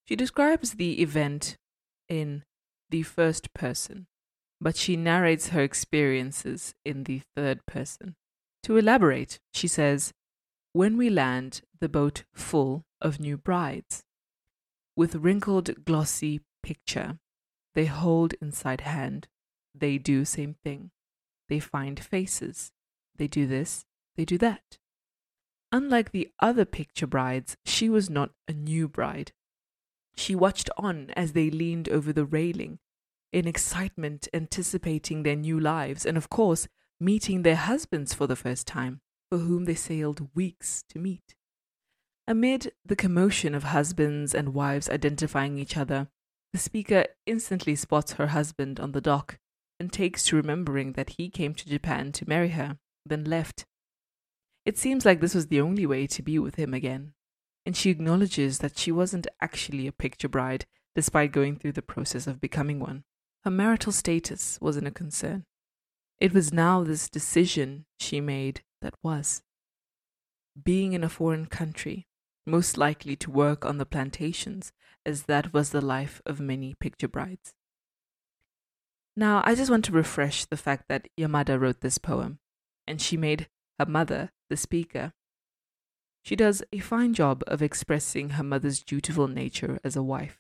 [0.06, 1.58] She describes the event
[2.10, 2.44] in
[2.90, 4.08] the first person,
[4.60, 8.16] but she narrates her experiences in the third person.
[8.64, 10.14] To elaborate, she says,
[10.74, 14.04] When we land, the boat full of new brides.
[14.96, 17.18] With wrinkled, glossy picture,
[17.74, 19.28] they hold inside hand.
[19.74, 20.92] They do same thing.
[21.50, 22.72] They find faces.
[23.16, 23.86] They do this,
[24.16, 24.78] they do that.
[25.72, 29.32] Unlike the other picture brides, she was not a new bride.
[30.16, 32.80] She watched on as they leaned over the railing,
[33.32, 36.68] in excitement, anticipating their new lives, and of course,
[37.02, 41.36] meeting their husbands for the first time, for whom they sailed weeks to meet.
[42.28, 46.08] Amid the commotion of husbands and wives identifying each other,
[46.54, 49.40] the speaker instantly spots her husband on the dock
[49.80, 53.66] and takes to remembering that he came to Japan to marry her, then left.
[54.66, 57.14] It seems like this was the only way to be with him again
[57.66, 62.28] and she acknowledges that she wasn't actually a picture bride despite going through the process
[62.28, 63.04] of becoming one.
[63.44, 65.46] Her marital status wasn't a concern.
[66.22, 69.42] It was now this decision she made that was.
[70.64, 72.08] Being in a foreign country,
[72.46, 74.72] most likely to work on the plantations,
[75.06, 77.54] as that was the life of many picture brides.
[79.18, 82.40] Now, I just want to refresh the fact that Yamada wrote this poem,
[82.88, 83.50] and she made
[83.80, 85.14] her mother the speaker
[86.24, 90.40] she does a fine job of expressing her mother's dutiful nature as a wife,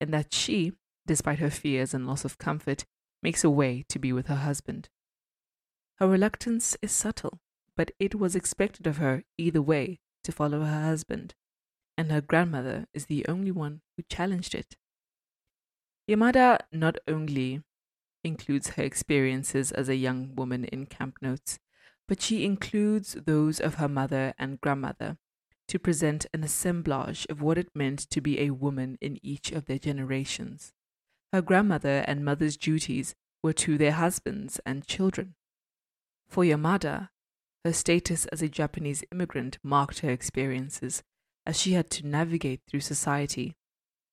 [0.00, 0.72] and that she,
[1.06, 2.84] despite her fears and loss of comfort,
[3.22, 4.88] makes a way to be with her husband.
[5.98, 7.40] Her reluctance is subtle,
[7.76, 11.34] but it was expected of her either way to follow her husband,
[11.96, 14.76] and her grandmother is the only one who challenged it.
[16.08, 17.62] Yamada not only
[18.22, 21.58] includes her experiences as a young woman in camp notes,
[22.06, 25.18] but she includes those of her mother and grandmother
[25.66, 29.66] to present an assemblage of what it meant to be a woman in each of
[29.66, 30.72] their generations.
[31.32, 35.34] Her grandmother and mother's duties were to their husbands and children.
[36.28, 37.08] For Yamada,
[37.64, 41.02] her status as a Japanese immigrant marked her experiences
[41.46, 43.56] as she had to navigate through society,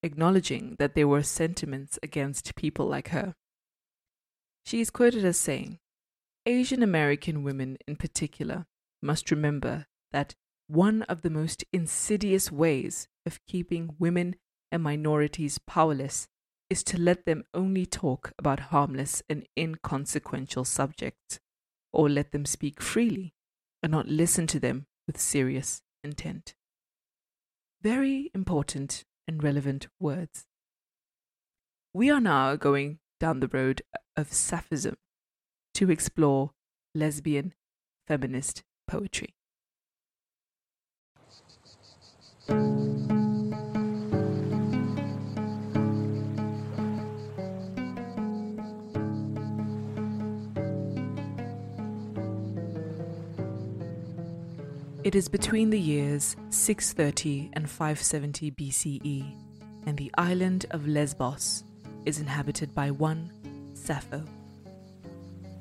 [0.01, 3.35] acknowledging that there were sentiments against people like her.
[4.65, 5.79] She is quoted as saying,
[6.45, 8.65] Asian American women in particular
[9.01, 10.35] must remember that
[10.67, 14.35] one of the most insidious ways of keeping women
[14.71, 16.27] and minorities powerless
[16.69, 21.39] is to let them only talk about harmless and inconsequential subjects,
[21.95, 23.33] or let them speak freely
[23.81, 26.55] and not listen to them with serious intent.
[27.81, 30.45] Very important and relevant words.
[31.93, 33.81] We are now going down the road
[34.17, 34.97] of Sapphism
[35.75, 36.51] to explore
[36.93, 37.53] lesbian
[38.07, 39.35] feminist poetry.
[55.05, 59.35] It is between the years 630 and 570 BCE,
[59.85, 61.63] and the island of Lesbos
[62.05, 63.31] is inhabited by one
[63.75, 64.23] Sappho.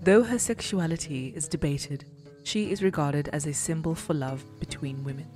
[0.01, 2.07] Though her sexuality is debated,
[2.43, 5.27] she is regarded as a symbol for love between women.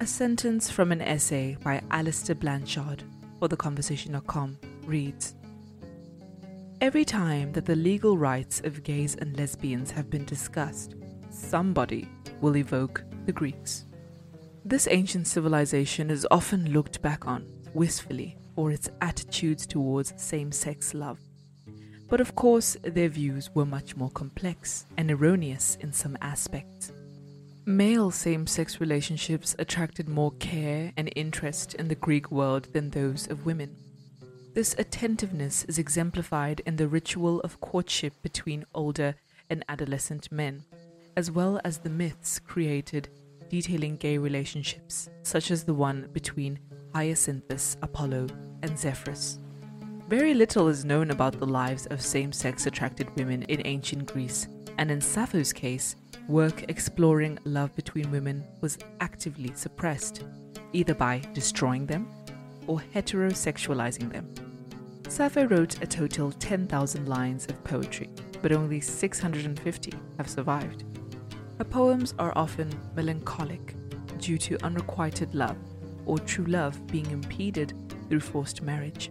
[0.00, 3.04] A sentence from an essay by Alastair Blanshard
[3.38, 5.36] for theconversation.com reads
[6.80, 10.96] Every time that the legal rights of gays and lesbians have been discussed,
[11.30, 12.08] somebody
[12.40, 13.84] will evoke the Greeks.
[14.64, 20.94] This ancient civilization is often looked back on wistfully for its attitudes towards same sex
[20.94, 21.18] love.
[22.08, 26.92] But of course, their views were much more complex and erroneous in some aspects.
[27.66, 33.28] Male same sex relationships attracted more care and interest in the Greek world than those
[33.28, 33.76] of women.
[34.54, 39.14] This attentiveness is exemplified in the ritual of courtship between older
[39.50, 40.64] and adolescent men,
[41.18, 43.08] as well as the myths created
[43.48, 46.56] detailing gay relationships, such as the one between
[46.94, 48.28] Hyacinthus, Apollo,
[48.62, 49.40] and Zephyrus.
[50.06, 54.46] Very little is known about the lives of same sex attracted women in ancient Greece,
[54.78, 55.96] and in Sappho's case,
[56.28, 60.22] work exploring love between women was actively suppressed,
[60.72, 62.08] either by destroying them
[62.68, 64.32] or heterosexualizing them.
[65.08, 68.08] Sappho wrote a total 10,000 lines of poetry,
[68.40, 70.84] but only 650 have survived.
[71.58, 73.74] Her poems are often melancholic
[74.18, 75.56] due to unrequited love
[76.06, 77.74] or true love being impeded
[78.08, 79.10] through forced marriage.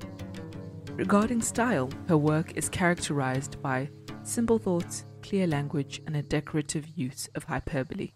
[0.93, 3.89] Regarding style, her work is characterized by
[4.23, 8.13] simple thoughts, clear language, and a decorative use of hyperbole.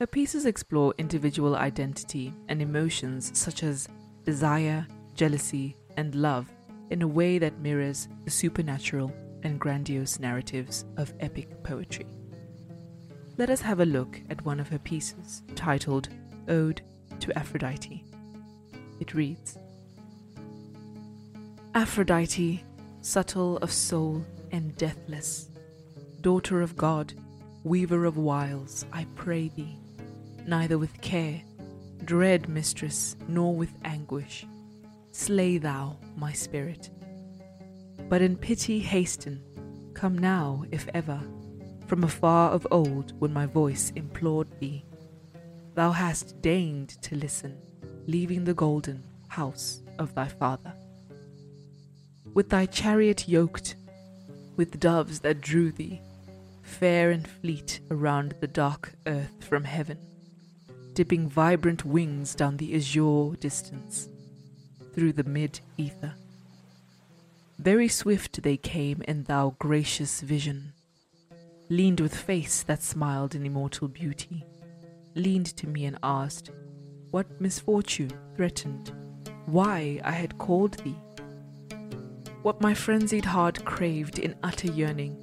[0.00, 3.88] Her pieces explore individual identity and emotions such as
[4.24, 6.50] desire, jealousy, and love
[6.90, 9.12] in a way that mirrors the supernatural
[9.42, 12.06] and grandiose narratives of epic poetry.
[13.38, 16.08] Let us have a look at one of her pieces titled
[16.48, 16.82] Ode
[17.20, 18.02] to Aphrodite.
[18.98, 19.56] It reads
[21.72, 22.64] Aphrodite,
[23.00, 25.50] subtle of soul and deathless,
[26.20, 27.14] daughter of God,
[27.62, 29.78] weaver of wiles, I pray thee,
[30.44, 31.40] neither with care,
[32.04, 34.46] dread mistress, nor with anguish,
[35.12, 36.90] slay thou my spirit.
[38.08, 39.40] But in pity hasten,
[39.94, 41.22] come now, if ever,
[41.88, 44.84] from afar of old when my voice implored thee.
[45.74, 47.56] Thou hast deigned to listen,
[48.06, 50.74] leaving the golden house of thy father.
[52.34, 53.74] With thy chariot yoked,
[54.56, 56.02] with doves that drew thee,
[56.62, 59.98] fair and fleet around the dark earth from heaven,
[60.92, 64.08] dipping vibrant wings down the azure distance,
[64.94, 66.14] through the mid ether.
[67.58, 70.74] Very swift they came in thou gracious vision,
[71.68, 74.44] leaned with face that smiled in immortal beauty
[75.18, 76.50] leaned to me and asked,
[77.10, 78.92] What misfortune threatened?
[79.46, 80.98] Why I had called thee?
[82.42, 85.16] What my frenzied heart craved in utter yearning,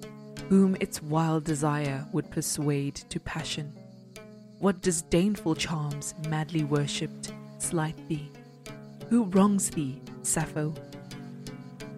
[0.49, 3.73] whom its wild desire would persuade to passion?
[4.59, 8.31] What disdainful charms madly worshipped slight thee?
[9.09, 10.73] Who wrongs thee, Sappho?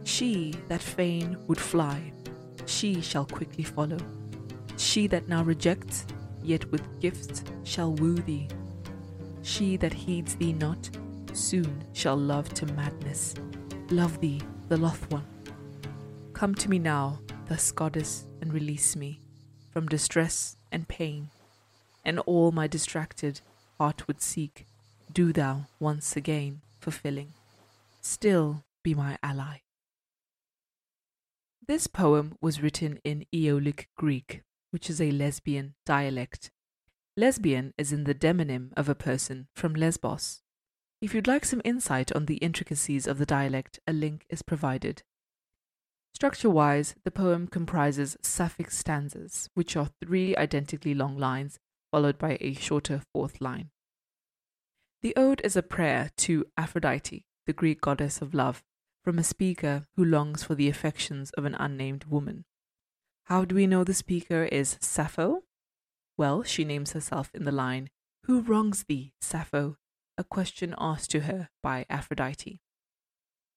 [0.04, 2.14] She that fain would fly,
[2.66, 3.98] she shall quickly follow.
[4.78, 6.06] She that now rejects,
[6.44, 8.48] yet with gifts shall woo thee.
[9.42, 10.90] She that heeds thee not,
[11.34, 13.34] soon shall love to madness.
[13.90, 15.26] Love thee, the loth one.
[16.34, 19.20] Come to me now, thus goddess, and release me
[19.72, 21.30] from distress and pain,
[22.06, 23.42] and all my distracted
[23.78, 24.66] heart would seek,
[25.12, 27.34] do thou once again fulfilling.
[28.02, 29.62] Still be my ally.
[31.68, 36.52] This poem was written in Aeolic Greek which is a lesbian dialect.
[37.16, 40.42] Lesbian is in the demonym of a person from Lesbos.
[41.02, 45.04] If you'd like some insight on the intricacies of the dialect, a link is provided.
[46.14, 51.60] Structure wise, the poem comprises sapphic stanzas, which are three identically long lines
[51.92, 53.70] followed by a shorter fourth line.
[55.02, 58.64] The ode is a prayer to Aphrodite, the Greek goddess of love,
[59.04, 62.46] from a speaker who longs for the affections of an unnamed woman.
[63.28, 65.44] How do we know the speaker is Sappho?
[66.16, 67.90] Well, she names herself in the line,
[68.24, 69.76] Who wrongs thee, Sappho?
[70.18, 72.62] a question asked to her by Aphrodite.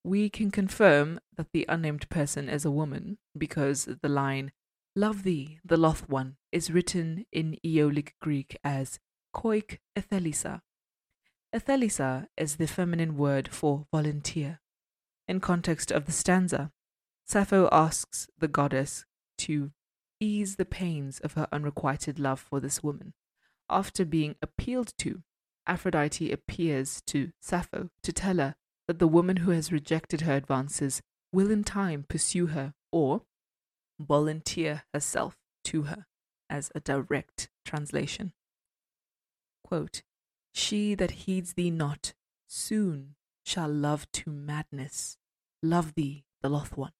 [0.03, 4.51] We can confirm that the unnamed person is a woman because the line,
[4.97, 8.99] Love thee, the loth one, is written in Aeolic Greek as
[9.33, 10.63] koik ethelisa.
[11.55, 14.59] Ethelisa is the feminine word for volunteer.
[15.29, 16.73] In context of the stanza,
[17.25, 19.05] Sappho asks the goddess
[19.41, 19.73] to
[20.21, 23.15] ease the pains of her unrequited love for this woman.
[23.69, 25.23] After being appealed to,
[25.67, 28.57] Aphrodite appears to Sappho to tell her
[28.89, 31.01] that the woman who has rejected her advances
[31.33, 33.23] will in time pursue her or
[33.99, 36.07] volunteer herself to her,
[36.49, 38.33] as a direct translation.
[39.63, 40.03] Quote,
[40.53, 42.15] she that heeds thee not
[42.49, 43.15] soon
[43.45, 45.17] shall love to madness,
[45.63, 46.93] love thee, the loth one.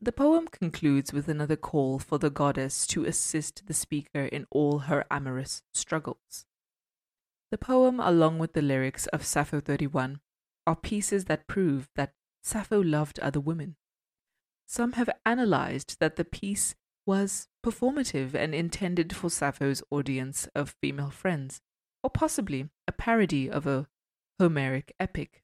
[0.00, 4.80] The poem concludes with another call for the goddess to assist the speaker in all
[4.80, 6.46] her amorous struggles.
[7.50, 10.20] The poem, along with the lyrics of Sappho 31,
[10.68, 12.12] are pieces that prove that
[12.44, 13.74] Sappho loved other women.
[14.66, 21.10] Some have analyzed that the piece was performative and intended for Sappho's audience of female
[21.10, 21.60] friends,
[22.04, 23.88] or possibly a parody of a
[24.38, 25.42] Homeric epic.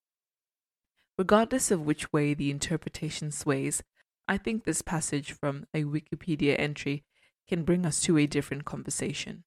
[1.19, 3.83] Regardless of which way the interpretation sways,
[4.27, 7.05] I think this passage from a Wikipedia entry
[7.47, 9.45] can bring us to a different conversation.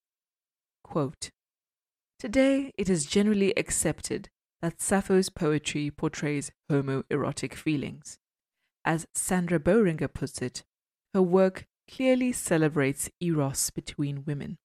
[0.84, 1.32] Quote,
[2.20, 4.30] Today, it is generally accepted
[4.62, 8.18] that Sappho's poetry portrays homoerotic feelings.
[8.86, 10.64] As Sandra Boehringer puts it,
[11.14, 14.58] her work clearly celebrates eros between women.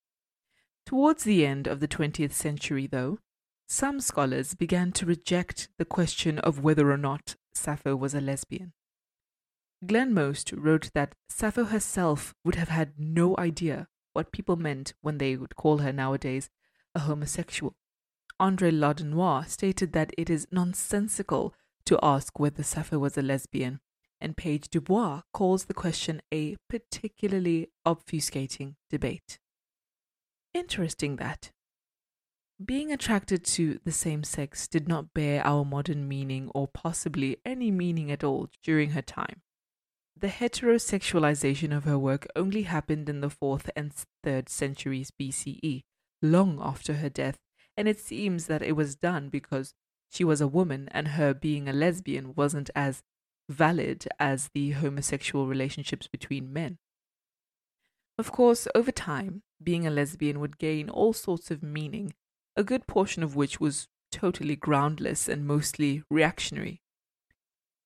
[0.87, 3.19] Towards the end of the 20th century, though,
[3.69, 8.73] some scholars began to reject the question of whether or not Sappho was a lesbian.
[9.85, 15.19] Glenn Most wrote that Sappho herself would have had no idea what people meant when
[15.19, 16.51] they would call her nowadays
[16.95, 17.75] a homosexual.
[18.39, 21.55] Andre Lardinois stated that it is nonsensical
[21.85, 23.81] to ask whether Sappho was a lesbian,
[24.21, 29.41] and Page Dubois calls the question a particularly obfuscating debate.
[30.55, 31.51] Interesting that.
[32.65, 37.73] Being attracted to the same sex did not bear our modern meaning or possibly any
[37.73, 39.43] meaning at all during her time.
[40.17, 43.93] The heterosexualization of her work only happened in the 4th and
[44.25, 45.83] 3rd centuries BCE,
[46.21, 47.39] long after her death,
[47.77, 49.75] and it seems that it was done because
[50.11, 53.03] she was a woman and her being a lesbian wasn't as
[53.49, 56.79] valid as the homosexual relationships between men.
[58.19, 62.13] Of course, over time, being a lesbian would gain all sorts of meaning,
[62.57, 66.83] a good portion of which was totally groundless and mostly reactionary.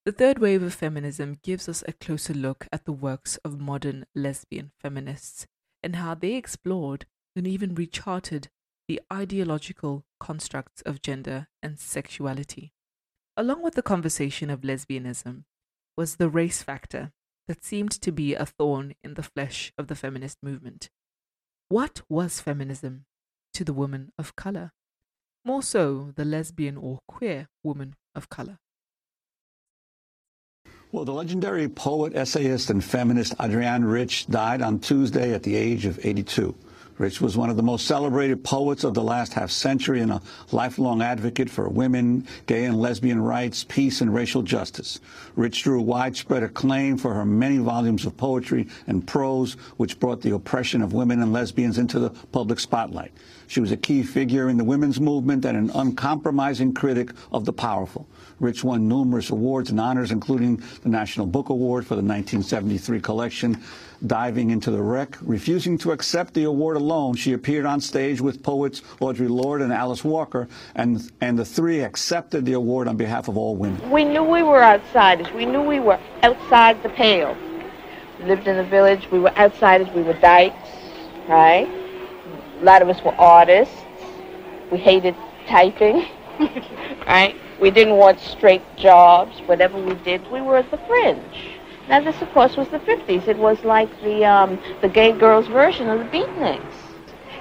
[0.06, 4.06] The third wave of feminism gives us a closer look at the works of modern
[4.14, 5.48] lesbian feminists
[5.82, 8.48] and how they explored and even recharted
[8.86, 12.72] the ideological constructs of gender and sexuality.
[13.36, 15.42] Along with the conversation of lesbianism
[15.96, 17.10] was the race factor
[17.48, 20.88] that seemed to be a thorn in the flesh of the feminist movement.
[21.68, 23.06] What was feminism
[23.54, 24.70] to the woman of color?
[25.44, 28.60] More so, the lesbian or queer woman of color.
[30.96, 35.84] Well, the legendary poet, essayist, and feminist Adrienne Rich died on Tuesday at the age
[35.84, 36.54] of 82.
[36.96, 40.22] Rich was one of the most celebrated poets of the last half century and a
[40.52, 44.98] lifelong advocate for women, gay and lesbian rights, peace, and racial justice.
[45.34, 50.34] Rich drew widespread acclaim for her many volumes of poetry and prose, which brought the
[50.34, 53.12] oppression of women and lesbians into the public spotlight.
[53.48, 57.52] She was a key figure in the women's movement and an uncompromising critic of the
[57.52, 58.08] powerful.
[58.38, 63.62] Rich won numerous awards and honors, including the National Book Award for the 1973 collection,
[64.06, 65.16] Diving into the Wreck.
[65.22, 69.72] Refusing to accept the award alone, she appeared on stage with poets Audre Lorde and
[69.72, 73.90] Alice Walker, and, and the three accepted the award on behalf of all women.
[73.90, 75.32] We knew we were outsiders.
[75.32, 77.34] We knew we were outside the pale.
[78.18, 79.10] We lived in the village.
[79.10, 79.88] We were outsiders.
[79.94, 80.68] We were dykes,
[81.26, 81.66] right?
[82.60, 83.74] A lot of us were artists.
[84.70, 85.14] We hated
[85.46, 86.06] typing,
[87.06, 87.36] right?
[87.60, 89.40] We didn't want straight jobs.
[89.46, 91.58] Whatever we did, we were at the fringe.
[91.88, 93.28] Now, this, of course, was the 50s.
[93.28, 96.74] It was like the, um, the gay girls' version of the beatniks.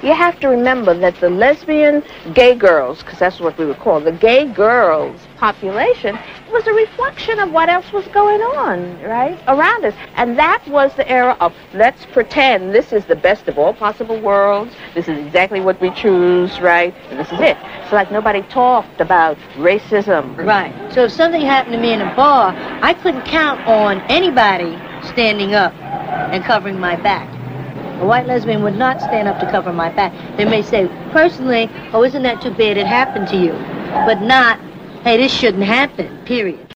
[0.04, 2.04] you have to remember that the lesbian
[2.34, 6.18] gay girls, because that's what we would call the gay girls population,
[6.56, 9.94] was a reflection of what else was going on, right, around us.
[10.15, 14.22] And that was the era of let's pretend this is the best of all possible
[14.22, 14.73] worlds.
[14.94, 16.95] This is exactly what we choose, right?
[17.10, 17.57] And this is it.
[17.90, 20.38] So like nobody talked about racism.
[20.38, 20.73] Right.
[20.94, 24.77] So if something happened to me in a bar, I couldn't count on anybody
[25.10, 27.30] standing up and covering my back.
[28.02, 30.14] A white lesbian would not stand up to cover my back.
[30.38, 33.52] They may say, personally, oh, isn't that too bad it happened to you?
[34.06, 34.57] But not,
[35.06, 36.73] hey, this shouldn't happen, period.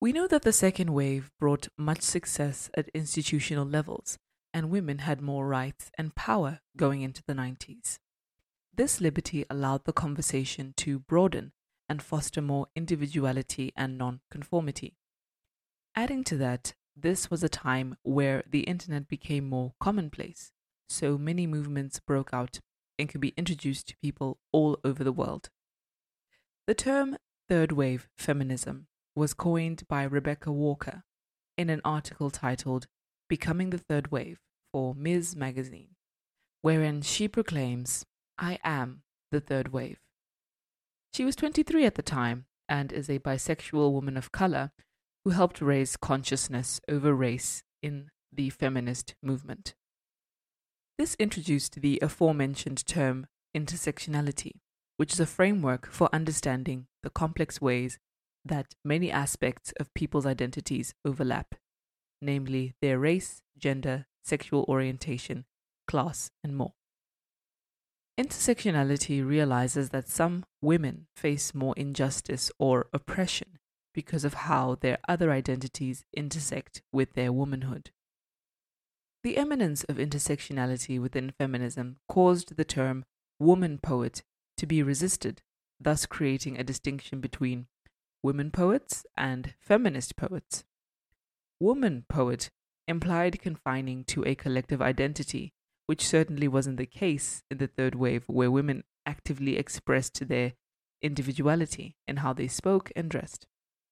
[0.00, 4.18] We know that the second wave brought much success at institutional levels,
[4.52, 7.98] and women had more rights and power going into the 90s.
[8.74, 11.52] This liberty allowed the conversation to broaden
[11.88, 14.96] and foster more individuality and non-conformity.
[15.94, 20.50] Adding to that, this was a time where the internet became more commonplace,
[20.88, 22.58] so many movements broke out
[22.98, 25.50] and could be introduced to people all over the world.
[26.68, 27.16] The term
[27.48, 31.02] third wave feminism was coined by Rebecca Walker
[31.56, 32.86] in an article titled
[33.26, 34.38] Becoming the Third Wave
[34.70, 35.34] for Ms.
[35.34, 35.96] Magazine,
[36.60, 38.04] wherein she proclaims,
[38.36, 39.00] I am
[39.32, 39.96] the third wave.
[41.14, 44.70] She was 23 at the time and is a bisexual woman of color
[45.24, 49.74] who helped raise consciousness over race in the feminist movement.
[50.98, 53.26] This introduced the aforementioned term
[53.56, 54.60] intersectionality,
[54.98, 57.98] which is a framework for understanding the complex ways
[58.44, 61.54] that many aspects of people's identities overlap,
[62.20, 65.44] namely their race, gender, sexual orientation,
[65.86, 66.74] class, and more.
[68.18, 73.58] Intersectionality realizes that some women face more injustice or oppression
[73.94, 77.90] because of how their other identities intersect with their womanhood.
[79.22, 83.04] The eminence of intersectionality within feminism caused the term
[83.38, 84.22] woman poet
[84.58, 85.42] to be resisted,
[85.80, 87.66] thus creating a distinction between
[88.22, 90.64] women poets and feminist poets.
[91.60, 92.50] Woman poet
[92.86, 95.52] implied confining to a collective identity,
[95.86, 100.52] which certainly wasn't the case in the third wave, where women actively expressed their
[101.00, 103.46] individuality in how they spoke and dressed.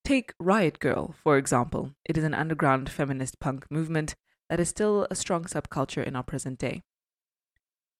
[0.04, 1.92] Take Riot Grrrl, for example.
[2.04, 4.14] It is an underground feminist punk movement
[4.48, 6.82] that is still a strong subculture in our present day.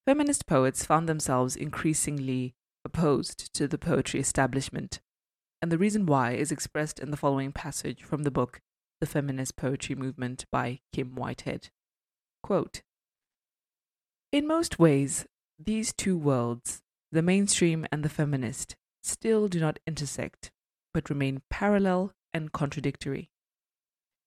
[0.07, 2.55] Feminist poets found themselves increasingly
[2.87, 5.01] opposed to the poetry establishment,
[5.61, 8.61] and the reason why is expressed in the following passage from the book
[9.01, 11.71] The Feminist Poetry Movement by Kim Whitehead.
[12.45, 12.83] Quote,
[14.31, 15.27] in most ways,
[15.59, 20.53] these two worlds, the mainstream and the feminist, still do not intersect,
[20.95, 23.31] but remain parallel and contradictory.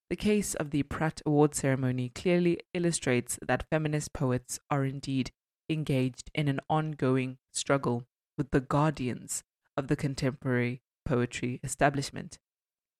[0.09, 5.31] The case of the Pratt Award ceremony clearly illustrates that feminist poets are indeed
[5.69, 8.03] engaged in an ongoing struggle
[8.39, 9.43] with the guardians
[9.75, 12.39] of the contemporary poetry establishment.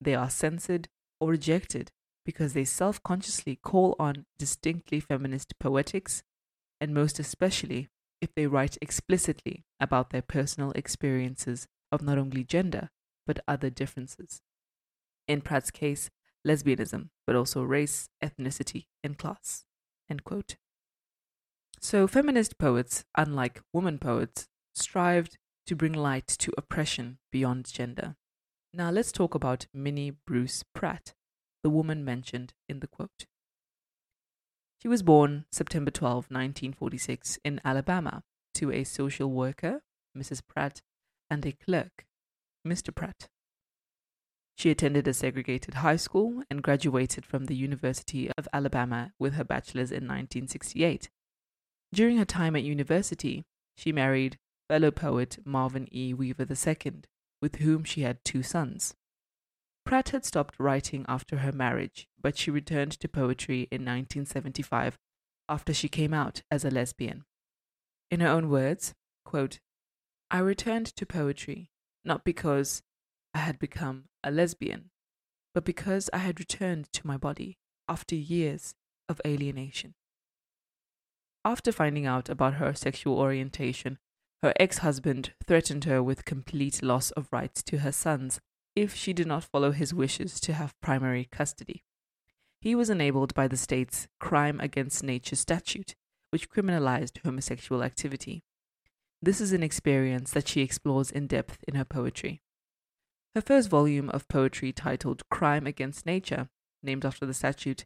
[0.02, 0.90] They are censored
[1.20, 1.91] or rejected
[2.26, 6.24] because they self consciously call on distinctly feminist poetics,
[6.82, 7.88] and most especially
[8.22, 12.90] if they write explicitly about their personal experiences of not only gender,
[13.26, 14.41] but other differences.
[15.26, 16.10] In Pratt's case,
[16.45, 19.66] lesbianism, but also race, ethnicity, and class.
[21.80, 25.38] So, feminist poets, unlike woman poets, strived
[25.68, 28.16] to bring light to oppression beyond gender.
[28.74, 31.14] Now, let's talk about Minnie Bruce Pratt,
[31.64, 33.26] the woman mentioned in the quote.
[34.82, 38.24] She was born September 12, 1946, in Alabama,
[38.56, 39.82] to a social worker,
[40.18, 40.41] Mrs.
[40.48, 40.82] Pratt,
[41.30, 42.06] and a clerk,
[42.66, 42.94] Mr.
[42.94, 43.28] Pratt.
[44.58, 49.44] She attended a segregated high school and graduated from the University of Alabama with her
[49.44, 51.10] bachelor's in 1968.
[51.94, 53.46] During her time at university,
[53.78, 54.38] she married
[54.70, 56.14] fellow poet Marvin E.
[56.14, 57.02] Weaver II,
[57.41, 58.94] with whom she had two sons.
[59.86, 64.98] Pratt had stopped writing after her marriage, but she returned to poetry in 1975
[65.50, 67.26] after she came out as a lesbian.
[68.12, 68.94] In her own words,
[69.26, 69.60] quote,
[70.30, 71.72] I returned to poetry
[72.06, 72.84] not because
[73.34, 74.91] I had become a lesbian,
[75.56, 78.76] but because I had returned to my body after years
[79.08, 79.96] of alienation.
[81.44, 83.98] After finding out about her sexual orientation,
[84.41, 88.40] her ex husband threatened her with complete loss of rights to her sons
[88.76, 91.84] if she did not follow his wishes to have primary custody.
[92.61, 95.95] He was enabled by the state's Crime Against Nature statute,
[96.30, 98.44] which criminalized homosexual activity.
[99.22, 102.41] This is an experience that she explores in depth in her poetry.
[103.36, 106.49] Her first volume of poetry, titled Crime Against Nature,
[106.82, 107.86] named after the statute,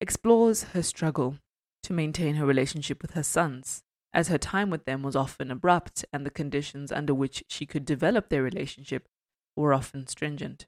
[0.00, 1.38] explores her struggle
[1.82, 3.82] to maintain her relationship with her sons,
[4.14, 7.84] as her time with them was often abrupt and the conditions under which she could
[7.84, 9.08] develop their relationship
[9.56, 10.66] were often stringent.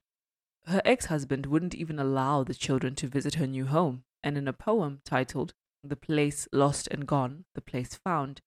[0.67, 4.49] Her ex husband wouldn't even allow the children to visit her new home, and in
[4.49, 5.53] a poem titled
[5.83, 8.41] The Place Lost and Gone, The Place Found,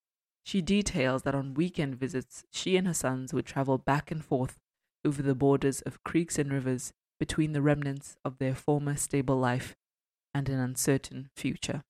[0.44, 4.58] she details that on weekend visits she and her sons would travel back and forth
[5.06, 9.76] over the borders of creeks and rivers between the remnants of their former stable life
[10.34, 11.84] and an uncertain future.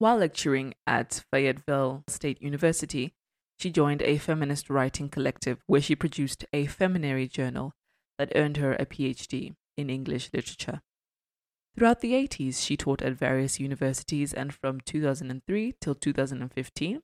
[0.00, 3.14] While lecturing at Fayetteville State University,
[3.58, 7.72] she joined a feminist writing collective where she produced a feminary journal
[8.16, 10.82] that earned her a PhD in English literature.
[11.76, 17.00] Throughout the 80s, she taught at various universities, and from 2003 till 2015,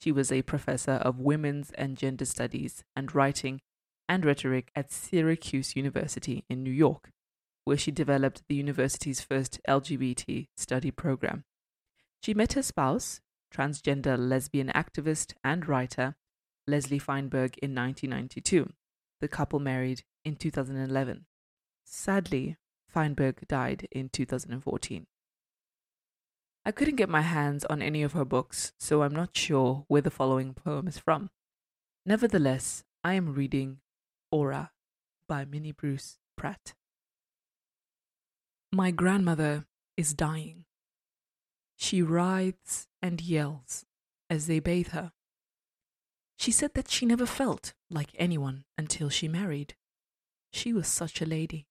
[0.00, 3.60] she was a professor of women's and gender studies and writing
[4.08, 7.10] and rhetoric at Syracuse University in New York,
[7.64, 11.44] where she developed the university's first LGBT study program.
[12.22, 13.20] She met her spouse,
[13.52, 16.16] transgender lesbian activist and writer
[16.68, 18.70] Leslie Feinberg, in 1992.
[19.20, 21.24] The couple married in 2011.
[21.84, 25.06] Sadly, Feinberg died in 2014.
[26.64, 30.02] I couldn't get my hands on any of her books, so I'm not sure where
[30.02, 31.30] the following poem is from.
[32.04, 33.78] Nevertheless, I am reading
[34.30, 34.72] Aura
[35.26, 36.74] by Minnie Bruce Pratt.
[38.70, 39.64] My grandmother
[39.96, 40.66] is dying.
[41.78, 43.86] She writhes and yells
[44.28, 45.12] as they bathe her.
[46.36, 49.74] She said that she never felt like anyone until she married.
[50.52, 51.68] She was such a lady.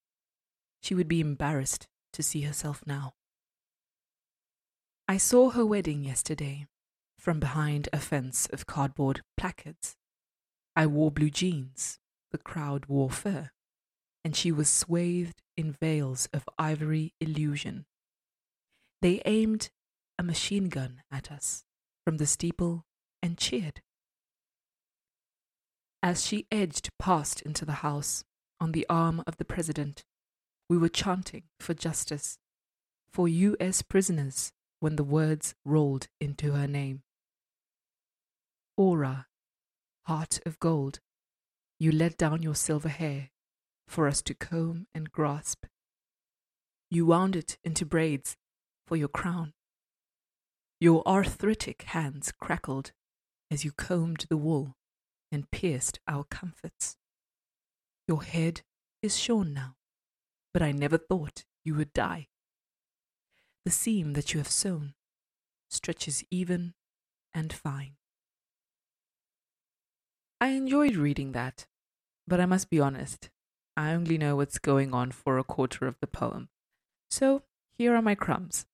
[0.82, 3.14] She would be embarrassed to see herself now.
[5.08, 6.68] I saw her wedding yesterday
[7.20, 9.98] from behind a fence of cardboard placards.
[10.76, 12.00] I wore blue jeans
[12.32, 13.52] the crowd wore fur,
[14.24, 17.86] and she was swathed in veils of ivory illusion.
[19.02, 19.70] They aimed
[20.20, 21.64] a machine gun at us
[22.06, 22.86] from the steeple
[23.22, 23.82] and cheered.
[26.02, 28.24] As she edged past into the house
[28.60, 30.06] on the arm of the president,
[30.70, 32.40] we were chanting for justice,
[33.12, 33.82] for U.S.
[33.82, 37.04] prisoners when the words rolled into her name.
[38.76, 39.28] Aura,
[40.06, 41.00] heart of gold,
[41.80, 43.30] you let down your silver hair
[43.88, 45.66] for us to comb and grasp.
[46.90, 48.38] You wound it into braids
[48.86, 49.54] for your crown.
[50.80, 52.92] Your arthritic hands crackled
[53.50, 54.76] as you combed the wool
[55.32, 56.98] and pierced our comforts.
[58.08, 58.62] Your head
[59.02, 59.76] is shorn now,
[60.54, 62.28] but I never thought you would die.
[63.66, 64.94] The seam that you have sewn
[65.70, 66.74] stretches even
[67.34, 67.98] and fine.
[70.40, 71.66] I enjoyed reading that,
[72.28, 73.30] but I must be honest,
[73.76, 76.50] I only know what's going on for a quarter of the poem.
[77.10, 77.44] So
[77.74, 78.66] here are my crumbs.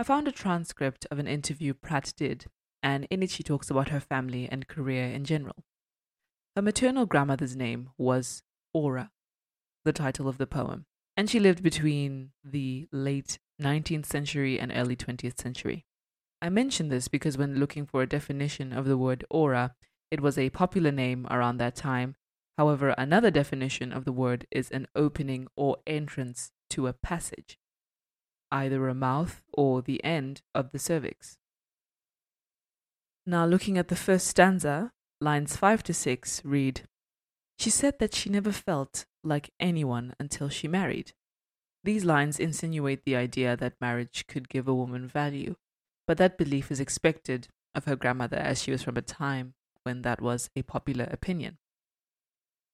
[0.00, 2.46] I found a transcript of an interview Pratt did,
[2.84, 5.64] and in it she talks about her family and career in general.
[6.54, 9.10] Her maternal grandmother's name was Aura,
[9.84, 14.94] the title of the poem, and she lived between the late 19th century and early
[14.94, 15.84] 20th century.
[16.40, 19.74] I mention this because when looking for a definition of the word aura,
[20.12, 22.14] it was a popular name around that time.
[22.56, 27.58] However, another definition of the word is an opening or entrance to a passage,
[28.50, 31.38] either a mouth or the end of the cervix.
[33.26, 36.82] Now, looking at the first stanza, lines 5 to 6 read
[37.58, 41.12] She said that she never felt like anyone until she married.
[41.84, 45.56] These lines insinuate the idea that marriage could give a woman value,
[46.06, 50.02] but that belief is expected of her grandmother as she was from a time when
[50.02, 51.58] that was a popular opinion.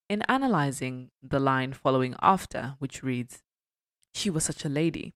[0.08, 3.42] In analyzing the line following after, which reads,
[4.14, 5.14] She was such a lady,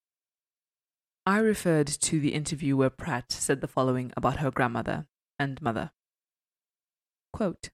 [1.29, 5.91] I referred to the interview where Pratt said the following about her grandmother and mother.
[7.35, 7.69] Quote,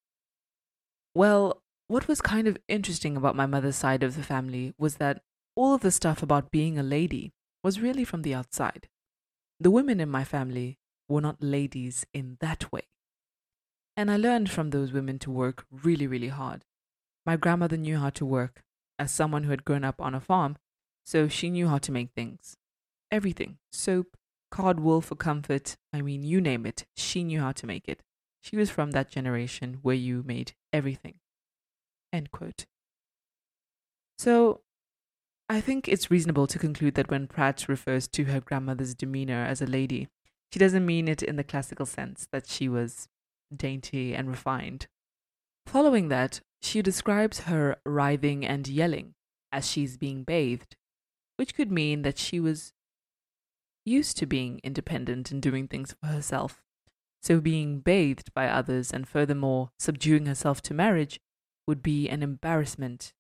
[1.15, 5.23] well, what was kind of interesting about my mother's side of the family was that
[5.55, 7.33] all of the stuff about being a lady
[7.63, 8.89] was really from the outside.
[9.61, 12.89] The women in my family were not ladies in that way.
[13.97, 16.65] And I learned from those women to work really, really hard.
[17.25, 18.65] My grandmother knew how to work
[18.99, 20.57] as someone who had grown up on a farm,
[21.05, 22.57] so she knew how to make things.
[23.15, 24.17] Everything soap,
[24.51, 28.03] cod wool for comfort, I mean, you name it, she knew how to make it.
[28.43, 31.21] She was from that generation where you made everything.
[32.13, 32.67] End quote.
[34.19, 34.63] So,
[35.49, 39.63] I think it's reasonable to conclude that when Pratt refers to her grandmother's demeanor as
[39.63, 40.09] a lady,
[40.53, 43.07] she doesn't mean it in the classical sense that she was
[43.57, 44.89] dainty, and refined.
[45.67, 49.15] Following that, she describes her writhing and yelling
[49.53, 50.75] as she's being bathed,
[51.37, 52.73] which could mean that she was
[53.85, 56.63] used to being independent and doing things for herself.
[57.23, 61.21] So being bathed by others and furthermore subduing herself to marriage
[61.67, 63.13] would be an embarrassment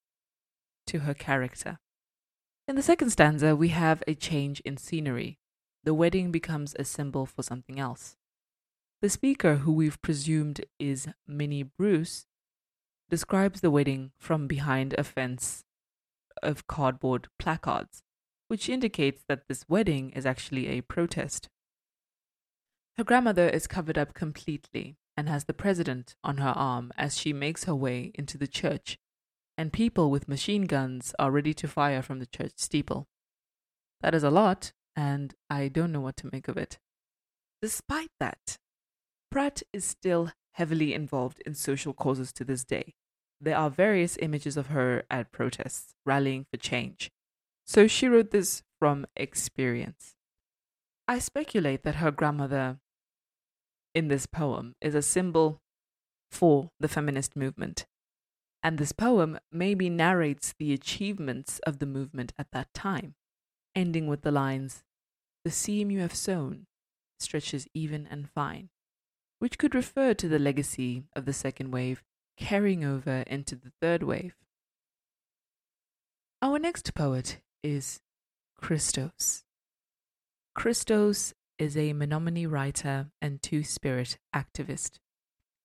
[0.86, 1.78] to her character.
[2.68, 5.38] In the second stanza, we have a change in scenery.
[5.82, 8.16] The wedding becomes a symbol for something else.
[9.02, 12.26] The speaker, who we've presumed is Minnie Bruce,
[13.10, 15.64] describes the wedding from behind a fence
[16.42, 18.02] of cardboard placards,
[18.48, 21.48] which indicates that this wedding is actually a protest.
[22.96, 27.32] Her grandmother is covered up completely and has the president on her arm as she
[27.32, 28.98] makes her way into the church,
[29.56, 33.06] and people with machine guns are ready to fire from the church steeple.
[34.00, 36.78] That is a lot, and I don't know what to make of it.
[37.62, 38.58] Despite that,
[39.30, 42.94] Pratt is still heavily involved in social causes to this day.
[43.40, 47.10] There are various images of her at protests, rallying for change.
[47.64, 50.16] So she wrote this from experience.
[51.08, 52.78] I speculate that her grandmother
[53.94, 55.60] in this poem is a symbol
[56.30, 57.86] for the feminist movement.
[58.62, 63.14] And this poem maybe narrates the achievements of the movement at that time,
[63.74, 64.82] ending with the lines
[65.44, 66.66] The seam you have sown
[67.18, 68.70] stretches even and fine,
[69.38, 72.02] which could refer to the legacy of the second wave
[72.36, 74.34] carrying over into the third wave.
[76.42, 78.00] Our next poet is
[78.62, 79.42] Chrystos.
[80.56, 84.98] Chrystos is a Menominee writer and Two Spirit activist.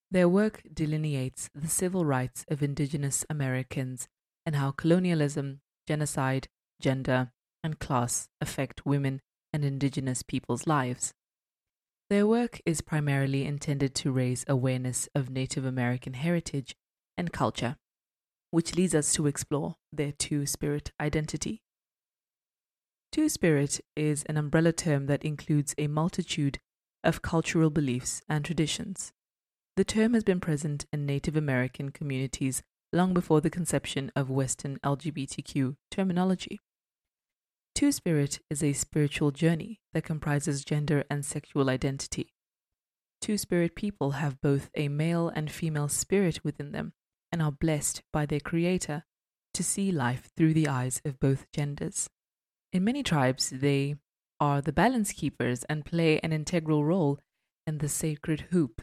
[0.09, 4.07] Their work delineates the civil rights of indigenous Americans
[4.45, 6.47] and how colonialism, genocide,
[6.81, 7.31] gender,
[7.63, 9.21] and class affect women
[9.53, 11.13] and indigenous people's lives.
[12.09, 16.75] Their work is primarily intended to raise awareness of Native American heritage
[17.17, 17.75] and culture,
[18.49, 21.61] which leads us to explore their Two Spirit identity.
[23.11, 26.59] Two Spirit is an umbrella term that includes a multitude
[27.03, 29.13] of cultural beliefs and traditions.
[29.77, 32.61] The term has been present in Native American communities
[32.93, 36.59] long before the conception of Western LGBTQ terminology.
[37.73, 42.33] Two Spirit is a spiritual journey that comprises gender and sexual identity.
[43.21, 46.93] Two Spirit people have both a male and female spirit within them
[47.31, 49.03] and are blessed by their Creator
[49.55, 52.07] to see life through the eyes of both genders.
[52.71, 53.95] In many tribes, they
[54.39, 57.19] are the balance keepers and play an integral role
[57.65, 58.81] in the sacred hoop,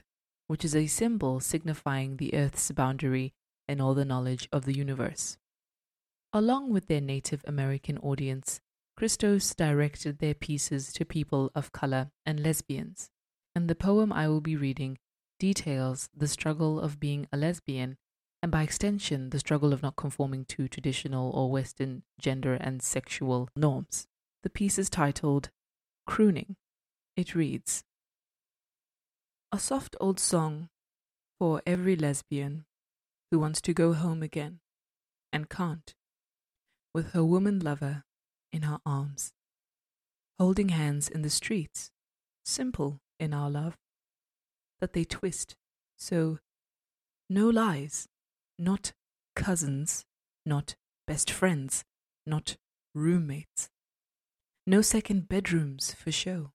[0.49, 3.33] which is a symbol signifying the earth's boundary
[3.69, 5.39] and all the knowledge of the universe.
[6.33, 8.61] Along with their Native American audience,
[8.99, 13.11] Chrystos directed their pieces to people of color and lesbians,
[13.55, 14.99] and the poem I will be reading
[15.39, 17.99] details the struggle of being a lesbian
[18.43, 23.49] and by extension, the struggle of not conforming to traditional or Western gender and sexual
[23.57, 24.07] norms.
[24.43, 25.51] The piece is titled
[26.07, 26.57] Crooning.
[27.17, 27.83] It reads
[29.51, 30.69] A soft old song
[31.39, 32.65] for every lesbian
[33.31, 34.61] who wants to go home again
[35.33, 35.95] and can't,
[36.95, 38.05] with her woman lover
[38.53, 39.33] in her arms,
[40.39, 41.91] holding hands in the streets,
[42.45, 43.77] simple in our love,
[44.81, 45.57] that they twist
[45.97, 46.39] so
[47.29, 48.07] no lies
[48.59, 48.93] not
[49.35, 50.05] cousins,
[50.45, 50.77] not
[51.07, 51.85] best friends,
[52.27, 52.57] not
[52.95, 53.69] roommates.
[54.66, 56.53] No second bedrooms for show.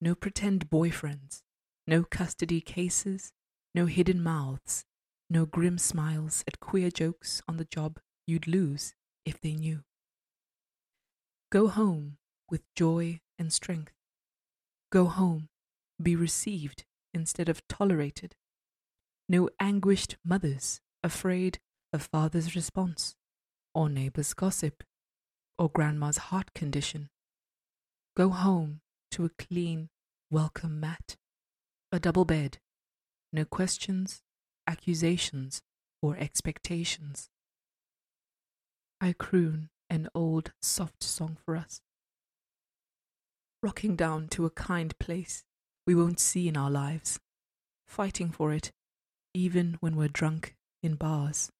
[0.00, 1.42] No pretend boyfriends.
[1.86, 3.32] No custody cases.
[3.74, 4.84] No hidden mouths.
[5.30, 8.94] No grim smiles at queer jokes on the job you'd lose
[9.24, 9.80] if they knew.
[11.50, 12.18] Go home
[12.50, 13.92] with joy and strength.
[14.90, 15.48] Go home,
[16.00, 16.84] be received
[17.14, 18.36] instead of tolerated.
[19.28, 21.58] No anguished mothers afraid
[21.92, 23.14] of father's response,
[23.74, 24.82] or neighbor's gossip,
[25.58, 27.10] or grandma's heart condition.
[28.16, 28.80] Go home
[29.10, 29.88] to a clean,
[30.30, 31.16] welcome mat,
[31.90, 32.58] a double bed,
[33.32, 34.22] no questions,
[34.66, 35.62] accusations,
[36.00, 37.28] or expectations.
[39.00, 41.80] I croon an old, soft song for us,
[43.62, 45.44] rocking down to a kind place
[45.86, 47.18] we won't see in our lives,
[47.86, 48.70] fighting for it,
[49.34, 51.50] even when we're drunk in bars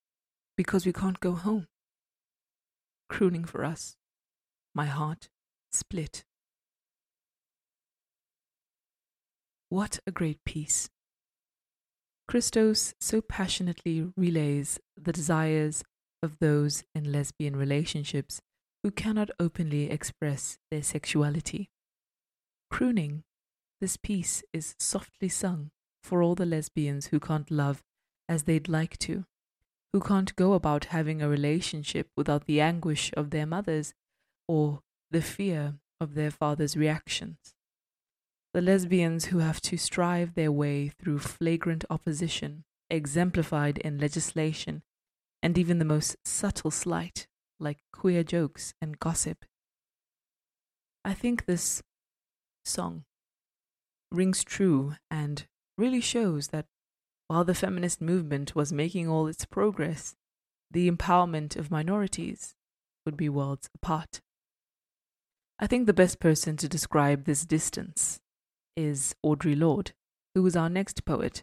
[0.56, 1.66] because we can't go home.
[3.08, 3.96] Crooning for us,
[4.74, 5.28] my heart
[5.72, 6.24] split.
[9.68, 10.90] What a great piece.
[12.30, 15.82] Chrystos so passionately relays the desires
[16.22, 18.40] of those in lesbian relationships
[18.82, 21.70] who cannot openly express their sexuality.
[22.70, 23.22] Crooning,
[23.80, 25.70] this piece is softly sung
[26.02, 27.82] for all the lesbians who can't love
[28.32, 29.26] as they'd like to,
[29.92, 33.92] who can't go about having a relationship without the anguish of their mothers
[34.48, 34.80] or
[35.10, 37.54] the fear of their father's reactions.
[38.54, 44.82] The lesbians who have to strive their way through flagrant opposition, exemplified in legislation,
[45.42, 47.26] and even the most subtle slight,
[47.60, 49.44] like queer jokes and gossip.
[51.04, 51.82] I think this
[52.64, 53.04] song
[54.10, 55.46] rings true and
[55.76, 56.66] really shows that
[57.32, 60.14] while the feminist movement was making all its progress,
[60.70, 62.54] the empowerment of minorities
[63.06, 64.20] would be worlds apart.
[65.58, 68.20] I think the best person to describe this distance
[68.76, 69.92] is Audre Lorde,
[70.34, 71.42] who was our next poet.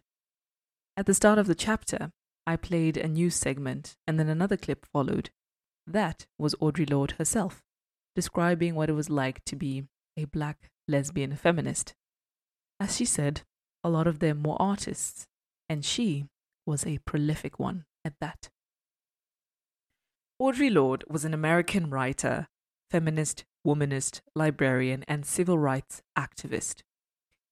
[0.96, 2.12] At the start of the chapter,
[2.46, 5.32] I played a news segment and then another clip followed.
[5.88, 7.64] That was Audre Lorde herself,
[8.16, 9.86] describing what it was like to be
[10.16, 11.96] a black lesbian feminist.
[12.80, 13.42] As she said,
[13.84, 15.26] a lot of them were artists,
[15.70, 16.26] and she
[16.66, 18.50] was a prolific one at that.
[20.42, 22.48] Audre Lorde was an American writer,
[22.90, 26.82] feminist, womanist, librarian, and civil rights activist.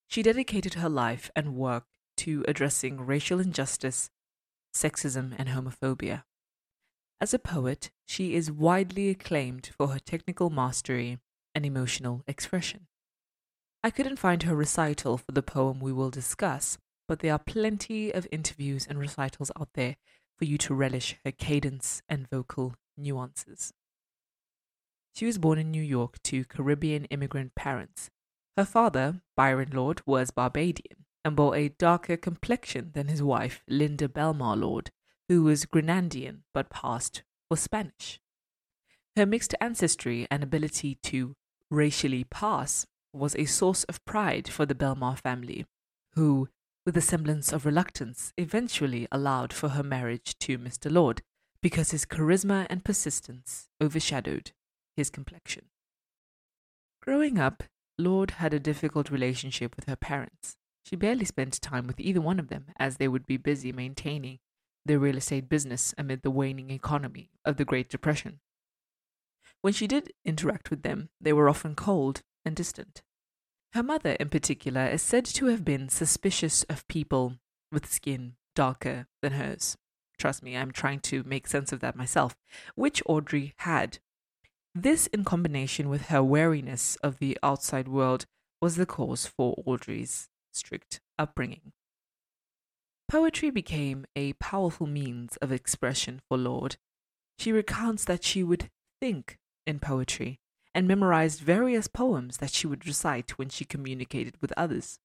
[0.07, 1.83] She dedicated her life and work
[2.17, 4.09] to addressing racial injustice,
[4.73, 6.23] sexism, and homophobia.
[7.19, 11.19] As a poet, she is widely acclaimed for her technical mastery
[11.53, 12.87] and emotional expression.
[13.83, 16.77] I couldn't find her recital for the poem we will discuss,
[17.07, 19.95] but there are plenty of interviews and recitals out there
[20.37, 23.73] for you to relish her cadence and vocal nuances.
[25.15, 28.09] She was born in New York to Caribbean immigrant parents.
[28.55, 34.07] Her father, Byron Lorde, was Barbadian and bore a darker complexion than his wife, Linda
[34.07, 34.91] Belmar Lorde,
[35.27, 38.19] who was Grenadian but passed for Spanish.
[39.15, 41.35] Her mixed ancestry and ability to
[41.71, 45.65] racially pass was a source of pride for the Belmar family,
[46.13, 46.49] who,
[46.87, 50.89] with a semblance of reluctance, eventually allowed for her marriage to Mr.
[50.89, 51.21] Lorde
[51.61, 54.51] because his charisma and persistence overshadowed
[54.95, 55.65] his complexion.
[57.01, 57.63] Growing up,
[57.97, 60.55] Lorde had a difficult relationship with her parents.
[60.85, 64.39] She barely spent time with either one of them as they would be busy maintaining
[64.85, 68.39] their real estate business amid the waning economy of the Great Depression.
[69.61, 73.01] When she did interact with them, they were often cold and distant.
[73.73, 77.35] Her mother, in particular, is said to have been suspicious of people
[77.71, 79.77] with skin darker than hers.
[80.17, 82.35] Trust me, I'm trying to make sense of that myself,
[82.75, 83.99] which Audre had.
[84.73, 88.25] This, in combination with her wariness of the outside world,
[88.61, 91.73] was the cause for Audre's strict upbringing.
[93.07, 96.77] Poetry became a powerful means of expression for Lorde.
[97.37, 98.69] She recounts that she would
[98.99, 100.39] think in poetry
[100.77, 104.99] and memorized various poems that she would recite when she communicated with others.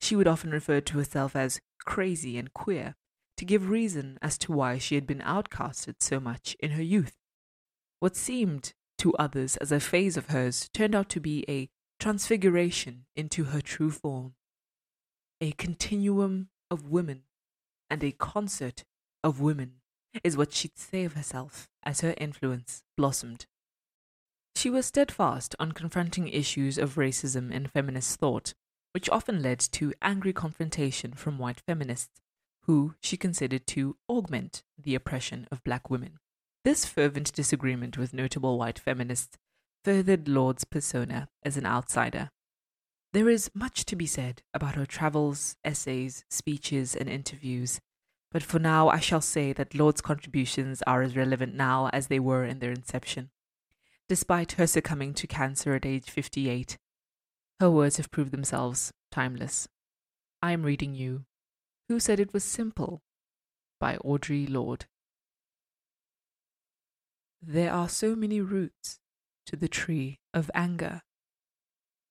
[0.00, 2.96] She would often refer to herself as crazy and queer
[3.36, 7.14] to give reason as to why she had been outcasted so much in her youth.
[8.00, 11.70] What seemed to others as a phase of hers turned out to be a
[12.00, 14.34] transfiguration into her true form,
[15.40, 17.22] a continuum of women
[17.88, 18.82] and a concert
[19.22, 19.74] of women
[20.24, 23.46] is what she'd say of herself as her influence blossomed.
[24.56, 28.54] She was steadfast on confronting issues of racism in feminist thought,
[28.92, 32.20] which often led to angry confrontation from white feminists,
[32.62, 36.18] who she considered to augment the oppression of black women.
[36.64, 39.36] This fervent disagreement with notable white feminists
[39.84, 42.30] furthered Lorde's persona as an outsider.
[43.12, 47.80] There is much to be said about her travels, essays, speeches, and interviews,
[48.32, 52.18] but for now I shall say that Lorde's contributions are as relevant now as they
[52.18, 53.30] were in their inception.
[54.06, 56.76] Despite her succumbing to cancer at age 58,
[57.58, 59.66] her words have proved themselves timeless.
[60.42, 61.24] I am reading you
[61.88, 63.02] Who Said It Was Simple
[63.80, 64.84] by Audre Lorde.
[67.40, 69.00] There are so many roots
[69.46, 71.00] to the tree of anger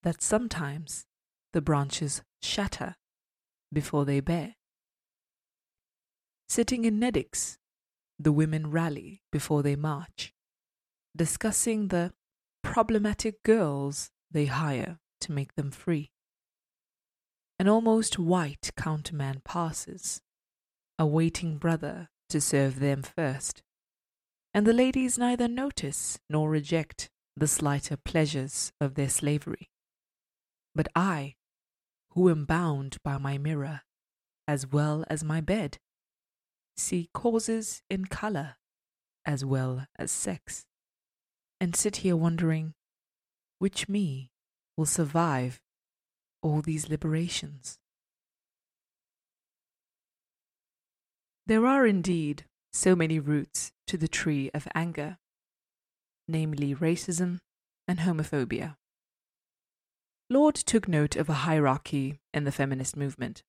[0.02, 1.06] that sometimes
[1.54, 2.96] the branches shatter
[3.72, 4.56] before they bear.
[6.50, 7.58] Sitting in Nedicks,
[8.18, 10.33] the women rally before they march
[11.16, 12.14] discussing the
[12.64, 16.12] problematic girls they hire to make them free.
[17.60, 20.22] An almost white counterman passes,
[20.98, 23.62] a waiting brother to serve them first,
[24.54, 29.70] and the ladies neither notice nor reject the slighter pleasures of their slavery.
[30.76, 31.36] But I,
[32.12, 33.82] who am bound by my mirror
[34.48, 35.78] as well as my bed,
[36.76, 38.56] see causes in color
[39.26, 40.66] as well as sex
[41.64, 42.74] and sit here wondering
[43.58, 44.30] which me
[44.76, 45.62] will survive
[46.42, 47.80] all these liberations.
[51.48, 55.20] There are indeed so many roots to the tree of anger,
[56.28, 57.40] namely racism
[57.88, 58.76] and homophobia.
[60.30, 63.42] Lorde took note of a hierarchy in the feminist movement.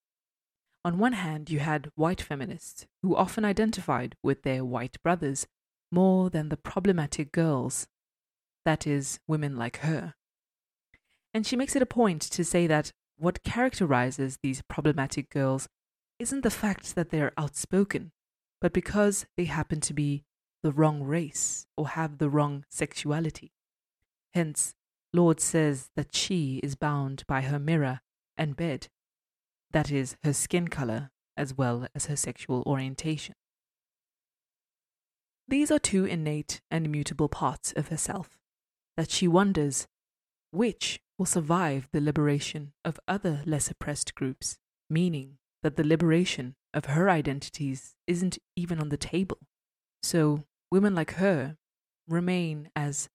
[0.85, 5.49] On one hand, you had white feminists who often identified with their white brothers
[5.91, 7.89] more than the problematic girls,
[8.65, 10.15] that is, women like her.
[11.33, 15.69] And she makes it a point to say that what characterizes these problematic girls
[16.19, 18.13] isn't the fact that they're outspoken,
[18.61, 20.25] but because they happen to be
[20.63, 23.53] the wrong race or have the wrong sexuality.
[24.33, 24.75] Hence,
[25.13, 28.01] Lorde says that she is bound by her mirror
[28.37, 28.89] and bed,
[29.73, 33.35] that is, her skin color as well as her sexual orientation.
[35.47, 38.39] These are two innate and immutable parts of herself
[38.97, 39.87] that she wonders
[40.51, 44.59] which will survive the liberation of other less oppressed groups,
[44.89, 49.39] meaning that the liberation of her identities isn't even on the table.
[50.03, 51.57] So, women like her
[52.09, 53.09] remain as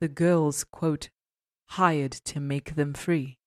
[0.00, 1.10] the girls, quote,
[1.70, 3.38] hired to make them free,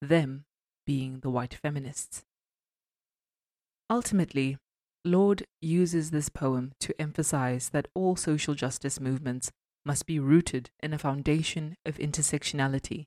[0.00, 0.44] them
[0.86, 2.24] being the white feminists.
[3.90, 4.58] Ultimately,
[5.04, 9.52] Lorde uses this poem to emphasize that all social justice movements
[9.88, 13.06] must be rooted in a foundation of intersectionality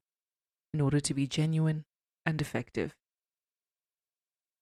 [0.73, 1.85] in order to be genuine
[2.25, 2.95] and effective.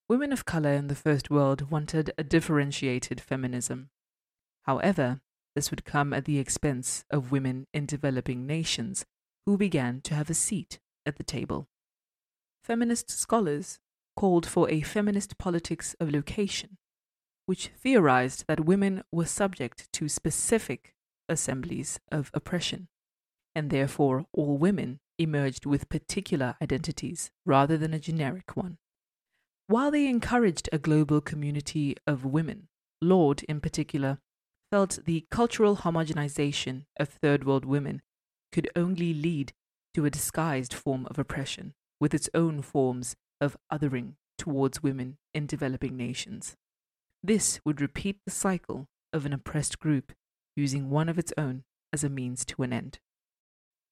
[0.10, 3.90] Women of color in the First World wanted a differentiated feminism.
[4.64, 5.22] However,
[5.56, 9.06] this would come at the expense of women in developing nations
[9.46, 11.70] who began to have a seat at the table.
[12.66, 13.80] Feminist scholars
[14.18, 16.80] called for a feminist politics of location,
[17.46, 20.94] which theorized that women were subject to specific
[21.30, 22.88] assemblies of oppression,
[23.56, 28.78] and therefore all women emerged with particular identities rather than a generic one.
[29.68, 32.70] While they encouraged a global community of women,
[33.02, 34.18] Lorde, in particular,
[34.72, 38.02] felt the cultural homogenization of third world women
[38.52, 39.54] could only lead
[39.94, 45.46] to a disguised form of oppression with its own forms of othering towards women in
[45.46, 46.56] developing nations.
[47.22, 50.14] This would repeat the cycle of an oppressed group
[50.60, 51.64] using one of its own
[51.94, 53.00] as a means to an end.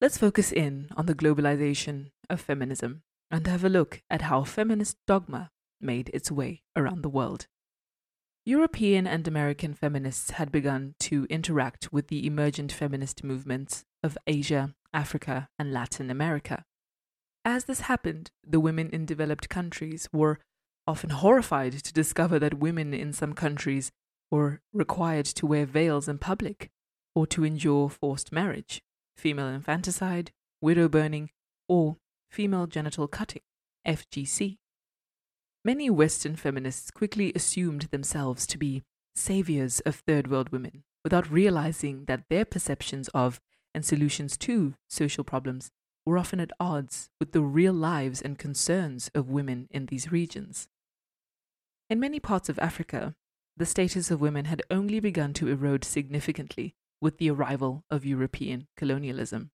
[0.00, 4.96] Let's focus in on the globalization of feminism and have a look at how feminist
[5.06, 5.50] dogma
[5.80, 7.46] made its way around the world.
[8.44, 14.74] European and American feminists had begun to interact with the emergent feminist movements of Asia,
[14.94, 16.64] Africa, and Latin America.
[17.44, 20.38] As this happened, the women in developed countries were
[20.86, 23.90] often horrified to discover that women in some countries
[24.30, 26.70] were required to wear veils in public
[27.14, 28.82] or to endure forced marriage,
[29.16, 30.30] female infanticide,
[30.60, 31.30] widow burning,
[31.68, 31.96] or
[32.30, 33.42] female genital cutting,
[33.86, 34.58] FGC.
[35.64, 38.82] Many Western feminists quickly assumed themselves to be
[39.14, 43.40] saviors of third world women without realizing that their perceptions of
[43.74, 45.70] and solutions to social problems
[46.06, 50.68] were often at odds with the real lives and concerns of women in these regions.
[51.90, 53.14] In many parts of Africa,
[53.58, 58.68] the status of women had only begun to erode significantly with the arrival of European
[58.76, 59.50] colonialism.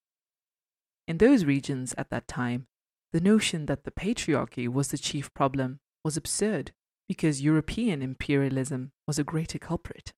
[1.09, 2.67] In those regions at that time,
[3.13, 6.73] the notion that the patriarchy was the chief problem was absurd
[7.09, 10.13] because European imperialism was a greater culprit.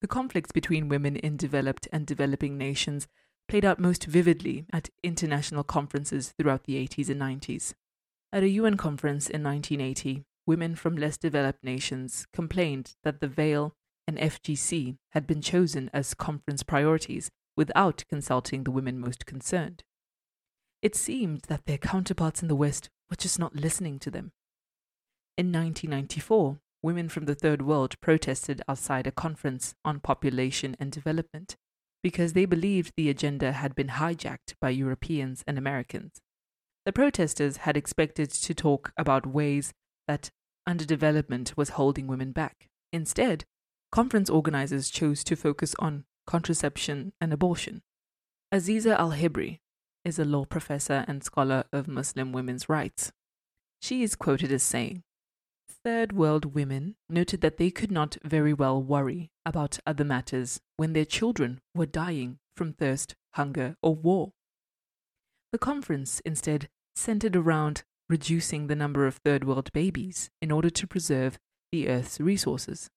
[0.00, 3.08] The conflicts between women in developed and developing nations
[3.48, 7.74] played out most vividly at international conferences throughout the 80s and 90s.
[8.32, 13.72] At a UN conference in 1980, women from less developed nations complained that the veil
[14.08, 19.84] and FGC had been chosen as conference priorities without consulting the women most concerned.
[20.82, 24.32] It seemed that their counterparts in the West were just not listening to them.
[25.38, 31.54] In 1994, women from the Third World protested outside a conference on population and development
[32.02, 36.20] because they believed the agenda had been hijacked by Europeans and Americans.
[36.84, 39.72] The protesters had expected to talk about ways
[40.08, 40.32] that
[40.68, 42.68] underdevelopment was holding women back.
[42.92, 43.44] Instead,
[43.92, 47.82] conference organizers chose to focus on contraception and abortion.
[48.52, 49.58] Aziza Al Hibri
[50.04, 53.12] is a law professor and scholar of Muslim women's rights.
[53.82, 55.02] She is quoted as saying,
[55.84, 60.92] Third world women noted that they could not very well worry about other matters when
[60.92, 64.32] their children were dying from thirst, hunger, or war.
[65.52, 70.86] The conference instead centered around reducing the number of third world babies in order to
[70.86, 71.38] preserve
[71.70, 72.90] the Earth's resources,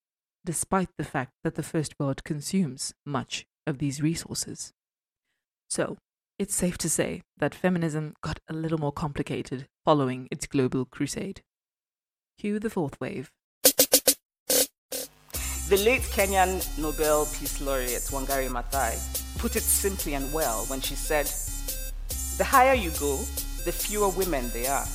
[0.43, 4.73] despite the fact that the first world consumes much of these resources.
[5.69, 5.97] So,
[6.39, 11.41] it's safe to say that feminism got a little more complicated following its global crusade.
[12.39, 13.29] Cue the fourth wave.
[15.69, 18.97] The late Kenyan Nobel Peace Laureate Wangari Maathai
[19.37, 21.27] put it simply and well when she said,
[22.37, 23.17] The higher you go,
[23.63, 24.87] the fewer women there are.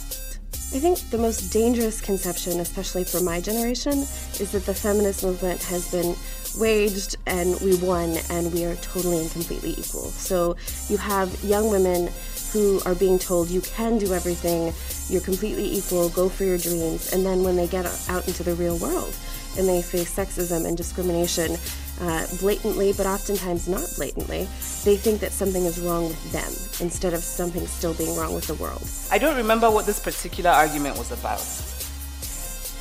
[0.70, 4.00] I think the most dangerous conception, especially for my generation,
[4.38, 6.14] is that the feminist movement has been
[6.58, 10.10] waged and we won and we are totally and completely equal.
[10.10, 10.56] So
[10.90, 12.10] you have young women
[12.52, 14.74] who are being told you can do everything,
[15.08, 18.54] you're completely equal, go for your dreams, and then when they get out into the
[18.54, 19.14] real world
[19.56, 21.56] and they face sexism and discrimination
[22.00, 24.48] uh, blatantly, but oftentimes not blatantly,
[24.84, 26.50] they think that something is wrong with them
[26.84, 28.82] instead of something still being wrong with the world.
[29.10, 31.44] I don't remember what this particular argument was about.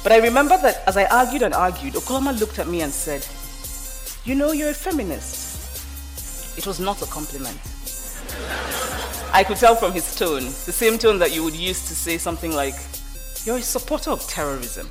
[0.03, 3.25] But I remember that as I argued and argued, Okoloma looked at me and said,
[4.25, 6.57] You know, you're a feminist.
[6.57, 7.59] It was not a compliment.
[9.33, 12.17] I could tell from his tone, the same tone that you would use to say
[12.17, 12.75] something like,
[13.43, 14.89] You're a supporter of terrorism.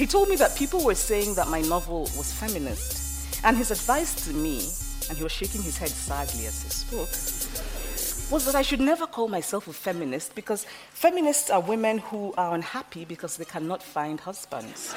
[0.00, 4.14] He told me that people were saying that my novel was feminist, and his advice
[4.24, 4.66] to me,
[5.10, 9.06] and he was shaking his head sadly as he spoke, was that I should never
[9.06, 14.18] call myself a feminist because feminists are women who are unhappy because they cannot find
[14.18, 14.94] husbands.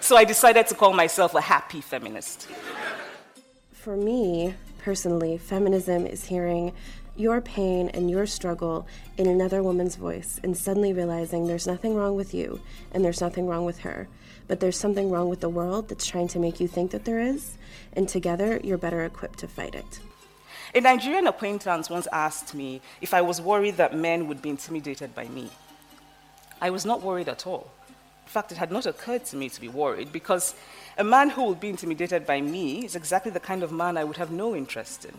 [0.00, 2.46] so I decided to call myself a happy feminist.
[3.72, 4.52] For me,
[4.84, 6.74] personally, feminism is hearing
[7.16, 8.86] your pain and your struggle
[9.18, 12.60] in another woman's voice and suddenly realizing there's nothing wrong with you
[12.92, 14.08] and there's nothing wrong with her,
[14.48, 17.20] but there's something wrong with the world that's trying to make you think that there
[17.20, 17.56] is,
[17.92, 20.00] and together you're better equipped to fight it.
[20.74, 25.14] A Nigerian acquaintance once asked me if I was worried that men would be intimidated
[25.14, 25.50] by me.
[26.62, 27.70] I was not worried at all.
[28.24, 30.54] In fact, it had not occurred to me to be worried because
[30.96, 34.04] a man who would be intimidated by me is exactly the kind of man I
[34.04, 35.12] would have no interest in.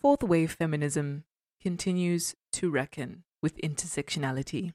[0.00, 1.24] Fourth wave feminism
[1.60, 4.72] continues to reckon with intersectionality.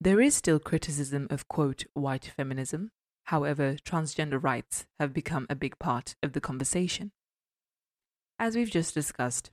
[0.00, 2.92] There is still criticism of, quote, white feminism.
[3.24, 7.10] However, transgender rights have become a big part of the conversation.
[8.38, 9.50] As we've just discussed,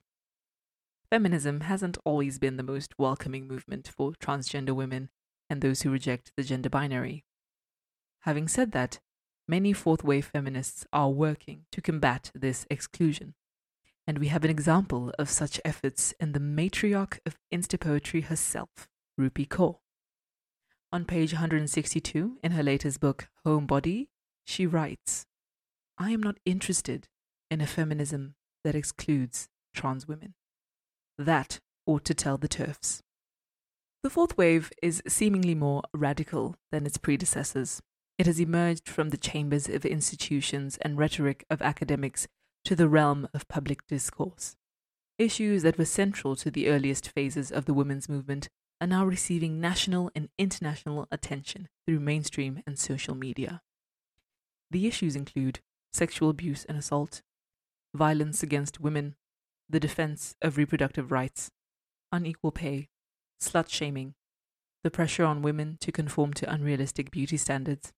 [1.10, 5.08] feminism hasn't always been the most welcoming movement for transgender women
[5.50, 7.24] and those who reject the gender binary.
[8.20, 9.00] Having said that,
[9.48, 13.34] many fourth wave feminists are working to combat this exclusion.
[14.06, 18.88] And we have an example of such efforts in the matriarch of Insta poetry herself,
[19.18, 19.78] Rupi Kaur.
[20.92, 24.08] On page 162 in her latest book, Homebody,
[24.44, 25.26] she writes
[25.98, 27.08] I am not interested
[27.50, 28.34] in a feminism
[28.64, 30.34] that excludes trans women.
[31.16, 33.02] That ought to tell the TERFs.
[34.02, 37.80] The fourth wave is seemingly more radical than its predecessors.
[38.18, 42.26] It has emerged from the chambers of institutions and rhetoric of academics
[42.64, 44.56] to the realm of public discourse.
[45.18, 48.48] Issues that were central to the earliest phases of the women's movement
[48.80, 53.62] are now receiving national and international attention through mainstream and social media.
[54.70, 55.60] The issues include
[55.92, 57.22] sexual abuse and assault,
[57.94, 59.14] violence against women,
[59.68, 61.50] the defense of reproductive rights,
[62.10, 62.88] unequal pay,
[63.40, 64.14] slut shaming,
[64.82, 67.92] the pressure on women to conform to unrealistic beauty standards.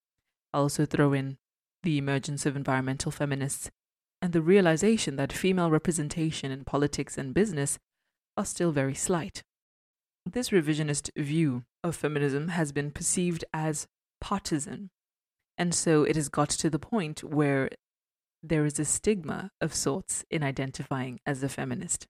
[0.52, 1.38] I'll also throw in
[1.82, 3.70] the emergence of environmental feminists
[4.22, 7.78] and the realization that female representation in politics and business
[8.36, 9.42] are still very slight.
[10.26, 13.86] This revisionist view of feminism has been perceived as
[14.20, 14.90] partisan,
[15.58, 17.68] and so it has got to the point where
[18.42, 22.06] there is a stigma of sorts in identifying as a feminist.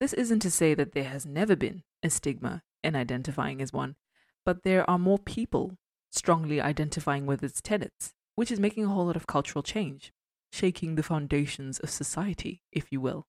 [0.00, 3.96] This isn't to say that there has never been a stigma in identifying as one,
[4.44, 5.76] but there are more people
[6.10, 10.12] strongly identifying with its tenets, which is making a whole lot of cultural change
[10.52, 13.26] shaking the foundations of society, if you will.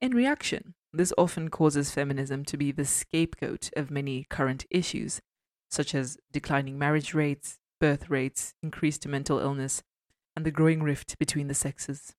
[0.00, 5.20] In reaction, this often causes feminism to be the scapegoat of many current issues,
[5.70, 9.82] such as declining marriage rates, birth rates, increased mental illness,
[10.36, 12.14] and the growing rift between the sexes.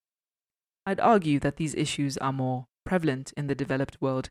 [0.85, 4.29] I'd argue that these issues are more prevalent in the developed world.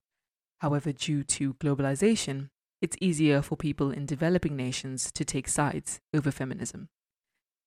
[0.58, 2.48] However, due to globalization,
[2.80, 6.88] it's easier for people in developing nations to take sides over feminism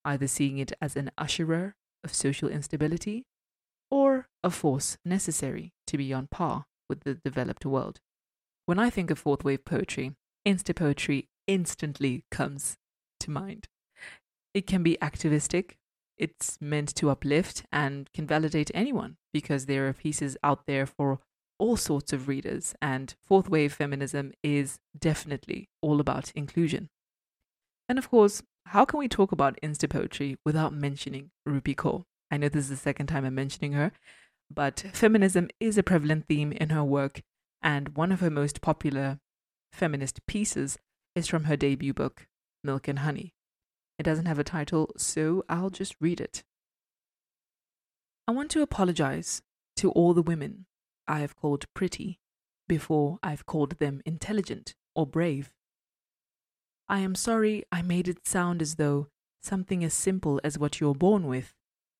[0.06, 1.74] either seeing it as an usherer
[2.04, 3.26] of social instability
[3.92, 8.00] or a force necessary to be on par with the developed world.
[8.66, 10.14] When I think of fourth wave poetry,
[10.48, 12.78] insta poetry instantly comes
[13.20, 13.68] to mind.
[14.54, 15.78] It can be activistic,
[16.18, 21.20] it's meant to uplift and can validate anyone because there are pieces out there for
[21.58, 26.90] all sorts of readers, and fourth wave feminism is definitely all about inclusion.
[27.88, 32.06] And of course, how can we talk about Insta poetry without mentioning Rupi Kaur?
[32.32, 33.92] I know this is the second time I'm mentioning her,
[34.50, 37.22] but feminism is a prevalent theme in her work,
[37.62, 39.20] and one of her most popular
[39.72, 40.78] feminist pieces
[41.16, 42.28] is from her debut book,
[42.64, 43.34] Milk and Honey.
[43.98, 46.44] It doesn't have a title, so I'll just read it.
[48.28, 49.42] I want to apologize
[49.78, 50.66] to all the women
[51.08, 52.20] I have called pretty
[52.68, 55.52] before I've called them intelligent or brave.
[56.88, 59.08] I am sorry I made it sound as though
[59.42, 61.54] something as simple as what you're born with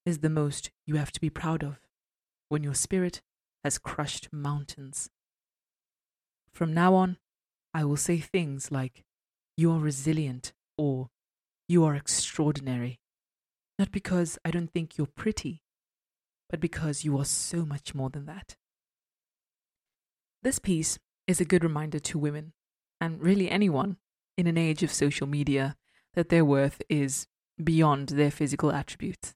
[0.06, 1.80] is the most you have to be proud of
[2.50, 3.22] when your spirit
[3.64, 5.10] has crushed mountains.
[6.52, 7.18] From now on,
[7.74, 9.04] I will say things like,
[9.58, 11.10] You are resilient or
[11.68, 13.00] You are extraordinary.
[13.80, 15.64] Not because I don't think you're pretty,
[16.50, 18.56] but because you are so much more than that.
[20.44, 22.54] This piece is a good reminder to women,
[23.02, 23.98] and really anyone,
[24.38, 25.76] in an age of social media,
[26.14, 27.28] that their worth is
[27.64, 29.34] beyond their physical attributes.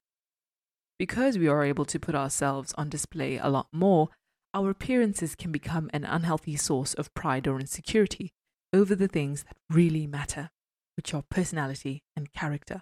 [0.98, 4.10] Because we are able to put ourselves on display a lot more,
[4.54, 8.34] our appearances can become an unhealthy source of pride or insecurity
[8.74, 10.50] over the things that really matter,
[10.98, 12.82] which are personality and character.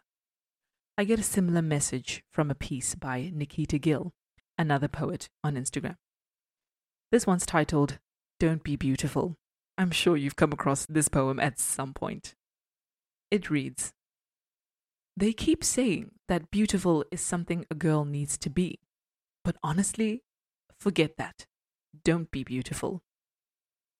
[0.97, 4.13] I get a similar message from a piece by Nikita Gill,
[4.57, 5.97] another poet on Instagram.
[7.11, 7.99] This one's titled
[8.39, 9.37] Don't Be Beautiful.
[9.77, 12.33] I'm sure you've come across this poem at some point.
[13.29, 13.93] It reads
[15.15, 18.79] They keep saying that beautiful is something a girl needs to be,
[19.43, 20.23] but honestly,
[20.79, 21.45] forget that.
[22.03, 23.03] Don't be beautiful.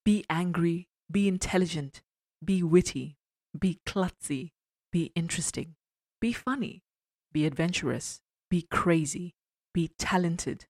[0.04, 2.02] Be angry, be intelligent,
[2.44, 3.18] be witty,
[3.58, 4.52] be klutzy,
[4.92, 5.76] be interesting,
[6.20, 6.84] be funny,
[7.34, 9.36] be adventurous, be crazy,
[9.74, 10.66] be talented.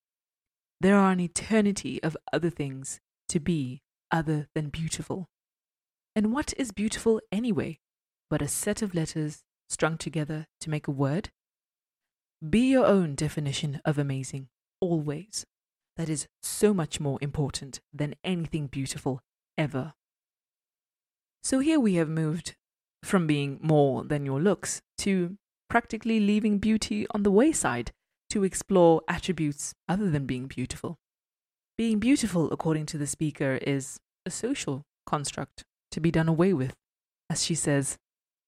[0.82, 3.82] There are an eternity of other things to be
[4.12, 5.30] other than beautiful.
[6.16, 7.80] And what is beautiful anyway
[8.30, 11.30] but a set of letters strung together to make a word?
[12.48, 15.46] Be your own definition of amazing, always.
[15.96, 19.22] That is so much more important than anything beautiful
[19.58, 19.94] ever.
[21.44, 22.56] So here we have moved
[23.04, 25.38] from being more than your looks to
[25.70, 27.92] practically leaving beauty on the wayside
[28.30, 30.98] to explore attributes other than being beautiful.
[31.78, 36.74] Being beautiful, according to the speaker, is a social construct to be done away with.
[37.30, 37.98] As she says,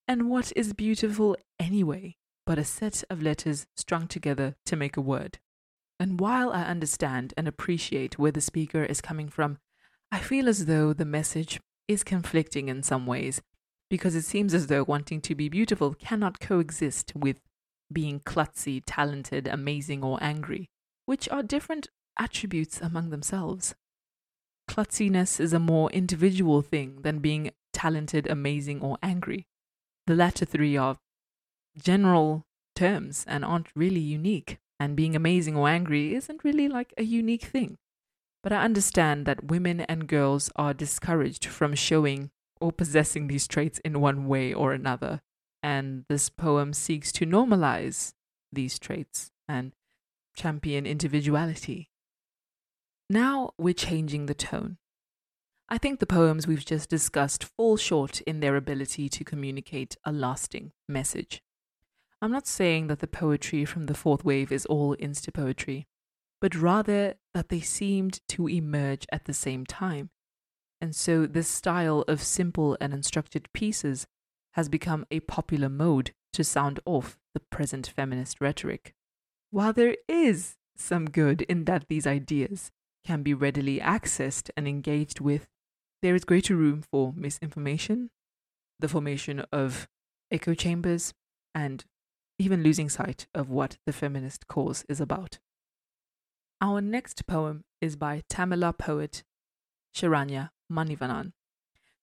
[0.08, 2.16] and what is beautiful anyway
[2.48, 5.38] but a set of letters strung together to make a word?
[6.00, 9.60] And while I understand and appreciate where the speaker is coming from,
[10.12, 13.44] I feel as though the message is conflicting in some ways,
[13.92, 17.40] because it seems as though wanting to be beautiful cannot coexist with
[17.94, 20.68] being klutzy, talented, amazing, or angry,
[21.06, 21.90] which are different
[22.20, 23.74] attributes among themselves.
[24.70, 29.48] Klutziness is a more individual thing than being talented, amazing, or angry.
[30.06, 30.98] The latter three are
[31.82, 37.04] general terms and aren't really unique, and being amazing or angry isn't really like a
[37.04, 37.78] unique thing.
[38.44, 42.32] But I understand that women and girls are discouraged from showing
[42.62, 45.22] or possessing these traits in one way or another.
[45.62, 48.14] And this poem seeks to normalize
[48.52, 49.74] these traits and
[50.36, 51.89] champion individuality.
[53.10, 54.78] Now we're changing the tone.
[55.68, 60.12] I think the poems we've just discussed fall short in their ability to communicate a
[60.12, 61.42] lasting message.
[62.22, 65.88] I'm not saying that the poetry from the fourth wave is all insta poetry,
[66.40, 70.12] but rather that they seemed to emerge at the same time.
[70.80, 74.06] And so this style of simple and unstructured pieces
[74.54, 78.94] has become a popular mode to sound off the present feminist rhetoric.
[79.50, 82.72] While there is some good in that these ideas
[83.06, 85.48] can be readily accessed and engaged with,
[86.02, 88.10] there is greater room for misinformation,
[88.80, 89.88] the formation of
[90.32, 91.14] echo chambers,
[91.54, 91.86] and
[92.38, 95.40] even losing sight of what the feminist cause is about.
[96.62, 99.24] Our next poem is by Tamila poet
[99.96, 101.34] Sharanya Manivannan.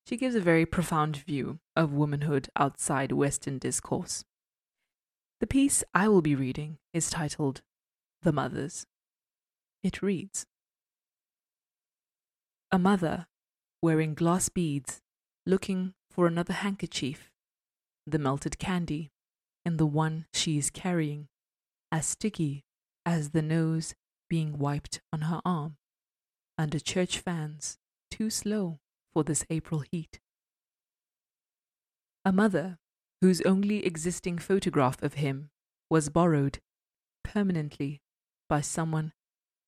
[0.06, 4.24] She gives a very profound view of womanhood outside Western discourse.
[5.40, 7.62] The piece I will be reading is titled
[8.22, 8.86] The Mothers.
[9.82, 10.46] It reads
[12.76, 13.26] A mother
[13.80, 15.00] wearing glass beads,
[15.46, 17.32] looking for another handkerchief,
[18.06, 19.12] the melted candy
[19.64, 21.28] in the one she is carrying,
[21.90, 22.66] as sticky
[23.06, 23.94] as the nose
[24.28, 25.78] being wiped on her arm,
[26.58, 27.78] under church fans
[28.10, 28.78] too slow
[29.14, 30.20] for this April heat.
[32.26, 32.76] A mother
[33.22, 35.48] whose only existing photograph of him
[35.88, 36.58] was borrowed
[37.24, 38.02] permanently
[38.50, 39.14] by someone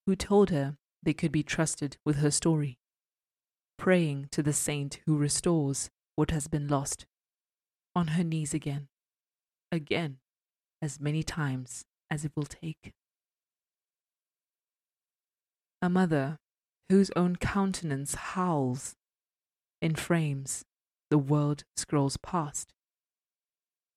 [0.04, 2.78] who told her they could be trusted with her story,
[3.78, 7.06] praying to the saint who restores what has been lost,
[7.94, 8.88] on her knees again,
[9.72, 10.18] again
[10.82, 12.92] as many times as it will take.
[15.80, 16.38] A mother
[16.88, 18.96] whose own countenance howls
[19.80, 20.64] in frames
[21.10, 22.74] the world scrolls past,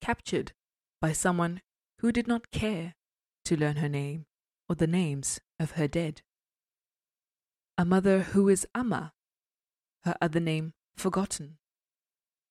[0.02, 0.54] captured
[1.02, 1.62] by someone
[2.00, 2.96] who did not care
[3.46, 4.26] to learn her name
[4.70, 6.22] or the names of her dead.
[7.78, 9.14] A mother who is Amma,
[10.04, 11.58] her other name forgotten,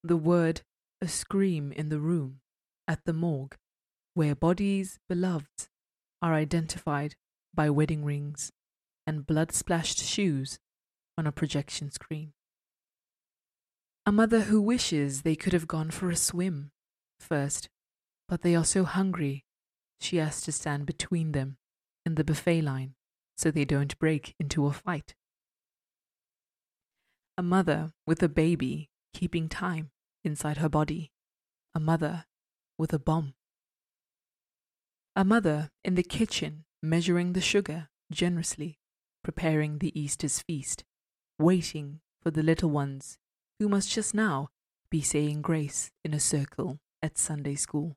[0.03, 0.63] the word
[1.01, 2.41] a scream in the room
[2.87, 3.57] at the morgue
[4.15, 5.69] where bodies beloved
[6.21, 7.15] are identified
[7.55, 8.53] by wedding rings
[9.07, 10.59] and blood splashed shoes
[11.17, 12.33] on a projection screen.
[14.07, 16.71] A mother who wishes they could have gone for a swim
[17.19, 17.69] first,
[18.29, 19.45] but they are so hungry
[20.01, 21.59] she has to stand between them
[22.07, 22.95] in the buffet line
[23.37, 25.15] so they don't break into a fight.
[27.41, 29.93] A mother with a baby keeping time
[30.23, 31.11] inside her body.
[31.75, 32.27] A mother
[32.77, 33.33] with a bomb.
[35.17, 38.79] A mother in the kitchen measuring the sugar generously,
[39.25, 40.85] preparing the Easter's feast,
[41.39, 43.17] waiting for the little ones
[43.59, 44.51] who must just now
[44.91, 47.97] be saying grace in a circle at Sunday school.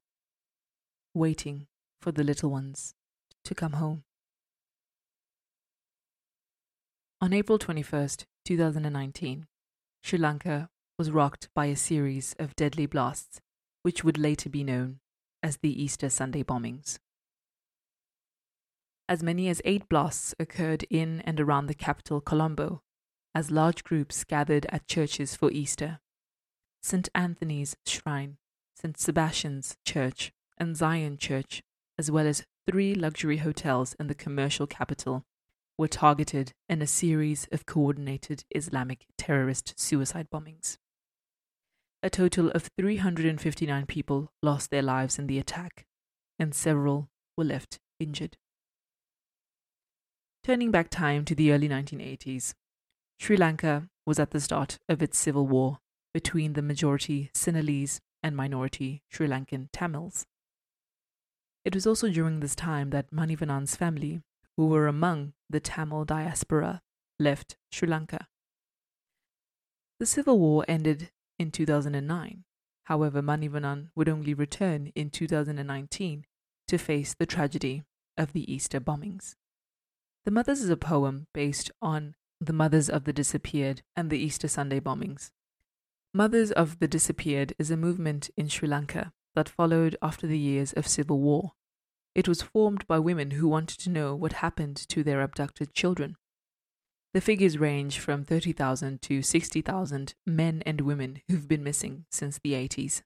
[1.14, 1.68] Waiting
[2.00, 2.96] for the little ones
[3.44, 4.06] to come home.
[7.24, 9.48] On April 21st, 2019,
[10.02, 10.68] Sri Lanka
[11.00, 13.40] was rocked by a series of deadly blasts,
[13.82, 15.00] which would later be known
[15.42, 17.00] as the Easter Sunday bombings.
[19.08, 22.82] As many as eight blasts occurred in and around the capital, Colombo,
[23.34, 26.02] as large groups gathered at churches for Easter.
[26.82, 27.08] St.
[27.16, 28.36] Anthony's Shrine,
[28.76, 29.00] St.
[29.00, 31.64] Sebastian's Church, and Zion Church,
[31.98, 35.24] as well as three luxury hotels in the commercial capital,
[35.78, 40.78] were targeted in a series of coordinated Islamic terrorist suicide bombings.
[42.02, 45.86] A total of 359 people lost their lives in the attack,
[46.38, 48.38] and several were left injured.
[50.44, 52.54] Turning back time to the early 1980s,
[53.20, 55.80] Sri Lanka was at the start of its civil war
[56.14, 60.26] between the majority Sinhalese and minority Sri Lankan Tamils.
[61.64, 64.22] It was also during this time that Manivannan's family,
[64.58, 66.82] who were among the Tamil diaspora,
[67.20, 68.28] left Sri Lanka.
[70.00, 72.44] The civil war ended in 2009.
[72.86, 76.26] However, Manivannan would only return in 2019
[76.68, 77.84] to face the tragedy
[78.18, 79.36] of the Easter bombings.
[80.26, 84.48] The Mothers is a poem based on the Mothers of the Disappeared and the Easter
[84.48, 85.32] Sunday bombings.
[86.14, 90.74] Mothers of the Disappeared is a movement in Sri Lanka that followed after the years
[90.74, 91.54] of civil war.
[92.16, 96.16] It was formed by women who wanted to know what happened to their abducted children.
[97.14, 102.54] The figures range from 30,000 to 60,000 men and women who've been missing since the
[102.54, 103.02] 80s.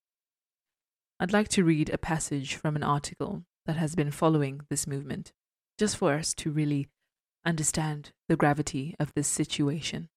[1.20, 5.34] I'd like to read a passage from an article that has been following this movement,
[5.78, 6.88] just for us to really
[7.46, 10.10] understand the gravity of this situation.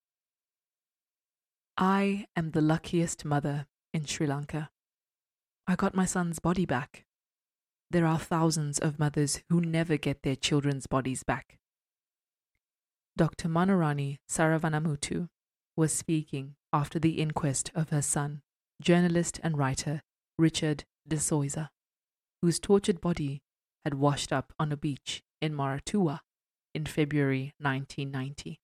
[1.76, 4.70] I am the luckiest mother in Sri Lanka.
[5.66, 7.06] I got my son's body back.
[7.90, 11.58] There are thousands of mothers who never get their children's bodies back.
[13.16, 13.48] Dr.
[13.48, 15.28] Manorani Saravanamuttu
[15.76, 18.42] was speaking after the inquest of her son,
[18.80, 20.02] journalist and writer
[20.38, 21.70] Richard de Zoysa,
[22.42, 23.42] whose tortured body
[23.84, 26.20] had washed up on a beach in Moratuwa
[26.74, 28.60] in February 1990.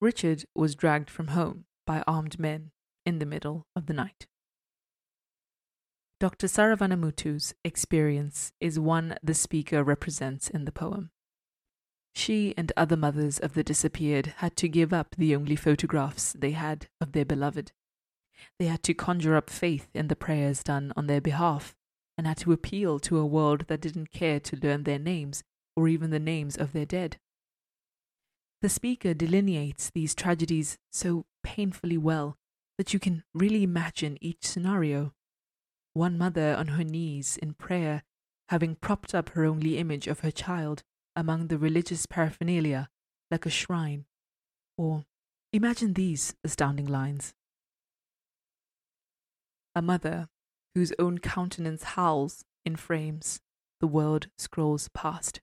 [0.00, 2.70] Richard was dragged from home by armed men
[3.06, 4.26] in the middle of the night.
[6.20, 6.48] Dr.
[6.48, 11.10] Saravanamuttu's experience is one the speaker represents in the poem.
[12.14, 16.50] She and other mothers of the disappeared had to give up the only photographs they
[16.50, 17.72] had of their beloved.
[18.58, 21.74] They had to conjure up faith in the prayers done on their behalf
[22.18, 25.42] and had to appeal to a world that didn't care to learn their names
[25.74, 27.16] or even the names of their dead.
[28.60, 32.36] The speaker delineates these tragedies so painfully well
[32.76, 35.14] that you can really imagine each scenario.
[35.92, 38.04] One mother on her knees in prayer,
[38.48, 40.82] having propped up her only image of her child
[41.16, 42.88] among the religious paraphernalia
[43.30, 44.06] like a shrine.
[44.76, 45.04] Or
[45.52, 47.34] imagine these astounding lines
[49.74, 50.28] A mother
[50.74, 53.40] whose own countenance howls in frames
[53.80, 55.40] the world scrolls past.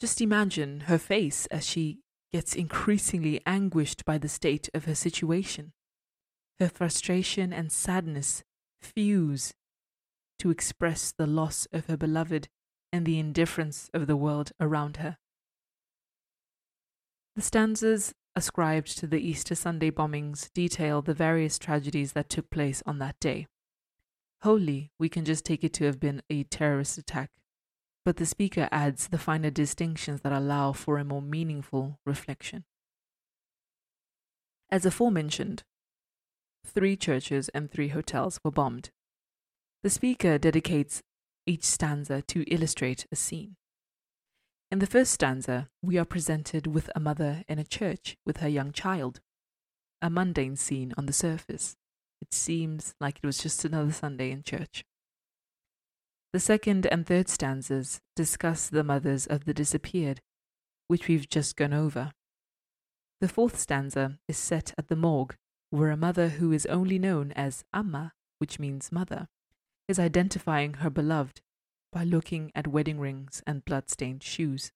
[0.00, 2.00] Just imagine her face as she
[2.32, 5.72] gets increasingly anguished by the state of her situation.
[6.62, 8.44] Her frustration and sadness
[8.80, 9.52] fuse
[10.38, 12.48] to express the loss of her beloved
[12.92, 15.18] and the indifference of the world around her.
[17.34, 22.80] The stanzas ascribed to the Easter Sunday bombings detail the various tragedies that took place
[22.86, 23.48] on that day.
[24.42, 27.32] Wholly, we can just take it to have been a terrorist attack.
[28.04, 32.66] But the speaker adds the finer distinctions that allow for a more meaningful reflection.
[34.70, 35.64] As aforementioned,
[36.64, 38.90] three churches and three hotels were bombed.
[39.82, 41.02] The speaker dedicates
[41.46, 43.56] each stanza to illustrate a scene.
[44.70, 48.48] In the first stanza, we are presented with a mother in a church with her
[48.48, 49.20] young child.
[50.00, 51.76] A mundane scene on the surface.
[52.20, 54.84] It seems like it was just another Sunday in church.
[56.32, 60.22] The second and third stanzas discuss the mothers of the disappeared,
[60.88, 62.12] which we've just gone over.
[63.20, 65.36] The fourth stanza is set at the morgue,
[65.72, 69.28] where a mother who is only known as Amma, which means mother,
[69.88, 71.40] is identifying her beloved
[71.90, 74.70] by looking at wedding rings and blood-stained shoes.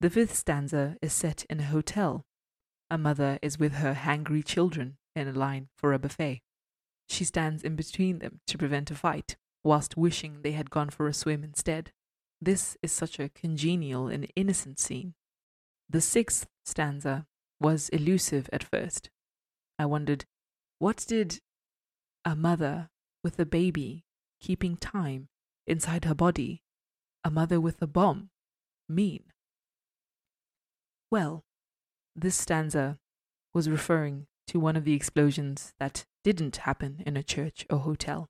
[0.00, 2.24] The fifth stanza is set in a hotel.
[2.90, 6.40] A mother is with her hangry children in a line for a buffet.
[7.06, 11.06] She stands in between them to prevent a fight, whilst wishing they had gone for
[11.06, 11.92] a swim instead.
[12.40, 15.12] This is such a congenial and innocent scene.
[15.86, 17.26] The sixth stanza
[17.60, 19.10] was elusive at first.
[19.78, 20.24] I wondered,
[20.78, 21.40] what did
[22.24, 22.90] a mother
[23.22, 24.04] with a baby
[24.40, 25.28] keeping time
[25.66, 26.62] inside her body,
[27.24, 28.30] a mother with a bomb,
[28.88, 29.24] mean?
[31.10, 31.44] Well,
[32.14, 32.98] this stanza
[33.52, 38.28] was referring to one of the explosions that didn't happen in a church or hotel.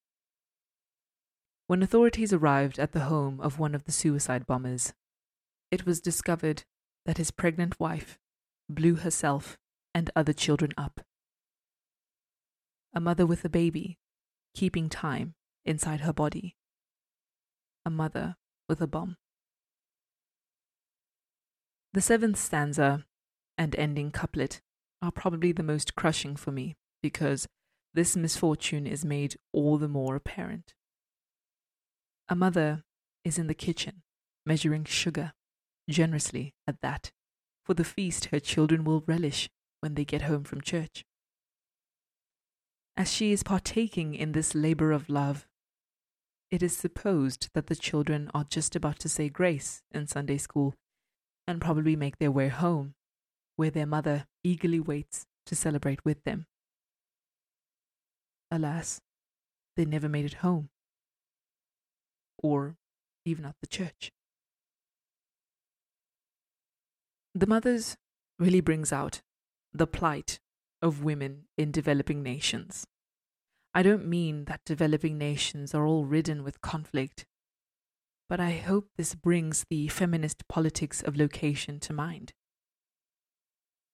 [1.66, 4.92] When authorities arrived at the home of one of the suicide bombers,
[5.70, 6.64] it was discovered
[7.06, 8.18] that his pregnant wife
[8.68, 9.58] blew herself
[9.94, 11.00] and other children up.
[12.96, 13.98] A mother with a baby,
[14.54, 15.34] keeping time
[15.66, 16.56] inside her body.
[17.84, 18.36] A mother
[18.70, 19.18] with a bomb.
[21.92, 23.04] The seventh stanza
[23.58, 24.62] and ending couplet
[25.02, 27.46] are probably the most crushing for me because
[27.92, 30.72] this misfortune is made all the more apparent.
[32.30, 32.82] A mother
[33.26, 34.04] is in the kitchen,
[34.46, 35.34] measuring sugar,
[35.90, 37.10] generously at that,
[37.62, 39.50] for the feast her children will relish
[39.80, 41.04] when they get home from church.
[42.96, 45.46] As she is partaking in this labor of love,
[46.50, 50.74] it is supposed that the children are just about to say grace in Sunday school
[51.46, 52.94] and probably make their way home,
[53.56, 56.46] where their mother eagerly waits to celebrate with them.
[58.50, 59.00] Alas,
[59.76, 60.70] they never made it home
[62.38, 62.76] or
[63.24, 64.12] even at the church.
[67.34, 67.96] The Mothers
[68.38, 69.20] really brings out
[69.74, 70.40] the plight
[70.86, 72.86] of women in developing nations.
[73.74, 77.26] I don't mean that developing nations are all ridden with conflict,
[78.28, 82.32] but I hope this brings the feminist politics of location to mind.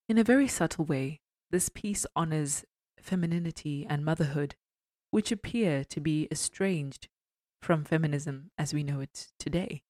[0.09, 1.21] In a very subtle way,
[1.51, 2.65] this piece honors
[3.01, 4.55] femininity and motherhood,
[5.11, 7.09] which appear to be estranged
[7.61, 9.83] from feminism as we know it today.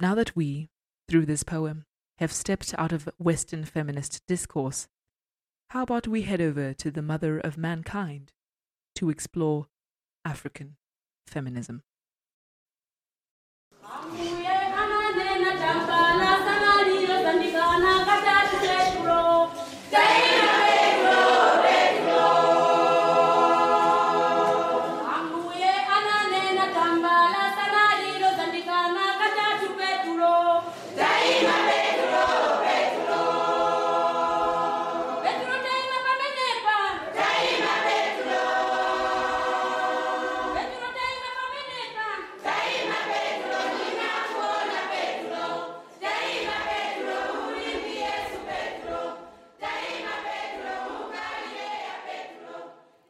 [0.00, 0.70] Now that we,
[1.08, 1.84] through this poem,
[2.18, 4.88] have stepped out of Western feminist discourse,
[5.70, 8.32] how about we head over to the mother of mankind
[8.96, 9.68] to explore
[10.24, 10.76] African
[11.26, 11.82] feminism?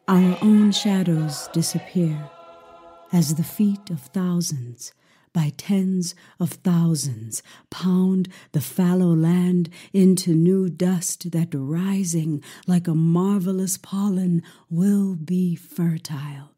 [0.09, 2.29] Our own shadows disappear
[3.13, 4.93] as the feet of thousands
[5.33, 12.97] by tens of thousands pound the fallow land into new dust that rising like a
[12.97, 16.51] marvelous pollen will be fertile.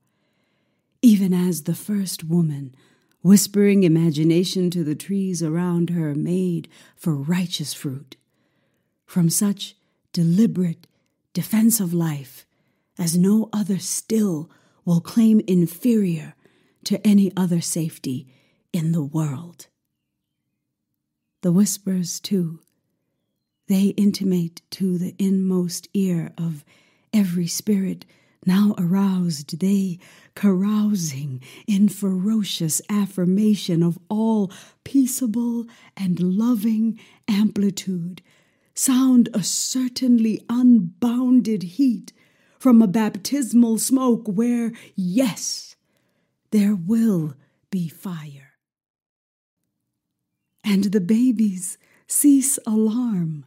[1.03, 2.75] Even as the first woman,
[3.21, 6.67] whispering imagination to the trees around her, made
[6.97, 8.17] for righteous fruit.
[9.05, 9.77] From such
[10.15, 10.87] deliberate
[11.35, 12.47] defense of life,
[12.99, 14.51] as no other still
[14.85, 16.35] will claim inferior
[16.85, 18.27] to any other safety
[18.73, 19.69] in the world.
[21.43, 22.61] The whispers, too,
[23.69, 26.65] they intimate to the inmost ear of
[27.13, 28.05] every spirit
[28.47, 29.99] now aroused, they
[30.35, 34.53] carousing in ferocious affirmation of all
[34.85, 35.67] peaceable
[35.97, 38.21] and loving amplitude,
[38.75, 42.13] sound a certainly unbounded heat
[42.65, 45.77] from a baptismal smoke where, yes,
[46.51, 47.35] there will
[47.71, 48.55] be fire.
[50.65, 51.77] And the babies
[52.07, 53.45] cease alarm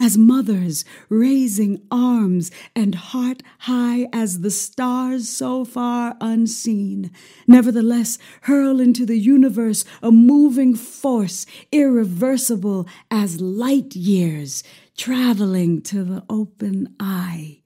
[0.00, 7.12] as mothers raising arms and heart high as the stars so far unseen,
[7.46, 14.64] nevertheless hurl into the universe a moving force irreversible as light years
[14.96, 17.60] traveling to the open eye.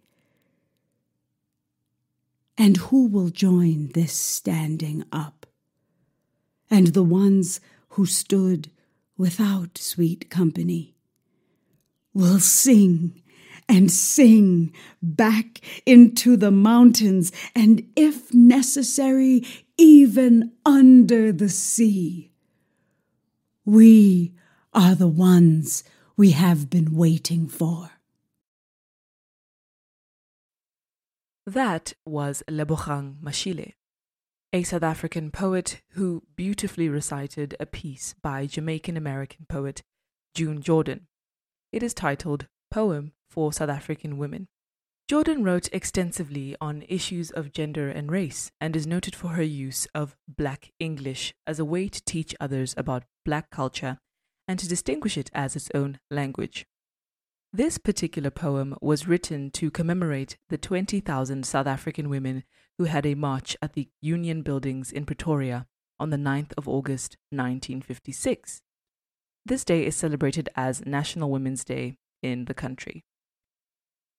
[2.61, 5.47] And who will join this standing up?
[6.71, 7.59] And the ones
[7.93, 8.71] who stood
[9.17, 10.95] without sweet company
[12.13, 13.23] will sing
[13.67, 19.43] and sing back into the mountains, and if necessary,
[19.79, 22.31] even under the sea.
[23.65, 24.35] We
[24.75, 25.83] are the ones
[26.15, 28.00] we have been waiting for.
[31.51, 33.73] That was Lebogang Mashile,
[34.53, 39.83] a South African poet who beautifully recited a piece by Jamaican American poet
[40.33, 41.09] June Jordan
[41.73, 44.47] it is titled Poem for South African Women.
[45.09, 49.89] Jordan wrote extensively on issues of gender and race and is noted for her use
[49.93, 53.99] of Black English as a way to teach others about Black culture
[54.47, 56.65] and to distinguish it as its own language.
[57.53, 62.45] This particular poem was written to commemorate the 20,000 South African women
[62.79, 65.67] who had a march at the Union Buildings in Pretoria
[65.99, 68.63] on the 9th of August 1956.
[69.45, 73.05] This day is celebrated as National Women's Day in the country.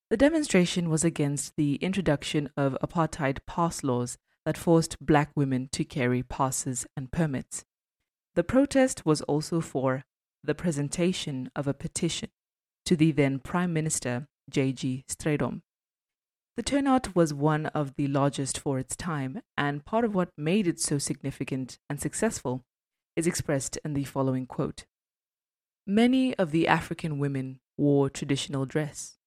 [0.09, 5.85] The demonstration was against the introduction of apartheid pass laws that forced black women to
[5.85, 7.63] carry passes and permits.
[8.35, 10.03] The protest was also for
[10.43, 12.29] the presentation of a petition
[12.85, 15.05] to the then Prime Minister J.G.
[15.07, 15.61] Strijdom.
[16.57, 20.67] The turnout was one of the largest for its time, and part of what made
[20.67, 22.63] it so significant and successful
[23.15, 24.85] is expressed in the following quote
[25.87, 29.17] Many of the African women wore traditional dress.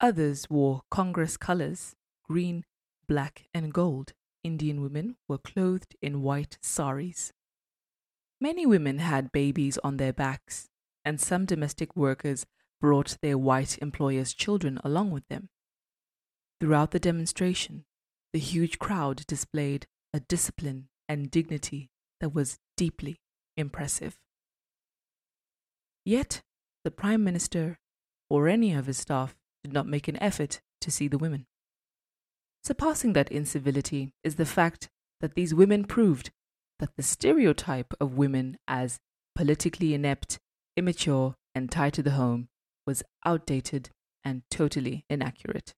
[0.00, 1.94] Others wore Congress colors,
[2.24, 2.64] green,
[3.08, 4.12] black, and gold.
[4.42, 7.32] Indian women were clothed in white saris.
[8.40, 10.68] Many women had babies on their backs,
[11.04, 12.46] and some domestic workers
[12.80, 15.48] brought their white employers' children along with them.
[16.60, 17.84] Throughout the demonstration,
[18.32, 21.90] the huge crowd displayed a discipline and dignity
[22.20, 23.16] that was deeply
[23.56, 24.18] impressive.
[26.04, 26.42] Yet,
[26.84, 27.78] the Prime Minister
[28.30, 29.34] or any of his staff
[29.64, 31.46] did not make an effort to see the women.
[32.64, 34.88] Surpassing that incivility is the fact
[35.20, 36.30] that these women proved
[36.78, 38.98] that the stereotype of women as
[39.34, 40.38] politically inept,
[40.76, 42.48] immature, and tied to the home
[42.86, 43.90] was outdated
[44.24, 45.74] and totally inaccurate.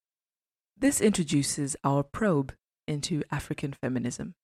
[0.76, 2.54] This introduces our probe
[2.86, 4.34] into African feminism.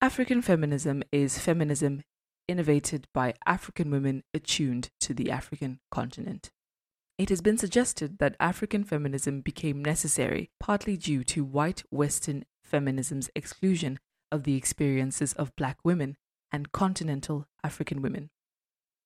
[0.00, 2.02] African feminism is feminism
[2.48, 6.50] innovated by African women attuned to the African continent.
[7.18, 13.28] It has been suggested that African feminism became necessary partly due to white Western feminism's
[13.36, 13.98] exclusion
[14.32, 16.16] of the experiences of black women
[16.50, 18.30] and continental African women.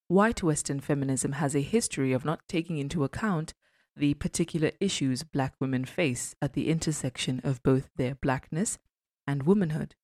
[0.09, 3.55] White Western feminism has a history of not taking into account
[3.97, 8.79] the particular issues black women face at the intersection of both their blackness
[9.27, 9.95] and womanhood.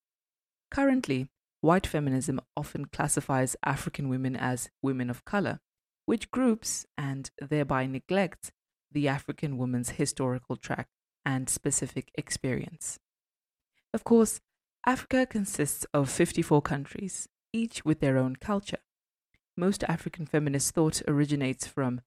[0.71, 1.29] Currently,
[1.61, 5.61] white feminism often classifies African women as women of color,
[6.07, 8.53] which groups and thereby neglects
[8.91, 10.89] the African woman's historical track
[11.27, 12.99] and specific experience.
[13.93, 14.41] Of course,
[14.87, 18.79] Africa consists of 54 countries, each with their own culture.
[19.61, 22.01] Most African feminist thought originates from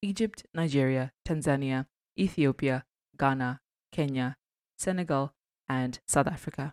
[0.00, 2.84] Egypt, Nigeria, Tanzania, Ethiopia,
[3.18, 3.60] Ghana,
[3.90, 4.36] Kenya,
[4.78, 5.34] Senegal,
[5.68, 6.72] and South Africa.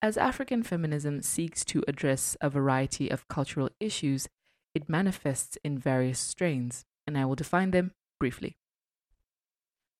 [0.00, 4.30] As African feminism seeks to address a variety of cultural issues,
[4.74, 8.56] it manifests in various strains, and I will define them briefly.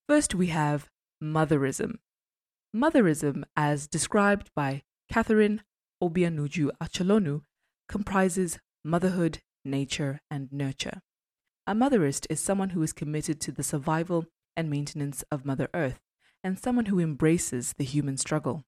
[0.09, 0.89] First, we have
[1.22, 1.97] motherism.
[2.74, 5.60] Motherism, as described by Catherine
[6.02, 7.43] Obianuju Acholonu,
[7.90, 11.02] comprises motherhood, nature, and nurture.
[11.66, 14.26] A motherist is someone who is committed to the survival
[14.56, 16.00] and maintenance of Mother Earth,
[16.42, 18.64] and someone who embraces the human struggle.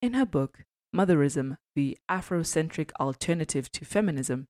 [0.00, 4.46] In her book, Motherism, the Afrocentric Alternative to Feminism,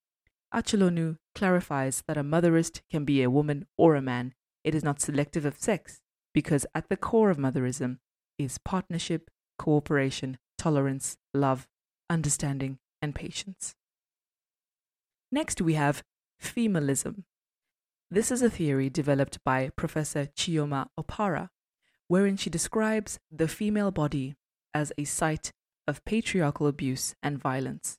[0.54, 4.34] Acholonu clarifies that a motherist can be a woman or a man.
[4.62, 6.02] It is not selective of sex,
[6.34, 7.98] because at the core of motherism
[8.38, 11.66] is partnership, cooperation, tolerance, love,
[12.10, 13.74] understanding, and patience.
[15.34, 16.04] Next, we have
[16.40, 17.24] femalism.
[18.08, 21.48] This is a theory developed by Professor Chioma Opara,
[22.06, 24.36] wherein she describes the female body
[24.72, 25.50] as a site
[25.88, 27.98] of patriarchal abuse and violence.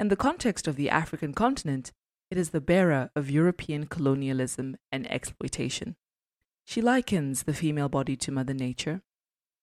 [0.00, 1.92] In the context of the African continent,
[2.28, 5.94] it is the bearer of European colonialism and exploitation.
[6.64, 9.02] She likens the female body to Mother Nature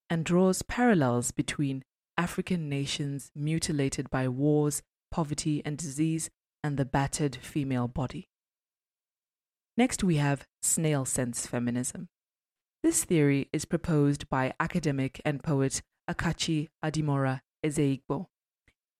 [0.09, 1.83] and draws parallels between
[2.17, 4.81] African nations mutilated by wars,
[5.11, 6.29] poverty, and disease
[6.63, 8.29] and the battered female body.
[9.77, 12.09] Next, we have snail sense feminism.
[12.83, 18.27] This theory is proposed by academic and poet Akachi Adimora Ezeigbo.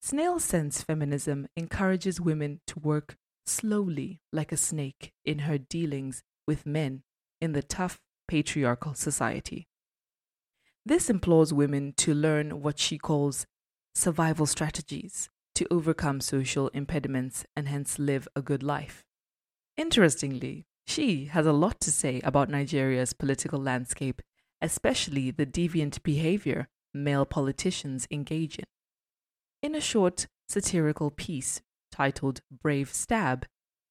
[0.01, 3.15] Snail sense feminism encourages women to work
[3.45, 7.03] slowly like a snake in her dealings with men
[7.39, 9.67] in the tough patriarchal society.
[10.85, 13.45] This implores women to learn what she calls
[13.93, 15.29] survival strategies
[15.61, 19.03] to overcome social impediments and hence live a good life.
[19.77, 24.23] Interestingly, she has a lot to say about Nigeria's political landscape,
[24.59, 28.65] especially the deviant behavior male politicians engage in.
[29.61, 31.61] In a short satirical piece
[31.91, 33.45] titled Brave Stab,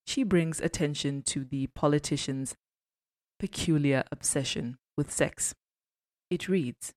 [0.05, 2.57] she brings attention to the politicians'
[3.39, 5.55] peculiar obsession with sex.
[6.31, 6.95] It reads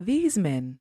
[0.00, 0.80] These men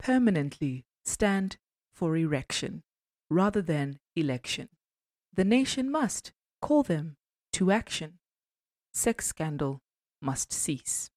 [0.00, 1.56] permanently stand
[1.92, 2.82] for erection
[3.30, 4.68] rather than election.
[5.34, 7.16] The nation must call them
[7.54, 8.18] to action.
[8.92, 9.80] Sex scandal
[10.20, 11.10] must cease.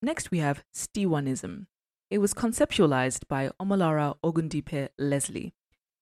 [0.00, 1.66] Next, we have Stiwanism.
[2.10, 5.54] It was conceptualized by Omolara Ogundipe Leslie.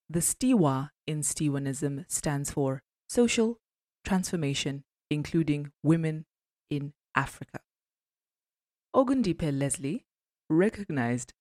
[0.08, 3.58] The Stiwa in Stiwanism stands for Social
[4.04, 6.24] Transformation, including Women
[6.70, 7.60] in Africa.
[8.94, 10.06] Ogundipe Leslie
[10.48, 11.32] recognized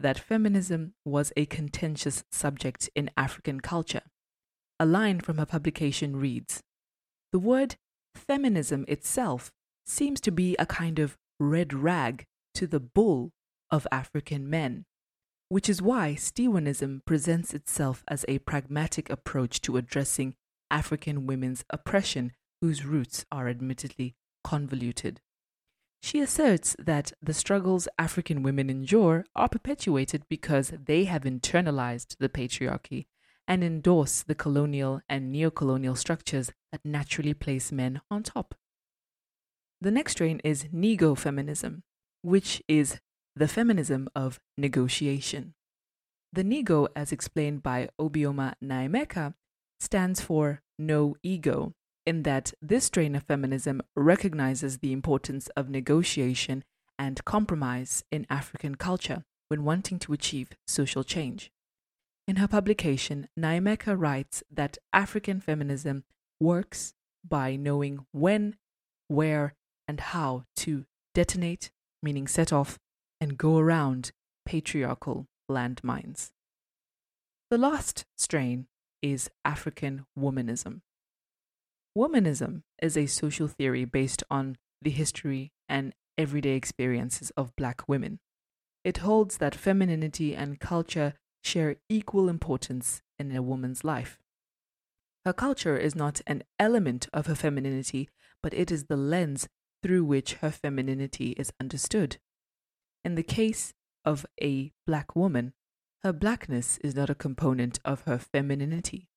[0.00, 4.02] that feminism was a contentious subject in African culture.
[4.78, 6.62] A line from her publication reads
[7.32, 7.76] The word
[8.14, 9.50] feminism itself
[9.86, 12.24] seems to be a kind of red rag
[12.54, 13.32] to the bull
[13.70, 14.84] of African men,
[15.48, 20.34] which is why Stiwanism presents itself as a pragmatic approach to addressing
[20.70, 25.20] African women's oppression, whose roots are admittedly convoluted.
[26.02, 32.28] She asserts that the struggles African women endure are perpetuated because they have internalized the
[32.28, 33.06] patriarchy
[33.48, 38.54] and endorse the colonial and neocolonial structures that naturally place men on top.
[39.80, 41.82] The next strain is nego feminism,
[42.22, 43.00] which is
[43.34, 45.54] the feminism of negotiation.
[46.32, 49.34] The nego, as explained by Obioma Nnaemeka,
[49.78, 51.74] stands for no ego
[52.06, 56.64] in that this strain of feminism recognizes the importance of negotiation
[56.98, 61.50] and compromise in African culture when wanting to achieve social change.
[62.28, 66.04] In her publication, Nnaemeka writes that African feminism
[66.40, 66.94] works
[67.26, 68.56] by knowing when,
[69.08, 69.54] where,
[69.86, 71.70] and how to detonate,
[72.02, 72.78] meaning set off,
[73.20, 74.12] and go around
[74.44, 76.30] patriarchal landmines.
[77.50, 78.66] The last strain
[79.02, 80.80] is African womanism.
[81.96, 88.20] Womanism is a social theory based on the history and everyday experiences of black women.
[88.84, 94.18] It holds that femininity and culture share equal importance in a woman's life.
[95.24, 98.10] Her culture is not an element of her femininity,
[98.42, 99.48] but it is the lens
[99.82, 102.18] through which her femininity is understood.
[103.06, 103.72] In the case
[104.04, 105.54] of a black woman,
[106.02, 109.08] her blackness is not a component of her femininity.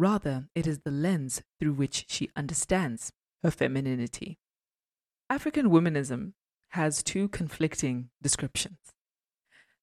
[0.00, 3.12] Rather, it is the lens through which she understands
[3.42, 4.38] her femininity.
[5.28, 6.32] African womanism
[6.70, 8.78] has two conflicting descriptions.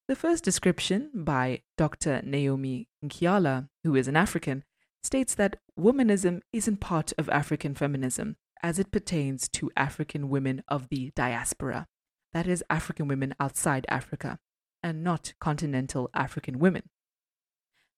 [0.08, 2.24] The first description by Dr.
[2.24, 4.64] Naomi Nkealah, who is an African,
[5.04, 10.90] states that womanism isn't part of African feminism as it pertains to African women of
[10.90, 11.86] the diaspora,
[12.34, 14.40] that is, African women outside Africa,
[14.82, 16.90] and not continental African women.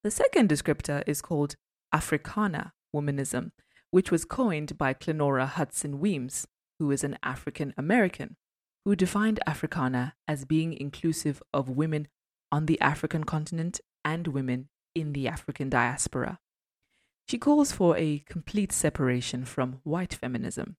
[0.04, 1.56] The second descriptor is called
[1.92, 3.52] Africana womanism,
[3.92, 6.48] which was coined by Clenora Hudson Weems,
[6.80, 8.38] who is an African American,
[8.86, 12.08] who defined Africana as being inclusive of women
[12.52, 16.40] on the African continent and women in the African diaspora.
[17.28, 20.78] She calls for a complete separation from white feminism,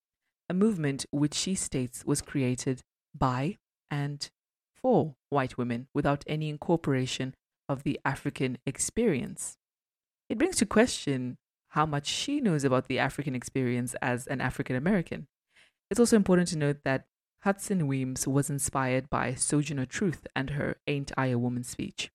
[0.49, 2.81] a movement which she states was created
[3.15, 3.59] by
[3.91, 4.29] and
[4.75, 7.35] for white women without any incorporation
[7.69, 9.59] of the African experience.
[10.31, 11.39] It brings to question
[11.71, 15.27] how much she knows about the African experience as an African American.
[15.91, 17.07] It's also important to note that
[17.43, 22.13] Hudson Weems was inspired by Sojourner Truth and her Ain't I a Woman speech.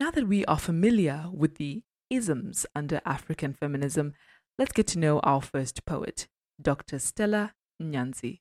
[0.00, 4.14] Now that we are familiar with the isms under African feminism,
[4.58, 6.26] let's get to know our first poet,
[6.60, 6.98] Dr.
[6.98, 8.40] Stella Nyanzi.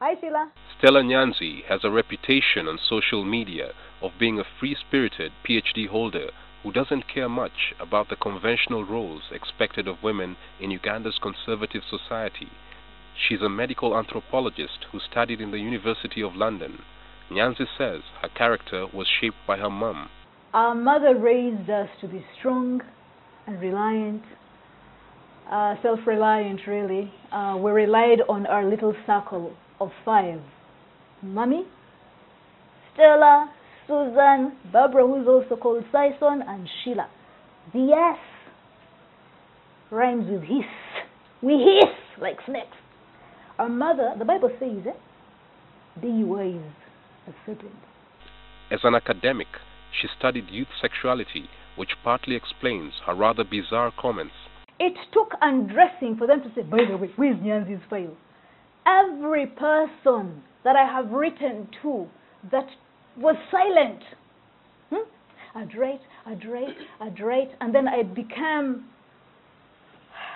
[0.00, 0.52] Hi, Sheila.
[0.76, 3.72] Stella Nyanzi has a reputation on social media
[4.06, 6.30] of being a free spirited PhD holder
[6.62, 12.48] who doesn't care much about the conventional roles expected of women in Uganda's conservative society.
[13.16, 16.82] She's a medical anthropologist who studied in the University of London.
[17.30, 20.08] Nyanzi says her character was shaped by her mum.
[20.54, 22.80] Our mother raised us to be strong
[23.46, 24.22] and reliant,
[25.50, 27.12] uh, self reliant, really.
[27.32, 30.40] Uh, we relied on our little circle of five
[31.22, 31.64] Mummy,
[32.92, 33.50] Stella,
[33.86, 37.08] Susan, Barbara, who's also called Sison, and Sheila.
[37.72, 38.18] The S
[39.90, 40.64] rhymes with hiss.
[41.42, 42.76] We hiss like snakes.
[43.58, 46.00] Our mother, the Bible says, eh?
[46.00, 46.60] Be wise
[47.28, 47.72] as serpent.
[48.70, 49.46] As an academic,
[50.00, 54.34] she studied youth sexuality, which partly explains her rather bizarre comments.
[54.78, 58.16] It took undressing for them to say, by the way, where's Nyanzi's file?
[58.86, 62.06] Every person that I have written to
[62.50, 62.66] that
[63.18, 64.02] was silent.
[64.90, 65.58] Hmm?
[65.58, 68.84] I'd write, I'd write, I'd write, and then I became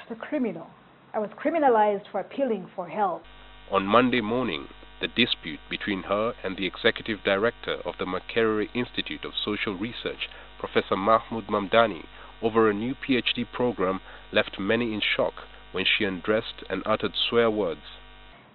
[0.08, 0.66] the criminal.
[1.12, 3.22] I was criminalized for appealing for help.
[3.70, 4.66] On Monday morning,
[5.00, 10.28] the dispute between her and the executive director of the Makerere Institute of Social Research,
[10.58, 12.04] Professor Mahmood Mamdani,
[12.42, 14.00] over a new PhD program
[14.32, 15.34] left many in shock
[15.72, 17.80] when she undressed and uttered swear words.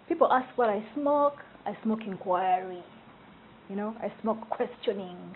[0.07, 1.37] People ask what I smoke.
[1.65, 2.83] I smoke inquiry.
[3.69, 5.35] You know, I smoke questioning.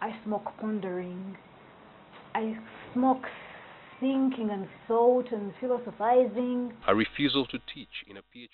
[0.00, 1.36] I smoke pondering.
[2.34, 2.58] I
[2.92, 3.26] smoke
[4.00, 6.72] thinking and thought and philosophizing.
[6.86, 8.48] A refusal to teach in a PhD.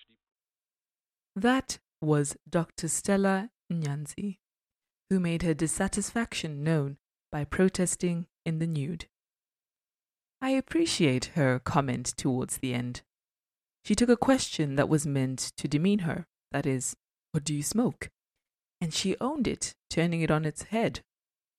[1.34, 2.88] That was Dr.
[2.88, 4.38] Stella Nyanzi,
[5.08, 6.98] who made her dissatisfaction known
[7.30, 9.06] by protesting in the nude.
[10.40, 13.02] I appreciate her comment towards the end.
[13.84, 16.94] She took a question that was meant to demean her, that is,
[17.32, 18.10] what do you smoke?
[18.82, 21.02] And she owned it, turning it on its head,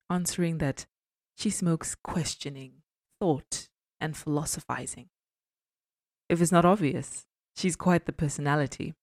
[0.09, 0.85] answering that
[1.37, 2.81] she smokes questioning,
[3.21, 3.69] thought,
[4.01, 5.07] and philosophizing.
[6.27, 7.23] If it's not obvious,
[7.55, 8.93] she's quite the personality,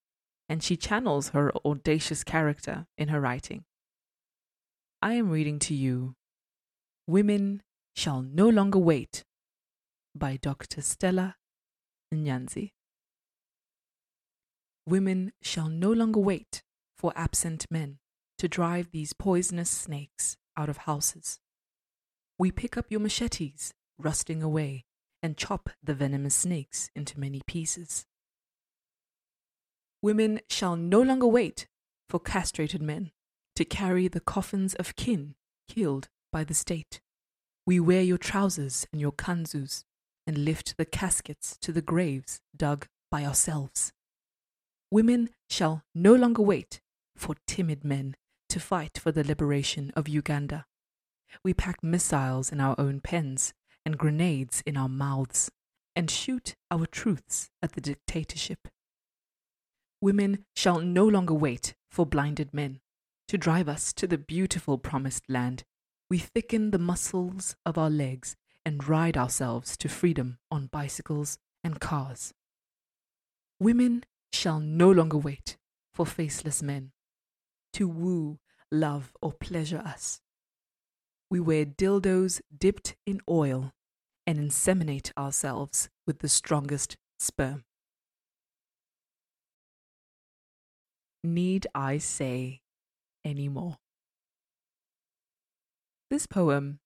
[0.50, 3.64] and she channels her audacious character in her writing.
[5.00, 6.14] I am reading to you
[7.06, 7.62] Women
[7.96, 9.24] Shall No Longer Wait
[10.14, 10.82] by Dr.
[10.82, 11.36] Stella
[12.12, 12.72] Nyanzi.
[14.86, 16.62] Women shall no longer wait
[16.98, 17.99] for absent men
[18.40, 21.40] to drive these poisonous snakes out of houses.
[22.38, 24.86] We pick up your machetes, rusting away,
[25.22, 28.06] and chop the venomous snakes into many pieces.
[30.00, 31.66] Women shall no longer wait
[32.08, 33.10] for castrated men
[33.56, 35.34] to carry the coffins of kin
[35.68, 37.02] killed by the state.
[37.66, 39.84] We wear your trousers and your kanzus
[40.26, 43.92] and lift the caskets to the graves dug by ourselves.
[44.90, 46.80] Women shall no longer wait
[47.18, 48.14] for timid men
[48.50, 50.66] to fight for the liberation of Uganda.
[51.44, 53.54] We pack missiles in our own pens
[53.86, 55.50] and grenades in our mouths
[55.96, 58.68] and shoot our truths at the dictatorship.
[60.00, 62.80] Women shall no longer wait for blinded men
[63.28, 65.62] to drive us to the beautiful promised land.
[66.08, 71.80] We thicken the muscles of our legs and ride ourselves to freedom on bicycles and
[71.80, 72.34] cars.
[73.60, 75.56] Women shall no longer wait
[75.92, 76.92] for faceless men
[77.74, 78.38] to woo,
[78.70, 80.20] love, or pleasure us.
[81.30, 83.72] We wear dildos dipped in oil
[84.26, 87.64] and inseminate ourselves with the strongest sperm.
[91.22, 92.60] Need I say
[93.24, 93.76] any more?
[96.10, 96.80] This poem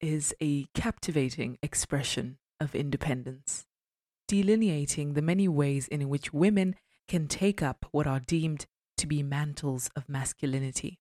[0.00, 3.66] is a captivating expression of independence,
[4.28, 6.76] delineating the many ways in which women
[7.08, 8.66] can take up what are deemed
[8.98, 10.98] to be mantles of masculinity.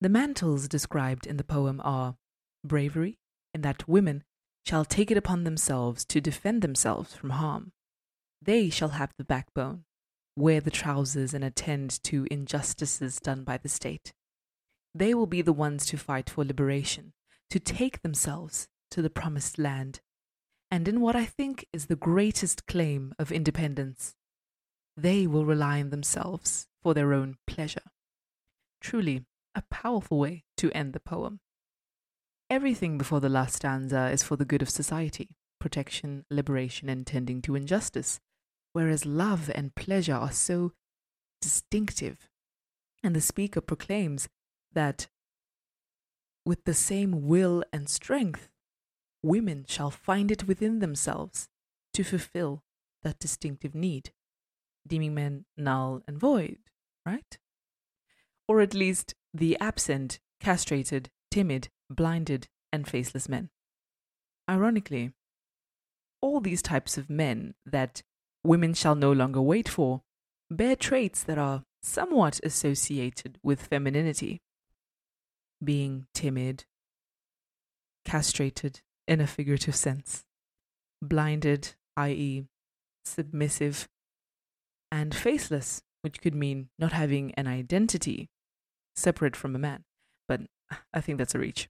[0.00, 2.16] The mantles described in the poem are
[2.64, 3.18] bravery,
[3.54, 4.24] in that women
[4.66, 7.72] shall take it upon themselves to defend themselves from harm.
[8.42, 9.84] They shall have the backbone,
[10.36, 14.12] wear the trousers, and attend to injustices done by the state.
[14.94, 17.12] They will be the ones to fight for liberation,
[17.50, 20.00] to take themselves to the promised land.
[20.70, 24.14] And in what I think is the greatest claim of independence,
[25.02, 27.90] they will rely on themselves for their own pleasure.
[28.80, 29.24] Truly,
[29.54, 31.40] a powerful way to end the poem.
[32.48, 37.42] Everything before the last stanza is for the good of society, protection, liberation, and tending
[37.42, 38.20] to injustice,
[38.72, 40.72] whereas love and pleasure are so
[41.40, 42.28] distinctive.
[43.02, 44.28] And the speaker proclaims
[44.72, 45.08] that
[46.44, 48.48] with the same will and strength,
[49.22, 51.48] women shall find it within themselves
[51.94, 52.62] to fulfill
[53.02, 54.12] that distinctive need,
[54.86, 56.58] deeming men null and void,
[57.06, 57.38] right?
[58.48, 63.50] Or at least the absent, castrated, timid, blinded, and faceless men.
[64.48, 65.12] Ironically,
[66.20, 68.02] all these types of men that
[68.44, 70.02] women shall no longer wait for
[70.50, 74.42] bear traits that are somewhat associated with femininity
[75.62, 76.64] being timid,
[78.04, 80.24] castrated in a figurative sense,
[81.02, 82.46] blinded, i.e.,
[83.04, 83.88] submissive,
[84.90, 88.28] and faceless, which could mean not having an identity
[88.96, 89.84] separate from a man.
[90.28, 90.42] But
[90.92, 91.68] I think that's a reach.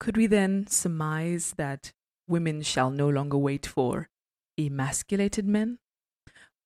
[0.00, 1.92] Could we then surmise that
[2.28, 4.08] women shall no longer wait for
[4.58, 5.78] emasculated men?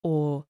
[0.02, 0.46] Or,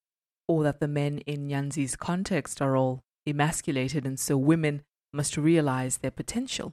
[0.46, 4.82] or that the men in Nyanzi's context are all emasculated and so women
[5.12, 6.72] must realize their potential?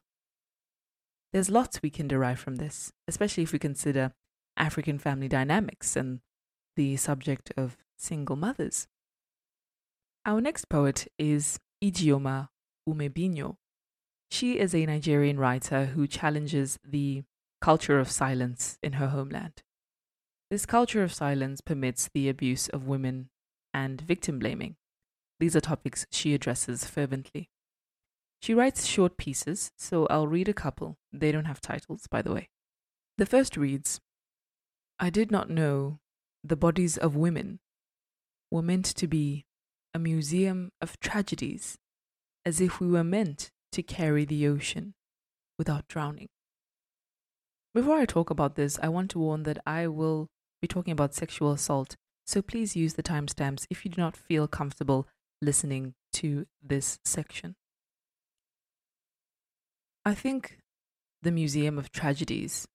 [1.32, 4.12] There's lots we can derive from this, especially if we consider
[4.56, 6.20] African family dynamics and
[6.76, 8.88] the subject of single mothers.
[10.26, 12.50] Our next poet is Ijeoma
[12.88, 13.58] Umebinyuo.
[14.32, 17.24] She is a Nigerian writer who challenges the
[17.62, 19.64] culture of silence in her homeland.
[20.50, 23.30] This culture of silence permits the abuse of women
[23.74, 24.76] and victim blaming.
[25.40, 27.50] These are topics she addresses fervently.
[28.42, 30.98] She writes short pieces, so I'll read a couple.
[31.12, 32.50] They don't have titles, by the way.
[33.18, 34.02] The first reads
[35.00, 36.00] I did not know
[36.44, 37.60] the bodies of women
[38.54, 39.46] were meant to be
[39.96, 41.76] a museum of tragedies,
[42.46, 44.94] as if we were meant to carry the ocean
[45.58, 46.30] without drowning.
[47.74, 50.28] Before I talk about this, I want to warn that I will
[50.62, 51.96] be talking about sexual assault,
[52.28, 55.08] so please use the timestamps if you do not feel comfortable
[55.42, 57.56] listening to this section.
[60.06, 60.60] I think
[61.24, 62.68] the Museum of Tragedies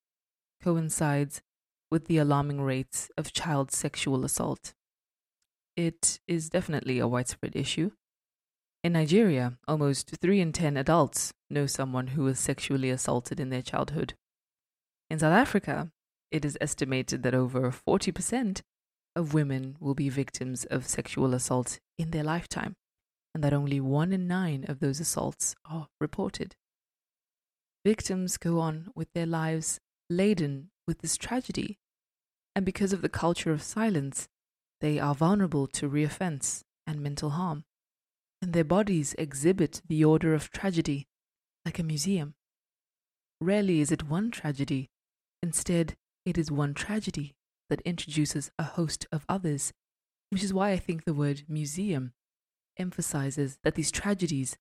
[0.61, 1.41] coincides
[1.89, 4.75] with the alarming rates of child sexual assault.
[5.79, 7.93] It is definitely a widespread issue.
[8.83, 13.63] In Nigeria, almost 3 in 10 adults know someone who was sexually assaulted in their
[13.63, 14.15] childhood.
[15.09, 15.93] In South Africa,
[16.33, 18.63] it is estimated that over 40%
[19.15, 22.75] of women will be victims of sexual assault in their lifetime,
[23.33, 26.57] and that only 1 in 9 of those assaults are reported.
[27.85, 29.79] Victims go on with their lives
[30.11, 31.79] laden with this tragedy,
[32.57, 34.29] and because of the culture of silence,
[34.81, 37.65] they are vulnerable to reoffense and mental harm,
[38.41, 41.07] and their bodies exhibit the order of tragedy
[41.65, 42.35] like a museum.
[43.41, 44.91] Rarely is it one tragedy,
[45.43, 47.35] instead, it is one tragedy
[47.71, 49.73] that introduces a host of others,
[50.31, 52.13] which is why I think the word museum
[52.77, 54.57] emphasizes that these tragedies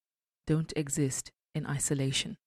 [0.46, 2.38] don't exist in isolation.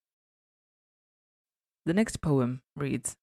[1.86, 3.16] The next poem reads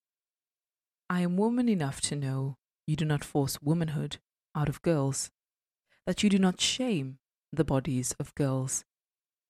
[1.10, 4.18] I am woman enough to know you do not force womanhood
[4.58, 5.30] out of girls,
[6.08, 7.20] that you do not shame
[7.54, 8.84] the bodies of girls,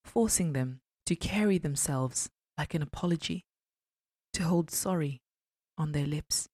[0.04, 3.46] forcing them to carry themselves like an apology,
[4.34, 5.22] to hold sorry
[5.78, 6.50] on their lips.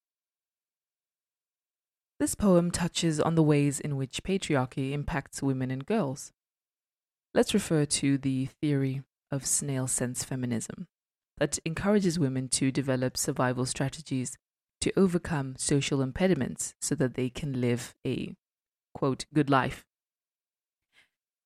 [2.19, 6.31] This poem touches on the ways in which patriarchy impacts women and girls.
[7.34, 9.01] Let's refer to the theory
[9.31, 10.88] of snail sense feminism
[11.39, 14.38] that encourages women to develop survival strategies
[14.81, 18.35] to overcome social impediments so that they can live a
[18.93, 19.85] quote good life.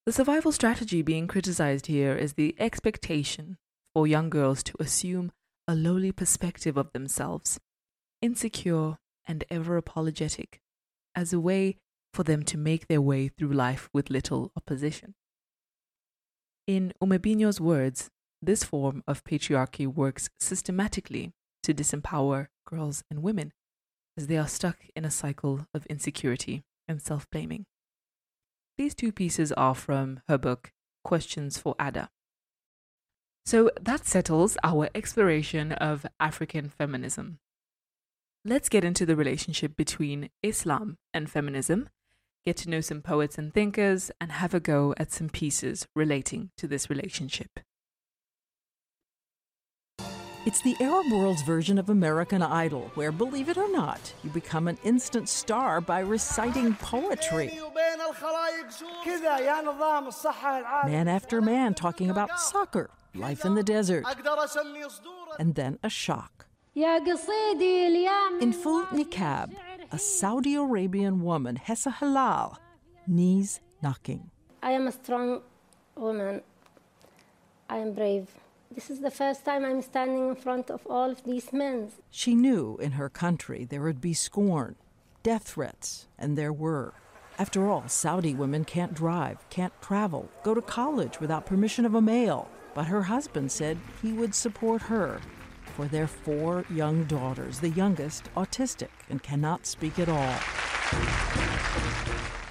[0.06, 3.58] The survival strategy being criticized here is the expectation
[3.94, 5.32] for young girls to assume
[5.68, 7.60] a lowly perspective of themselves,
[8.22, 8.98] insecure
[9.28, 10.62] and ever apologetic,
[11.14, 11.78] as a way
[12.14, 15.14] for them to make their way through life with little opposition.
[16.66, 18.10] In Umebinyuo's words,
[18.42, 21.34] this form of patriarchy works systematically
[21.64, 23.52] to disempower girls and women
[24.18, 27.66] as they are stuck in a cycle of insecurity and self blaming.
[28.78, 30.72] These two pieces are from her book,
[31.04, 32.10] Questions for Ada.
[33.46, 37.40] So that settles our exploration of African feminism.
[38.44, 41.90] Let's get into the relationship between Islam and feminism,
[42.46, 46.52] get to know some poets and thinkers, and have a go at some pieces relating
[46.58, 47.60] to this relationship.
[50.48, 54.70] It's the Arab world's version of American Idol, where, believe it or not, you become
[54.70, 57.60] an instant star by reciting poetry.
[60.86, 64.06] Man after man talking about soccer, life in the desert,
[65.38, 66.46] and then a shock.
[66.74, 69.54] In full niqab,
[69.92, 72.58] a Saudi Arabian woman, Hissa Hilal,
[73.06, 74.32] knees knocking.
[74.64, 75.42] I am a strong
[75.98, 76.42] woman.
[77.70, 78.30] I am brave.
[78.74, 81.92] This is the first time I'm standing in front of all of these men.
[82.12, 84.76] She knew in her country there would be scorn,
[85.24, 86.94] death threats, and there were.
[87.40, 92.02] After all, Saudi women can't drive, can't travel, go to college without permission of a
[92.02, 92.50] male.
[92.74, 95.22] But her husband said he would support her
[95.76, 100.36] for their four young daughters, the youngest autistic and cannot speak at all.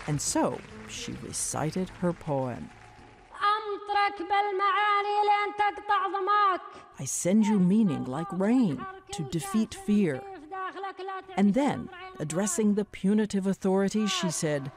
[0.07, 2.71] And so she recited her poem.
[6.99, 10.21] I send you meaning like rain to defeat fear.
[11.37, 11.89] And then,
[12.19, 14.71] addressing the punitive authorities, she said,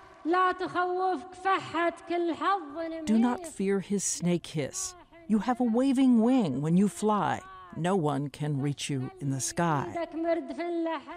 [3.06, 4.96] Do not fear his snake hiss.
[5.28, 7.42] You have a waving wing when you fly.
[7.78, 9.94] No one can reach you in the sky.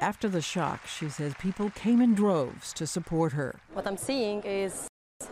[0.01, 3.59] After the shock, she says people came in droves to support her.
[3.73, 4.87] What I'm seeing is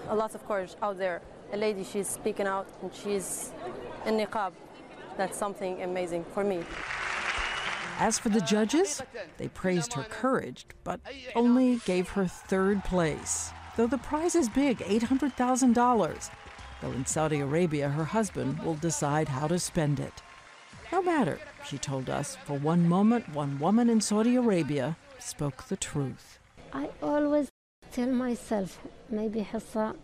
[0.09, 1.21] a lot of courage out there.
[1.53, 3.53] A lady, she's speaking out and she's
[4.07, 4.53] in niqab.
[5.17, 6.65] That's something amazing for me.
[7.99, 9.03] As for the judges,
[9.37, 11.01] they praised her courage, but
[11.35, 13.51] only gave her third place.
[13.77, 16.31] Though the prize is big $800,000.
[16.81, 20.23] Though in Saudi Arabia, her husband will decide how to spend it.
[20.91, 25.77] No matter, she told us, for one moment, one woman in Saudi Arabia spoke the
[25.77, 26.39] truth.
[26.73, 27.49] I always
[27.93, 29.97] tell myself, maybe Hissa,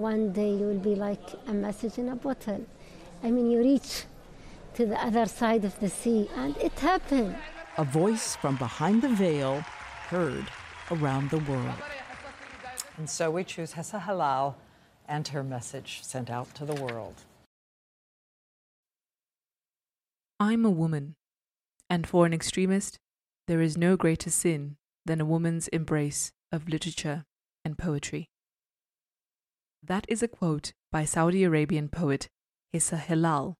[0.00, 2.64] one day you will be like a message in a bottle.
[3.22, 4.04] I mean, you reach
[4.74, 7.36] to the other side of the sea, and it happened.
[7.76, 9.60] A voice from behind the veil
[10.08, 10.46] heard
[10.90, 11.82] around the world.
[12.96, 14.56] And so we choose Hissa Hilal
[15.06, 17.16] and her message sent out to the world.
[20.38, 21.16] I'm a woman,
[21.90, 22.98] and for an extremist,
[23.46, 27.24] there is no greater sin than a woman's embrace of literature
[27.64, 28.30] and poetry.
[29.82, 32.28] That is a quote by Saudi Arabian poet
[32.74, 33.56] Hissa Hilal,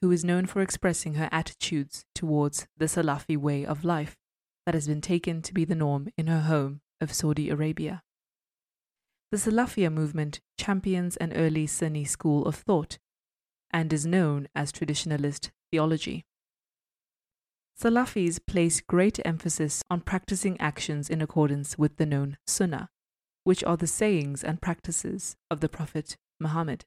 [0.00, 4.16] who is known for expressing her attitudes towards the Salafi way of life
[4.64, 8.02] that has been taken to be the norm in her home of Saudi Arabia.
[9.30, 12.98] The Salafia movement champions an early Sunni school of thought
[13.70, 16.24] and is known as traditionalist theology.
[17.78, 22.88] Salafis place great emphasis on practicing actions in accordance with the known Sunnah,
[23.48, 26.84] which are the sayings and practices of the Prophet Muhammad.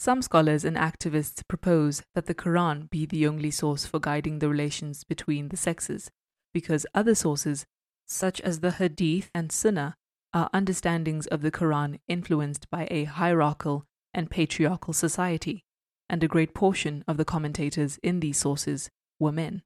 [0.00, 4.48] Some scholars and activists propose that the Quran be the only source for guiding the
[4.48, 6.10] relations between the sexes,
[6.52, 7.66] because other sources,
[8.04, 9.94] such as the Hadith and Sunnah,
[10.34, 15.62] are understandings of the Quran influenced by a hierarchical and patriarchal society,
[16.08, 18.90] and a great portion of the commentators in these sources
[19.20, 19.62] were men.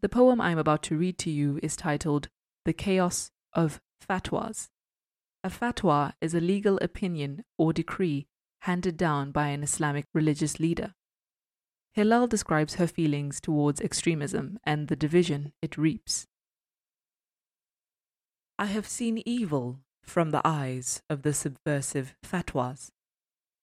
[0.00, 2.30] The poem I am about to read to you is titled
[2.64, 4.68] The Chaos of Fatwas.
[5.42, 8.26] A fatwa is a legal opinion or decree
[8.62, 10.94] handed down by an Islamic religious leader.
[11.92, 16.26] Hilal describes her feelings towards extremism and the division it reaps.
[18.58, 22.90] I have seen evil from the eyes of the subversive fatwas,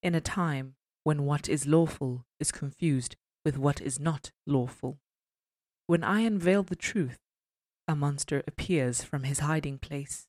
[0.01, 4.98] in a time when what is lawful is confused with what is not lawful.
[5.85, 7.19] When I unveil the truth,
[7.88, 10.27] a monster appears from his hiding place,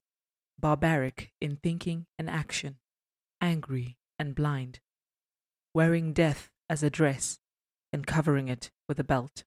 [0.58, 2.76] barbaric in thinking and action,
[3.40, 4.80] angry and blind,
[5.74, 7.40] wearing death as a dress
[7.92, 9.44] and covering it with a belt.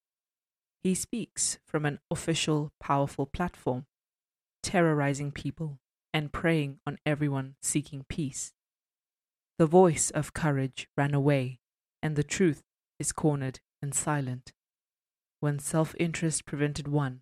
[0.83, 3.85] He speaks from an official, powerful platform,
[4.63, 5.79] terrorizing people
[6.13, 8.51] and preying on everyone seeking peace.
[9.57, 11.59] The voice of courage ran away,
[12.01, 12.63] and the truth
[12.99, 14.53] is cornered and silent,
[15.39, 17.21] when self interest prevented one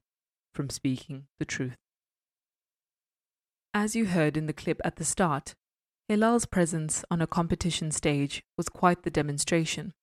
[0.59, 1.77] from speaking the truth.
[3.73, 5.55] As you heard in the clip at the start,
[6.09, 9.93] Hilal's presence on a competition stage was quite the demonstration.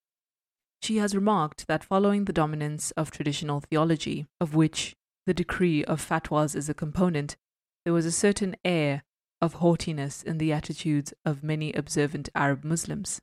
[0.81, 6.01] She has remarked that following the dominance of traditional theology, of which the decree of
[6.01, 7.37] fatwas is a component,
[7.85, 9.03] there was a certain air
[9.43, 13.21] of haughtiness in the attitudes of many observant Arab Muslims.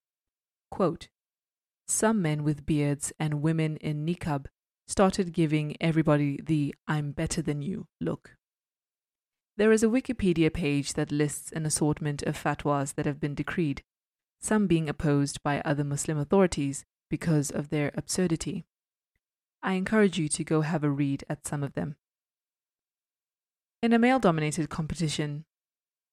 [0.70, 1.08] Quote,
[1.88, 4.46] Some men with beards and women in niqab
[4.88, 8.38] started giving everybody the I'm better than you look.
[9.56, 13.84] There is a Wikipedia page that lists an assortment of fatwas that have been decreed,
[14.40, 18.66] some being opposed by other Muslim authorities because of their absurdity.
[19.62, 21.96] I encourage you to go have a read at some of them.
[23.82, 25.46] In a male dominated competition,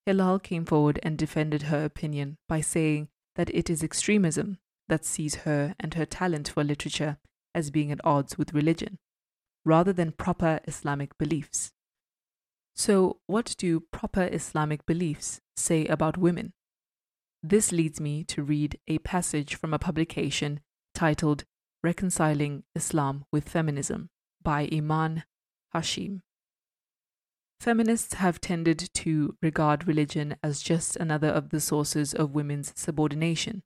[0.07, 4.59] Hilal came forward and defended her opinion by saying that it is extremism
[4.89, 7.19] that sees her and her talent for literature
[7.55, 8.99] as being at odds with religion,
[9.65, 11.73] rather than proper Islamic beliefs.
[12.75, 16.53] So, what do proper Islamic beliefs say about women?
[17.43, 20.61] This leads me to read a passage from a publication
[20.95, 21.45] titled
[21.83, 24.11] Reconciling Islam with Feminism
[24.43, 25.25] by Iman
[25.75, 26.21] Hashim.
[27.61, 33.63] feminists have tended to regard religion as just another of the sources of women's subordination,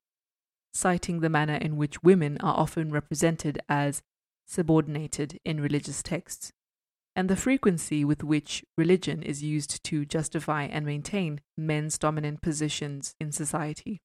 [0.75, 4.03] citing the manner in which women are often represented as
[4.47, 6.53] subordinated in religious texts,
[7.17, 13.15] and the frequency with which religion is used to justify and maintain men's dominant positions
[13.21, 14.03] in society.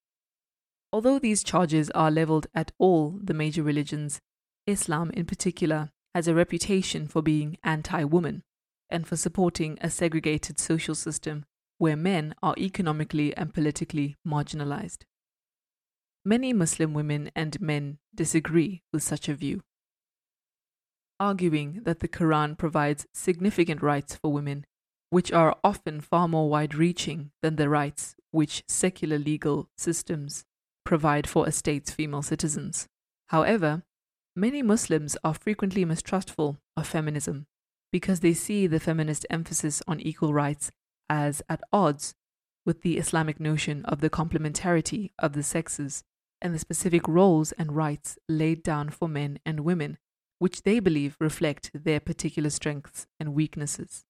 [0.94, 4.20] Although these charges are leveled at all the major religions,
[4.66, 8.44] Islam in particular has a reputation for being anti woman
[8.90, 11.46] and for supporting a segregated social system
[11.78, 15.04] where men are economically and politically marginalized.
[16.30, 19.64] Many Muslim women and men disagree with such a view,
[21.20, 24.68] arguing that the Quran provides significant rights for women,
[25.10, 30.46] which are often far more wide reaching than the rights which secular legal systems
[30.86, 32.88] provide for a state's female citizens.
[33.30, 33.82] However,
[34.36, 37.48] many Muslims are frequently mistrustful of feminism
[37.92, 40.70] because they see the feminist emphasis on equal rights
[41.10, 42.14] as at odds
[42.68, 46.04] with the Islamic notion of the complementarity of the sexes
[46.42, 49.98] and the specific roles and rights laid down for men and women,
[50.40, 54.06] which they believe reflect their particular strengths and weaknesses.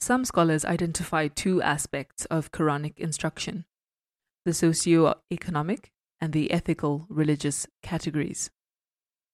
[0.00, 3.64] Some scholars identify two aspects of Quranic instruction
[4.44, 8.50] the socio-economic and the ethical religious categories.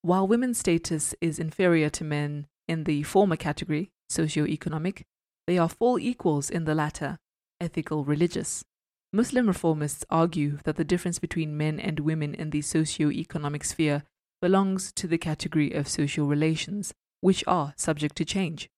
[0.03, 5.05] While women's status is inferior to men in the former category, socio-economic,
[5.49, 7.19] they are full equals in the latter,
[7.61, 8.65] ethical religious.
[9.13, 14.05] Muslim reformists argue that the difference between men and women in the socio-economic sphere
[14.41, 18.71] belongs to the category of social relations, which are subject to change,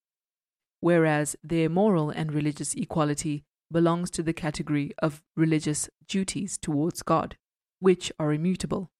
[0.81, 7.37] whereas their moral and religious equality belongs to the category of religious duties towards God,
[7.79, 8.91] which are immutable.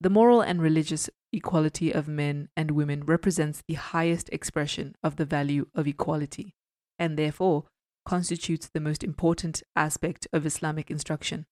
[0.00, 5.24] The moral and religious equality of men and women represents the highest expression of the
[5.24, 6.54] value of equality,
[6.98, 7.64] and therefore
[8.06, 11.44] constitutes the most important aspect of Islamic instruction.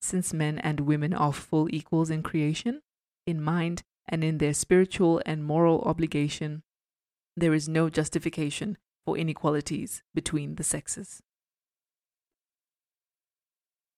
[0.00, 2.80] Since men and women are full equals in creation,
[3.26, 6.62] in mind, and in their spiritual and moral obligation,
[7.36, 11.22] there is no justification for inequalities between the sexes.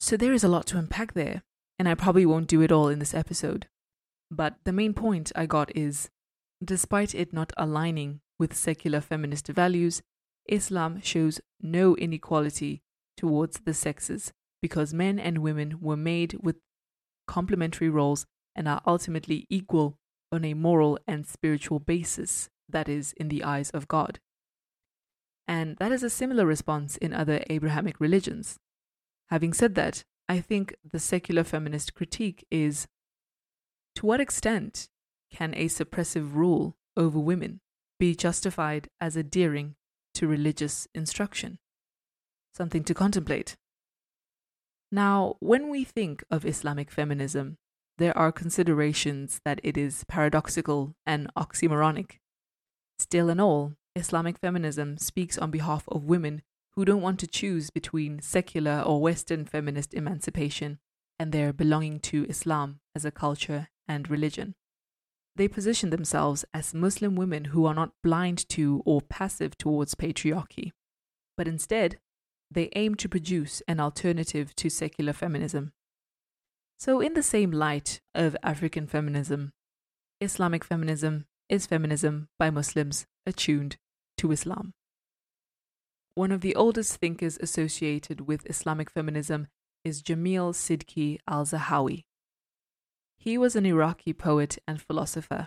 [0.01, 1.43] So there is a lot to unpack there,
[1.79, 3.69] and I probably won't do it all in this episode.
[4.31, 6.11] But the main point I got is
[6.65, 10.03] despite it not aligning with secular feminist values,
[10.49, 12.83] Islam shows no inequality
[13.17, 16.57] towards the sexes because men and women were made with
[17.27, 19.99] complementary roles and are ultimately equal
[20.31, 24.19] on a moral and spiritual basis, that is, in the eyes of God.
[25.47, 28.59] And that is a similar response in other Abrahamic religions.
[29.29, 32.87] Having said that, I think the secular feminist critique is
[33.97, 34.89] to what extent
[35.31, 37.61] can a suppressive rule over women
[37.99, 39.75] be justified as adhering
[40.15, 41.59] to religious instruction?
[42.55, 43.57] Something to contemplate.
[44.91, 47.57] Now, when we think of Islamic feminism,
[47.99, 52.19] there are considerations that it is paradoxical and oxymoronic.
[52.99, 56.43] Still in all, Islamic feminism speaks on behalf of women
[56.75, 60.79] who don't want to choose between secular or Western feminist emancipation
[61.19, 64.55] and their belonging to Islam as a culture and religion.
[65.37, 70.73] They position themselves as Muslim women who are not blind to or passive towards patriarchy,
[71.37, 71.99] but instead,
[72.51, 75.73] they aim to produce an alternative to secular feminism.
[76.79, 79.53] So, in the same light of African feminism,
[80.21, 83.77] Islamic feminism is feminism by Muslims attuned
[84.19, 84.75] to Islam.
[86.15, 89.49] One of the oldest thinkers associated with Islamic feminism
[89.85, 92.05] is Jamil Sidki al Zahawi.
[93.23, 95.47] He was an Iraqi poet and philosopher.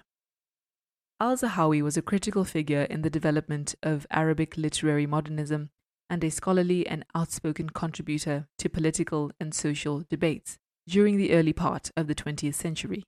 [1.19, 5.71] Al Zahawi was a critical figure in the development of Arabic literary modernism
[6.09, 11.91] and a scholarly and outspoken contributor to political and social debates during the early part
[11.97, 13.03] of the 20th century.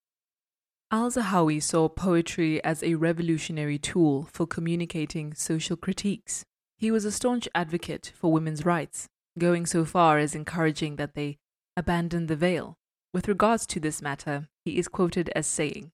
[0.92, 6.44] Al Zahawi saw poetry as a revolutionary tool for communicating social critiques
[6.78, 9.08] he was a staunch advocate for women's rights,
[9.40, 11.38] going so far as encouraging that they
[11.78, 12.78] abandon the veil.
[13.14, 15.92] With regards to this matter, he is quoted as saying,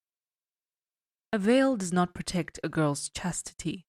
[1.32, 3.86] A veil does not protect a girl's chastity,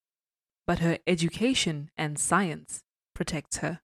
[0.66, 3.80] but her education and science protects her.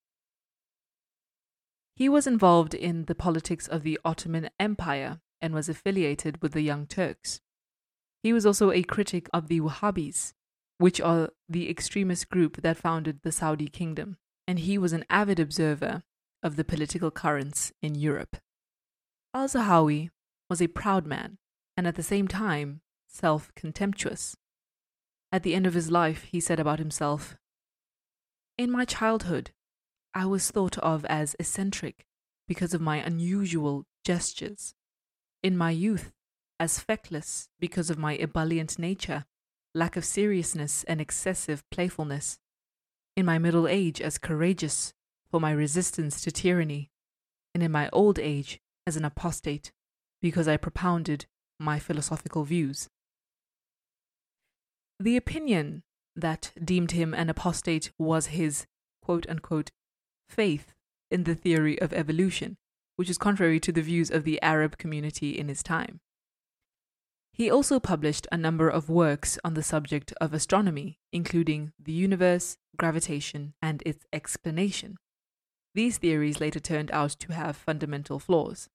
[1.96, 6.62] He was involved in the politics of the Ottoman Empire and was affiliated with the
[6.62, 7.40] Young Turks.
[8.22, 10.32] He was also a critic of the Wahhabis,
[10.78, 15.38] which are the extremist group that founded the Saudi kingdom, and he was an avid
[15.38, 16.02] observer
[16.42, 18.36] of the political currents in Europe.
[19.32, 20.10] Al Zahawi
[20.48, 21.38] was a proud man
[21.76, 24.36] and at the same time self contemptuous.
[25.30, 27.36] At the end of his life, he said about himself
[28.58, 29.52] In my childhood,
[30.12, 32.06] I was thought of as eccentric
[32.48, 34.74] because of my unusual gestures.
[35.42, 36.12] In my youth,
[36.58, 39.26] as feckless because of my ebullient nature,
[39.74, 42.40] lack of seriousness, and excessive playfulness.
[43.16, 44.92] In my middle age, as courageous
[45.30, 46.90] for my resistance to tyranny.
[47.54, 49.72] And in my old age, as an apostate
[50.22, 51.26] because I propounded
[51.58, 52.88] my philosophical views.
[54.98, 55.82] The opinion
[56.16, 58.66] that deemed him an apostate was his
[59.02, 59.70] quote unquote
[60.28, 60.72] faith
[61.10, 62.56] in the theory of evolution,
[62.96, 66.00] which is contrary to the views of the Arab community in his time.
[67.32, 72.58] He also published a number of works on the subject of astronomy, including the universe,
[72.76, 74.96] gravitation, and its explanation.
[75.74, 78.68] These theories later turned out to have fundamental flaws.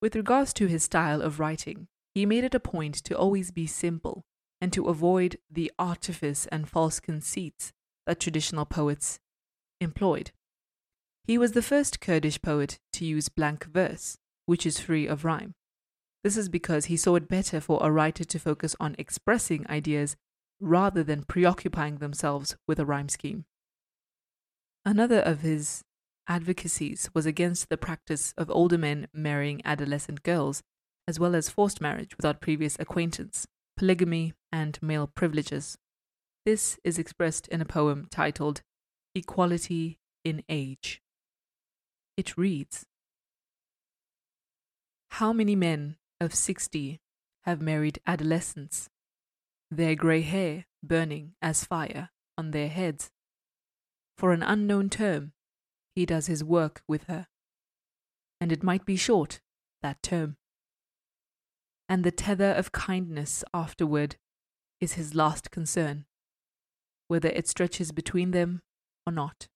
[0.00, 3.66] With regards to his style of writing, he made it a point to always be
[3.66, 4.24] simple
[4.60, 7.72] and to avoid the artifice and false conceits
[8.06, 9.18] that traditional poets
[9.80, 10.32] employed.
[11.24, 15.54] He was the first Kurdish poet to use blank verse, which is free of rhyme.
[16.22, 20.16] This is because he saw it better for a writer to focus on expressing ideas
[20.60, 23.44] rather than preoccupying themselves with a rhyme scheme.
[24.90, 25.84] Another of his
[26.26, 30.64] advocacies was against the practice of older men marrying adolescent girls,
[31.06, 33.46] as well as forced marriage without previous acquaintance,
[33.76, 35.78] polygamy, and male privileges.
[36.44, 38.62] This is expressed in a poem titled
[39.14, 41.00] Equality in Age.
[42.16, 42.84] It reads
[45.10, 47.00] How many men of sixty
[47.42, 48.88] have married adolescents,
[49.70, 53.12] their grey hair burning as fire on their heads?
[54.20, 55.32] For an unknown term,
[55.94, 57.28] he does his work with her.
[58.38, 59.40] And it might be short,
[59.80, 60.36] that term.
[61.88, 64.16] And the tether of kindness afterward
[64.78, 66.04] is his last concern,
[67.08, 68.60] whether it stretches between them
[69.06, 69.48] or not.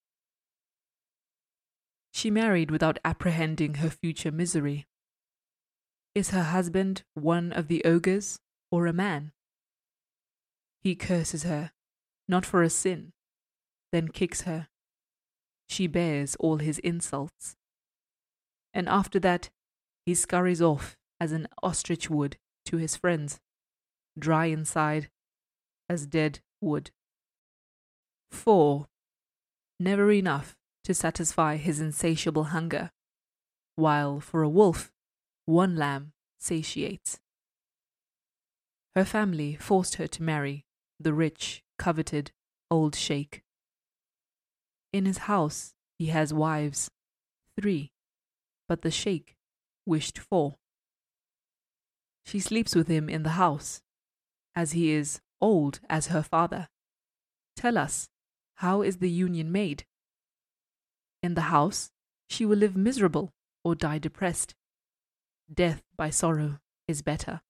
[2.15, 4.87] She married without apprehending her future misery.
[6.15, 9.33] Is her husband one of the ogres or a man?
[10.81, 11.73] He curses her,
[12.27, 13.13] not for a sin,
[13.95, 14.67] then kicks her.
[15.69, 17.55] She bears all his insults.
[18.75, 19.51] And after that,
[20.05, 23.39] he scurries off as an ostrich would to his friends,
[24.19, 25.11] dry inside
[25.89, 26.91] as dead wood.
[28.33, 28.89] Four,
[29.79, 32.91] never enough to satisfy his insatiable hunger,
[33.77, 34.91] while for a wolf,
[35.47, 37.21] one lamb satiates.
[38.97, 40.65] Her family forced her to marry
[40.99, 42.33] the rich, coveted
[42.73, 43.44] old sheikh.
[44.95, 46.89] In his house he has wives,
[47.61, 47.91] three,
[48.69, 49.35] but the sheikh
[49.85, 50.55] wished four.
[52.25, 53.83] She sleeps with him in the house,
[54.55, 56.69] as he is old as her father.
[57.57, 58.09] Tell us,
[58.59, 59.85] how is the union made?
[61.25, 61.91] In the house,
[62.29, 63.33] she will live miserable
[63.65, 64.55] or die depressed.
[65.53, 67.41] Death by sorrow is better.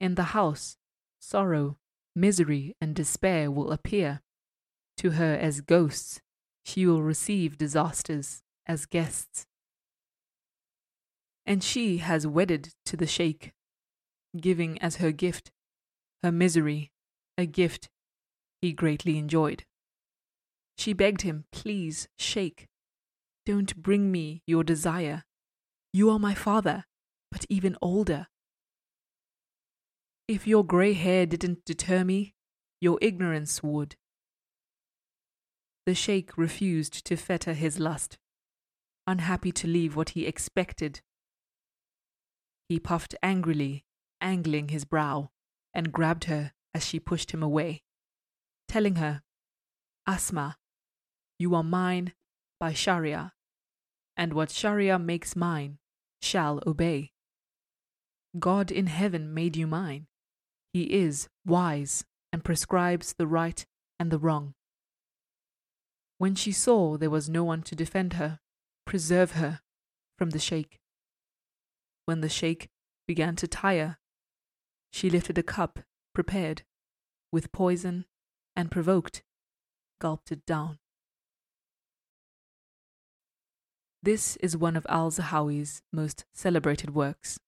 [0.00, 0.78] In the house,
[1.20, 1.78] sorrow,
[2.16, 4.20] misery, and despair will appear
[4.98, 6.20] to her as ghosts,
[6.64, 9.46] she will receive disasters as guests.
[11.46, 13.52] And she has wedded to the Sheikh,
[14.38, 15.50] giving as her gift
[16.22, 16.90] her misery,
[17.38, 17.88] a gift
[18.60, 19.64] he greatly enjoyed.
[20.76, 22.66] She begged him, Please, Sheikh,
[23.46, 25.24] don't bring me your desire.
[25.92, 26.84] You are my father,
[27.30, 28.26] but even older.
[30.26, 32.34] If your grey hair didn't deter me,
[32.80, 33.96] your ignorance would
[35.88, 38.18] the sheikh refused to fetter his lust,
[39.06, 41.00] unhappy to leave what he expected.
[42.68, 43.86] He puffed angrily,
[44.20, 45.30] angling his brow,
[45.72, 47.84] and grabbed her as she pushed him away,
[48.68, 49.22] telling her,
[50.06, 50.58] Asma,
[51.38, 52.12] you are mine
[52.60, 53.32] by Sharia,
[54.14, 55.78] and what Sharia makes mine
[56.20, 57.12] shall obey.
[58.38, 60.06] God in heaven made you mine.
[60.74, 63.64] He is wise and prescribes the right
[63.98, 64.52] and the wrong.
[66.18, 68.40] When she saw there was no one to defend her,
[68.84, 69.60] preserve her
[70.16, 70.80] from the sheikh.
[72.06, 72.68] When the sheikh
[73.06, 73.98] began to tire,
[74.92, 75.80] she lifted a cup
[76.14, 76.62] prepared
[77.30, 78.04] with poison
[78.56, 79.22] and provoked,
[80.00, 80.78] gulped it down.
[84.02, 87.38] This is one of al Zahawi's most celebrated works.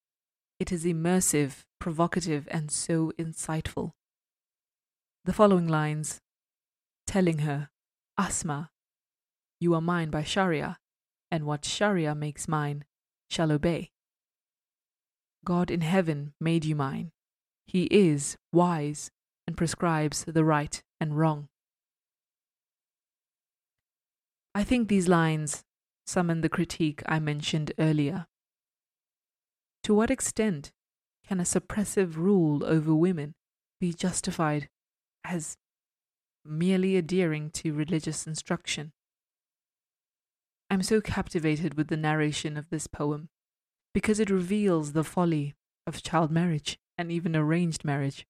[0.61, 3.93] It is immersive, provocative, and so insightful.
[5.25, 6.21] The following lines
[7.07, 7.70] telling her
[8.21, 8.69] Asma,
[9.61, 10.77] you are mine by Sharia,
[11.31, 12.85] and what Sharia makes mine
[13.31, 13.93] shall obey.
[15.43, 17.13] God in heaven made you mine.
[17.67, 19.11] He is wise
[19.47, 21.49] and prescribes the right and wrong.
[24.55, 25.65] I think these lines
[26.05, 28.27] summon the critique I mentioned earlier.
[29.85, 30.73] To what extent
[31.27, 33.35] can a suppressive rule over women
[33.81, 34.69] be justified
[35.25, 35.57] as
[36.45, 38.93] merely adhering to religious instruction?
[40.71, 43.29] I'm so captivated with the narration of this poem
[43.93, 45.55] because it reveals the folly
[45.87, 48.27] of child marriage and even arranged marriage.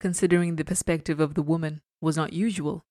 [0.00, 2.84] Considering the perspective of the woman was not usual,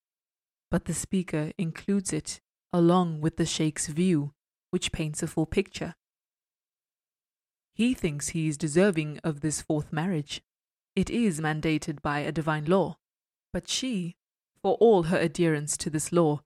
[0.70, 2.40] but the speaker includes it
[2.72, 4.32] along with the Sheikh's view,
[4.70, 5.94] which paints a full picture.
[7.74, 10.42] He thinks he is deserving of this fourth marriage.
[10.94, 12.98] It is mandated by a divine law,
[13.52, 14.16] but she,
[14.62, 16.40] for all her adherence to this law,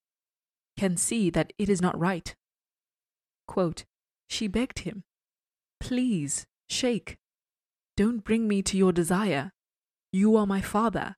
[0.76, 2.34] can see that it is not right.
[3.46, 3.84] Quote,
[4.28, 5.04] she begged him,
[5.80, 7.16] Please, Sheikh,
[7.96, 9.52] don't bring me to your desire.
[10.12, 11.16] You are my father,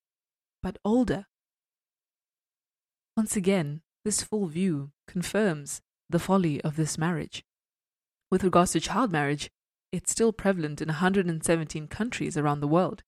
[0.62, 1.26] but older.
[3.16, 7.44] Once again, this full view confirms the folly of this marriage.
[8.30, 9.50] With regards to child marriage,
[9.90, 13.02] it's still prevalent in 117 countries around the world.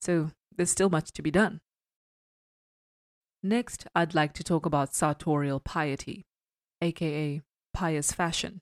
[0.00, 1.60] So there's still much to be done.
[3.44, 6.26] Next, I'd like to talk about sartorial piety,
[6.80, 7.40] aka
[7.74, 8.60] pious fashion.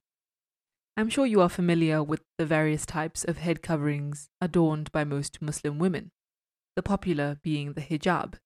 [0.96, 5.42] I'm sure you are familiar with the various types of head coverings adorned by most
[5.42, 6.12] Muslim women,
[6.76, 8.36] the popular being the hijab.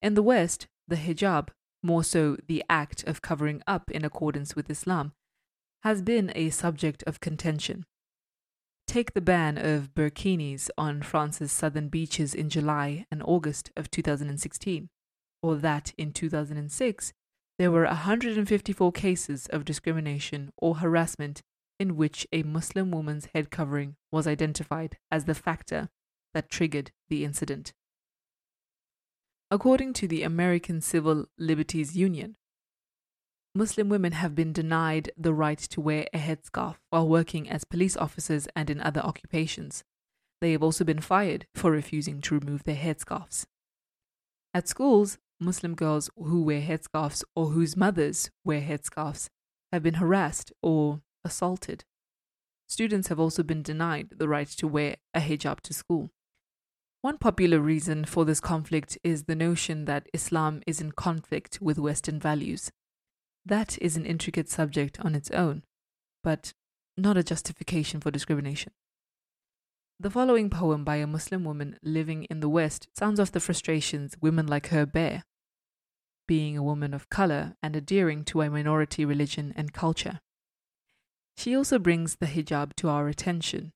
[0.00, 1.48] In the West, the hijab,
[1.82, 5.12] more so the act of covering up in accordance with Islam,
[5.82, 7.84] has been a subject of contention.
[8.88, 14.88] Take the ban of burkinis on France's southern beaches in July and August of 2016
[15.44, 17.12] or that in 2006
[17.58, 21.42] there were 154 cases of discrimination or harassment
[21.78, 25.90] in which a Muslim woman's head covering was identified as the factor
[26.32, 27.74] that triggered the incident.
[29.50, 32.36] According to the American Civil Liberties Union,
[33.54, 37.98] Muslim women have been denied the right to wear a headscarf while working as police
[37.98, 39.84] officers and in other occupations.
[40.40, 43.44] They have also been fired for refusing to remove their headscarves.
[44.54, 49.28] At schools, Muslim girls who wear headscarves or whose mothers wear headscarves
[49.72, 51.84] have been harassed or assaulted.
[52.66, 56.10] Students have also been denied the right to wear a hijab to school.
[57.02, 61.78] One popular reason for this conflict is the notion that Islam is in conflict with
[61.78, 62.70] Western values.
[63.44, 65.64] That is an intricate subject on its own,
[66.22, 66.54] but
[66.96, 68.72] not a justification for discrimination.
[70.00, 74.16] The following poem by a Muslim woman living in the West sounds off the frustrations
[74.20, 75.22] women like her bear,
[76.26, 80.20] being a woman of color and adhering to a minority religion and culture.
[81.36, 83.72] She also brings the hijab to our attention.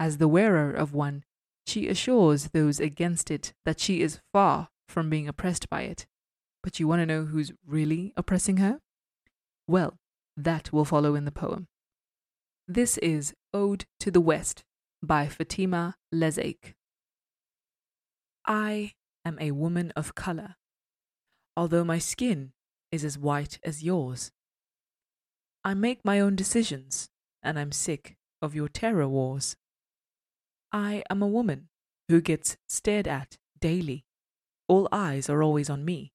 [0.00, 1.24] As the wearer of one,
[1.66, 6.04] she assures those against it that she is far from being oppressed by it.
[6.64, 8.80] But you want to know who's really oppressing her?
[9.68, 9.98] Well,
[10.36, 11.68] that will follow in the poem.
[12.66, 14.64] This is Ode to the West
[15.02, 16.74] by Fatima Lezaik.
[18.46, 18.92] I
[19.24, 20.56] am a woman of color,
[21.56, 22.52] although my skin
[22.92, 24.30] is as white as yours.
[25.64, 27.08] I make my own decisions,
[27.42, 29.56] and I'm sick of your terror wars.
[30.72, 31.68] I am a woman
[32.08, 34.04] who gets stared at daily.
[34.68, 36.12] All eyes are always on me.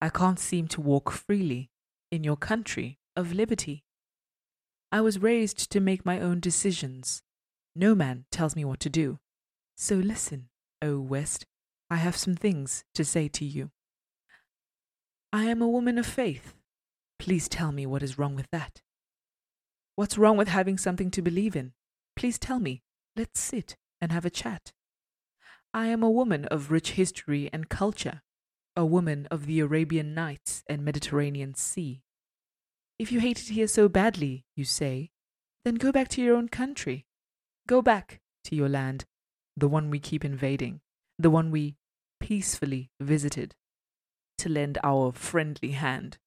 [0.00, 1.70] I can't seem to walk freely
[2.10, 3.84] in your country of liberty.
[4.90, 7.22] I was raised to make my own decisions
[7.74, 9.18] no man tells me what to do.
[9.76, 10.48] So listen,
[10.80, 11.46] O West,
[11.90, 13.70] I have some things to say to you.
[15.32, 16.54] I am a woman of faith.
[17.18, 18.82] Please tell me what is wrong with that.
[19.96, 21.72] What's wrong with having something to believe in?
[22.16, 22.82] Please tell me.
[23.16, 24.72] Let's sit and have a chat.
[25.72, 28.22] I am a woman of rich history and culture,
[28.76, 32.02] a woman of the Arabian Nights and Mediterranean Sea.
[32.98, 35.10] If you hate it here so badly, you say,
[35.64, 37.06] then go back to your own country.
[37.66, 39.04] Go back to your land,
[39.56, 40.80] the one we keep invading,
[41.18, 41.76] the one we
[42.20, 43.54] peacefully visited,
[44.38, 46.18] to lend our friendly hand.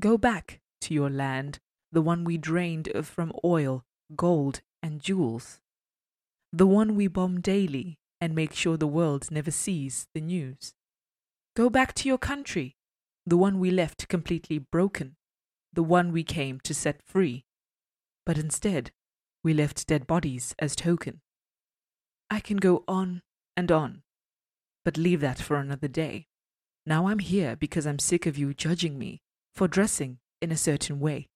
[0.00, 1.58] Go back to your land,
[1.90, 3.84] the one we drained from oil,
[4.14, 5.58] gold, and jewels,
[6.52, 10.74] the one we bomb daily and make sure the world never sees the news.
[11.56, 12.76] Go back to your country,
[13.26, 15.16] the one we left completely broken,
[15.72, 17.44] the one we came to set free.
[18.24, 18.92] But instead,
[19.42, 21.20] we left dead bodies as token.
[22.30, 23.22] I can go on
[23.56, 24.02] and on,
[24.84, 26.26] but leave that for another day.
[26.86, 29.20] Now I'm here because I'm sick of you judging me
[29.54, 31.28] for dressing in a certain way.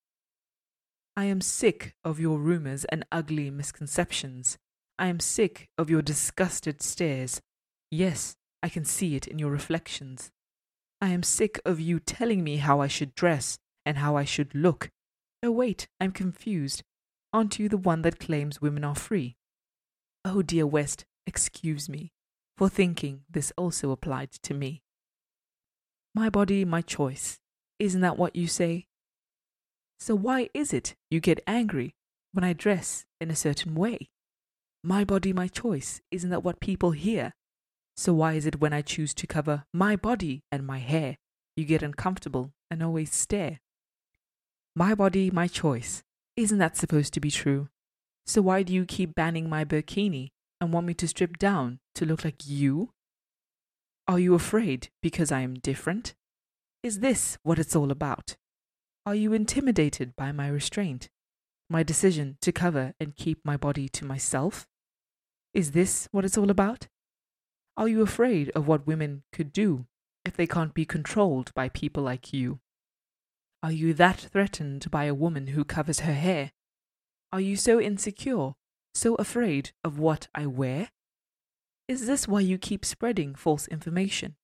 [1.17, 4.59] I am sick of your rumors and ugly misconceptions.
[4.99, 7.41] I am sick of your disgusted stares.
[7.91, 10.31] Yes, I can see it in your reflections.
[11.01, 14.55] I am sick of you telling me how I should dress and how I should
[14.55, 14.91] look.
[15.43, 16.83] Oh, wait, I'm confused.
[17.35, 19.37] Aren't you the one that claims women are free?
[20.25, 22.15] Oh, dear West, excuse me
[22.57, 24.83] for thinking this also applied to me.
[26.15, 27.41] My body, my choice.
[27.79, 28.87] Isn't that what you say?
[29.99, 31.95] So why is it you get angry
[32.33, 34.11] when I dress in a certain way?
[34.83, 36.01] My body, my choice.
[36.11, 37.33] Isn't that what people hear?
[37.97, 41.17] So why is it when I choose to cover my body and my hair,
[41.57, 43.61] you get uncomfortable and always stare?
[44.77, 46.03] My body, my choice.
[46.37, 47.69] Isn't that supposed to be true?
[48.27, 50.31] So why do you keep banning my burkini
[50.61, 52.91] and want me to strip down to look like you?
[54.09, 56.15] Are you afraid because I am different?
[56.83, 58.37] Is this what it's all about?
[59.07, 61.09] Are you intimidated by my restraint,
[61.71, 64.67] my decision to cover and keep my body to myself?
[65.53, 66.89] Is this what it's all about?
[67.77, 69.87] Are you afraid of what women could do
[70.25, 72.61] if they can't be controlled by people like you?
[73.65, 76.53] Are you that threatened by a woman who covers her hair?
[77.33, 78.53] Are you so insecure,
[78.93, 80.91] so afraid of what I wear?
[81.89, 84.37] Is this why you keep spreading false information?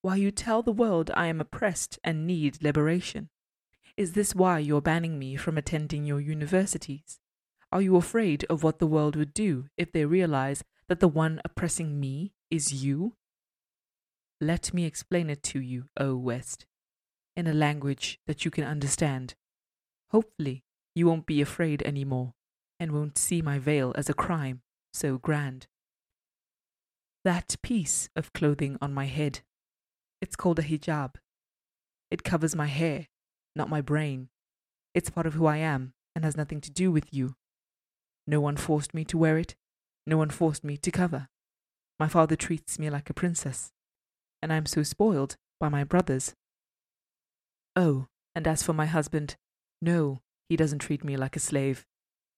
[0.00, 3.28] Why you tell the world I am oppressed and need liberation?
[3.98, 7.20] Is this why you're banning me from attending your universities?
[7.70, 11.42] Are you afraid of what the world would do if they realize that the one
[11.44, 13.16] oppressing me is you?
[14.40, 16.64] Let me explain it to you, O West,
[17.36, 19.34] in a language that you can understand.
[20.10, 22.34] Hopefully, you won't be afraid anymore
[22.78, 24.62] and won't see my veil as a crime
[24.92, 25.66] so grand.
[27.24, 29.40] That piece of clothing on my head,
[30.20, 31.14] it's called a hijab.
[32.10, 33.06] It covers my hair,
[33.56, 34.28] not my brain.
[34.94, 37.36] It's part of who I am and has nothing to do with you.
[38.26, 39.54] No one forced me to wear it.
[40.06, 41.28] No one forced me to cover.
[41.98, 43.72] My father treats me like a princess,
[44.42, 46.34] and I am so spoiled by my brothers.
[47.74, 49.36] Oh, and as for my husband,
[49.80, 51.86] no, he doesn't treat me like a slave.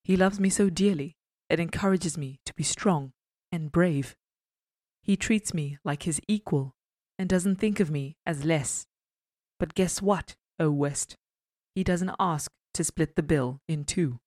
[0.05, 1.17] He loves me so dearly,
[1.49, 3.13] it encourages me to be strong
[3.51, 4.17] and brave.
[5.03, 6.75] He treats me like his equal
[7.19, 8.87] and doesn't think of me as less.
[9.59, 11.17] But guess what, O West?
[11.75, 14.21] He doesn't ask to split the bill in two.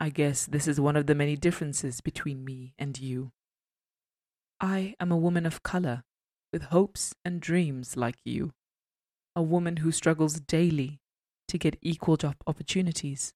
[0.00, 3.32] I guess this is one of the many differences between me and you.
[4.60, 6.04] I am a woman of color,
[6.52, 8.52] with hopes and dreams like you.
[9.34, 11.00] A woman who struggles daily
[11.48, 13.34] to get equal job opportunities.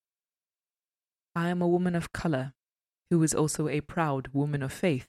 [1.34, 2.52] I am a woman of color
[3.10, 5.08] who is also a proud woman of faith.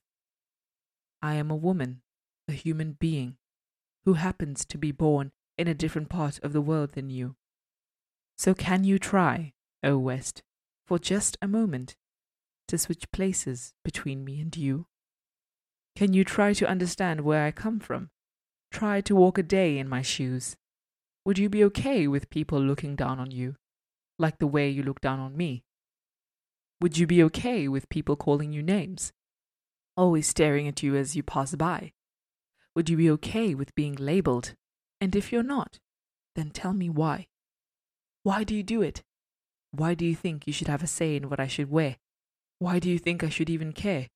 [1.21, 2.01] I am a woman,
[2.47, 3.37] a human being,
[4.05, 7.35] who happens to be born in a different part of the world than you.
[8.37, 10.43] So can you try, O West,
[10.85, 11.95] for just a moment,
[12.67, 14.85] to switch places between me and you?
[15.95, 18.11] Can you try to understand where I come from?
[18.71, 20.55] Try to walk a day in my shoes.
[21.27, 23.57] Would you be okay with people looking down on you,
[24.17, 25.65] like the way you look down on me?
[26.79, 29.11] Would you be okay with people calling you names,
[29.97, 31.91] always staring at you as you pass by?
[32.77, 34.55] Would you be okay with being labeled?
[35.01, 35.79] And if you're not,
[36.37, 37.27] then tell me why.
[38.23, 39.03] Why do you do it?
[39.71, 41.97] Why do you think you should have a say in what I should wear?
[42.59, 44.07] Why do you think I should even care?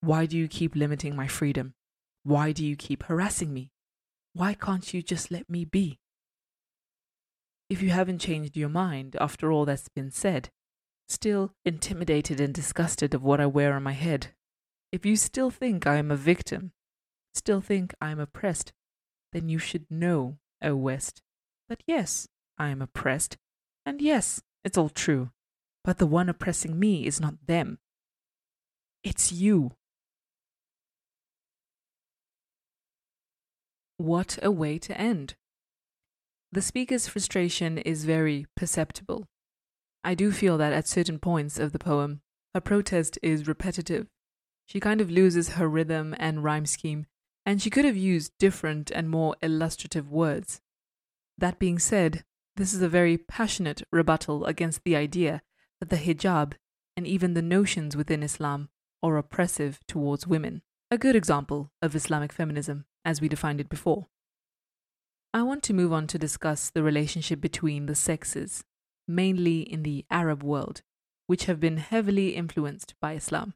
[0.00, 1.74] Why do you keep limiting my freedom?
[2.24, 3.70] Why do you keep harassing me?
[4.32, 6.00] Why can't you just let me be?
[7.68, 10.50] If you haven't changed your mind after all that's been said,
[11.08, 14.28] still intimidated and disgusted of what I wear on my head,
[14.92, 16.72] if you still think I am a victim,
[17.34, 18.72] still think I am oppressed,
[19.32, 21.22] then you should know, O West,
[21.68, 23.36] that yes, I am oppressed,
[23.84, 25.30] and yes, it's all true,
[25.84, 27.78] but the one oppressing me is not them.
[29.02, 29.72] It's you.
[33.96, 35.34] What a way to end.
[36.56, 39.28] The speaker's frustration is very perceptible.
[40.02, 42.22] I do feel that at certain points of the poem,
[42.54, 44.06] her protest is repetitive.
[44.64, 47.04] She kind of loses her rhythm and rhyme scheme,
[47.44, 50.62] and she could have used different and more illustrative words.
[51.36, 52.24] That being said,
[52.56, 55.42] this is a very passionate rebuttal against the idea
[55.80, 56.54] that the hijab
[56.96, 58.70] and even the notions within Islam
[59.02, 60.62] are oppressive towards women.
[60.90, 64.06] A good example of Islamic feminism, as we defined it before.
[65.36, 68.64] I want to move on to discuss the relationship between the sexes,
[69.06, 70.80] mainly in the Arab world,
[71.26, 73.52] which have been heavily influenced by Islam.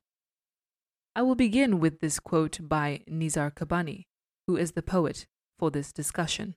[1.16, 4.04] I will begin with this quote by Nizar Qabbani,
[4.46, 5.24] who is the poet
[5.58, 6.54] for this discussion.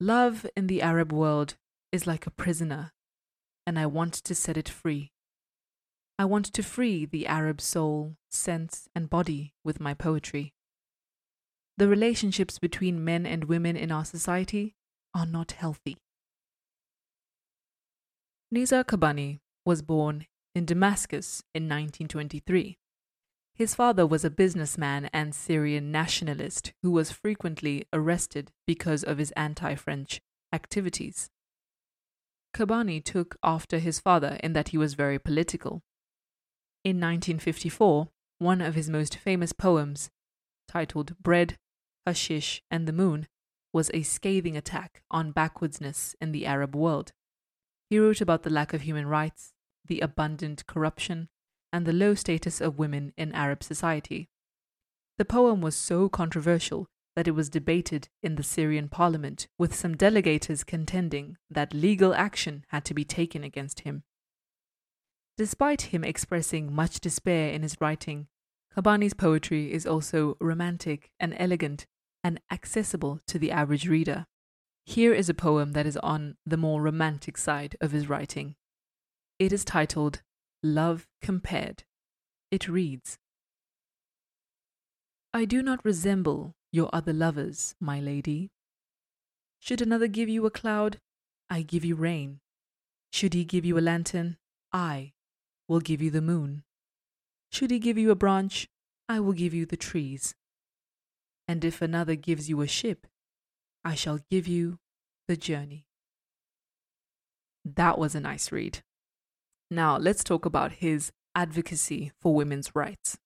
[0.00, 1.56] Love in the Arab world
[1.92, 2.92] is like a prisoner,
[3.66, 5.12] and I want to set it free.
[6.18, 10.53] I want to free the Arab soul, sense, and body with my poetry.
[11.76, 14.76] The relationships between men and women in our society
[15.12, 15.96] are not healthy.
[18.54, 22.78] Nizar Qabbani was born in Damascus in 1923.
[23.56, 29.32] His father was a businessman and Syrian nationalist who was frequently arrested because of his
[29.32, 30.20] anti French
[30.52, 31.28] activities.
[32.54, 35.82] Qabbani took after his father in that he was very political.
[36.84, 40.10] In 1954, one of his most famous poems,
[40.68, 41.56] titled Bread,
[42.06, 43.26] Hashish, and the Moon,
[43.72, 47.12] was a scathing attack on backwardness in the Arab world.
[47.90, 49.52] He wrote about the lack of human rights,
[49.86, 51.28] the abundant corruption,
[51.72, 54.28] and the low status of women in Arab society.
[55.18, 59.94] The poem was so controversial that it was debated in the Syrian parliament, with some
[59.94, 64.02] delegators contending that legal action had to be taken against him.
[65.36, 68.28] Despite him expressing much despair in his writing,
[68.76, 71.86] Qabbani's poetry is also romantic and elegant
[72.24, 74.26] and accessible to the average reader.
[74.86, 78.56] Here is a poem that is on the more romantic side of his writing.
[79.38, 80.22] It is titled
[80.62, 81.84] Love Compared.
[82.50, 83.18] It reads
[85.32, 88.50] I do not resemble your other lovers, my lady.
[89.60, 90.98] Should another give you a cloud,
[91.50, 92.40] I give you rain.
[93.12, 94.36] Should he give you a lantern,
[94.72, 95.12] I
[95.68, 96.62] will give you the moon.
[97.50, 98.68] Should he give you a branch,
[99.08, 100.34] I will give you the trees.
[101.46, 103.06] And if another gives you a ship,
[103.84, 104.78] I shall give you
[105.28, 105.86] the journey.
[107.64, 108.82] That was a nice read.
[109.70, 113.18] Now, let's talk about his advocacy for women's rights.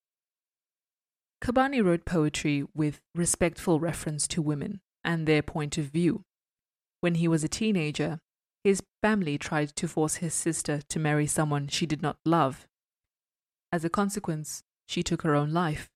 [1.43, 6.25] Qabbani wrote poetry with respectful reference to women and their point of view.
[7.01, 8.21] When he was a teenager,
[8.65, 12.67] his family tried to force his sister to marry someone she did not love.
[13.71, 15.91] As a consequence, she took her own life,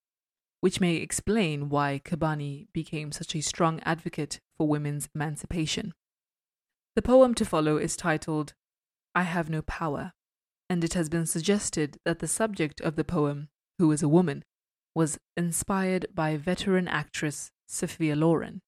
[0.62, 5.92] which may explain why Qabbani became such a strong advocate for women's emancipation.
[6.94, 8.54] The poem to follow is titled
[9.12, 10.12] I Have No Power,
[10.70, 13.48] and it has been suggested that the subject of the poem,
[13.80, 14.44] who is a woman,
[14.94, 18.60] was inspired by veteran actress Sophia Loren.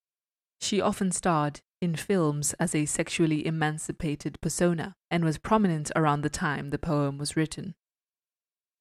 [0.60, 6.28] She often starred in films as a sexually emancipated persona and was prominent around the
[6.28, 7.76] time the poem was written.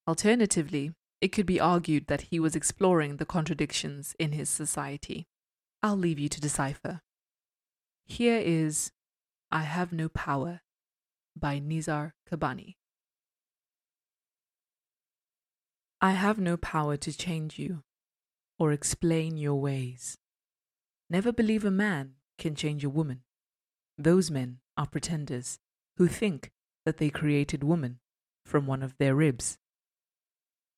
[0.08, 0.94] Alternatively,
[1.24, 5.26] it could be argued that he was exploring the contradictions in his society.
[5.82, 7.00] I'll leave you to decipher.
[8.06, 8.92] Here is
[9.50, 10.60] I Have No Power
[11.34, 12.76] by Nizar Qabbani.
[16.02, 17.84] I have no power to change you
[18.60, 20.18] or explain your ways.
[21.10, 23.22] Never believe a man can change a woman.
[23.98, 25.60] Those men are pretenders
[25.96, 26.52] who think
[26.84, 28.02] that they created woman
[28.44, 29.58] from one of their ribs.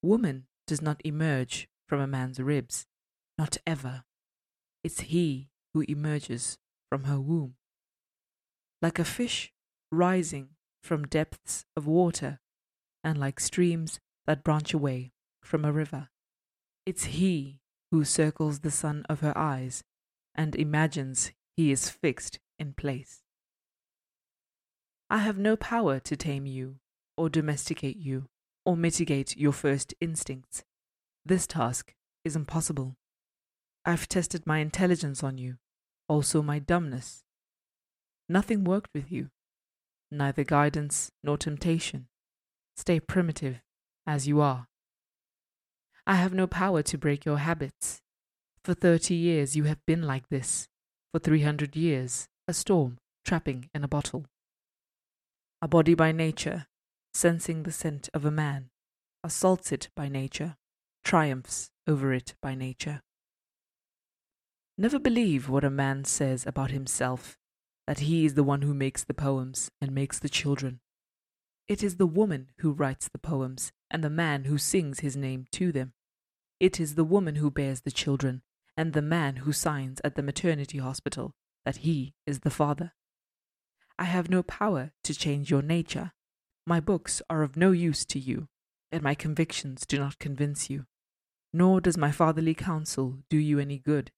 [0.05, 2.85] Woman does not emerge from a man's ribs,
[3.39, 4.03] not ever.
[4.83, 6.59] It's he who emerges
[6.89, 7.55] from her womb.
[8.83, 9.51] Like a fish
[9.91, 10.49] rising
[10.83, 12.39] from depths of water,
[13.03, 15.11] and like streams that branch away
[15.41, 16.09] from a river.
[16.85, 19.83] It's he who circles the sun of her eyes
[20.35, 23.23] and imagines he is fixed in place.
[25.09, 26.75] I have no power to tame you,
[27.17, 28.27] or domesticate you,
[28.65, 30.63] or mitigate your first instincts.
[31.25, 32.95] This task is impossible.
[33.85, 35.57] I've tested my intelligence on you,
[36.09, 37.23] also my dumbness.
[38.27, 39.29] Nothing worked with you,
[40.11, 42.07] neither guidance nor temptation.
[42.75, 43.61] Stay primitive
[44.07, 44.67] as you are.
[46.07, 48.01] I have no power to break your habits.
[48.63, 50.67] For thirty years you have been like this.
[51.11, 54.25] For three hundred years, a storm trapping in a bottle.
[55.61, 56.65] A body by nature,
[57.15, 58.69] sensing the scent of a man,
[59.23, 60.57] assaults it by nature,
[61.01, 63.01] triumphs over it by nature.
[64.77, 67.37] Never believe what a man says about himself,
[67.87, 70.81] that he is the one who makes the poems and makes the children.
[71.69, 75.45] It is the woman who writes the poems and the man who sings his name
[75.53, 75.93] to them.
[76.59, 78.41] It is the woman who bears the children
[78.75, 82.91] and the man who signs at the maternity hospital that he is the father.
[83.97, 86.11] I have no power to change your nature.
[86.67, 88.47] My books are of no use to you,
[88.91, 90.85] and my convictions do not convince you.
[91.53, 94.11] Nor does my fatherly counsel do you any good.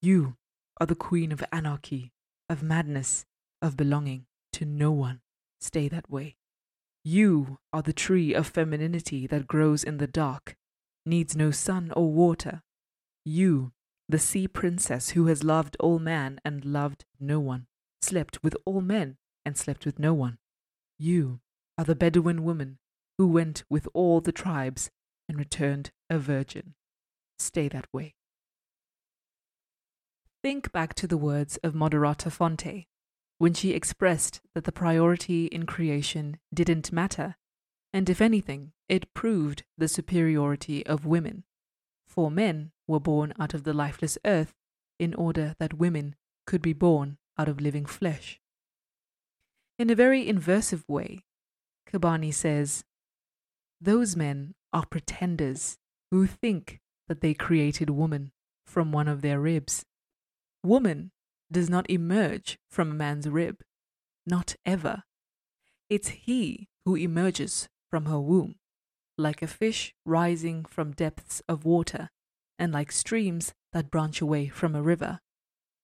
[0.00, 0.36] You
[0.80, 2.12] are the queen of anarchy,
[2.48, 3.26] of madness,
[3.60, 5.20] of belonging to no one.
[5.60, 6.36] Stay that way.
[7.04, 10.56] You are the tree of femininity that grows in the dark,
[11.04, 12.62] needs no sun or water.
[13.24, 13.72] You
[14.08, 17.66] the sea princess who has loved all man and loved no one,
[18.02, 20.38] slept with all men and slept with no one.
[20.98, 21.40] You
[21.78, 22.78] are the Bedouin woman
[23.18, 24.90] who went with all the tribes
[25.28, 26.74] and returned a virgin.
[27.38, 28.14] Stay that way.
[30.42, 32.86] Think back to the words of Moderata Fonte
[33.38, 37.36] when she expressed that the priority in creation didn't matter,
[37.92, 41.44] and if anything, it proved the superiority of women.
[42.06, 44.54] For men were born out of the lifeless earth
[44.98, 46.14] in order that women
[46.46, 48.40] could be born out of living flesh.
[49.78, 51.24] In a very inversive way,
[51.92, 52.84] Qabbani says,
[53.80, 55.76] Those men are pretenders
[56.10, 58.32] who think that they created woman
[58.66, 59.84] from one of their ribs.
[60.62, 61.10] Woman
[61.50, 63.62] does not emerge from a man's rib,
[64.26, 65.02] not ever.
[65.90, 68.54] It's he who emerges from her womb,
[69.18, 72.08] like a fish rising from depths of water,
[72.58, 75.20] and like streams that branch away from a river.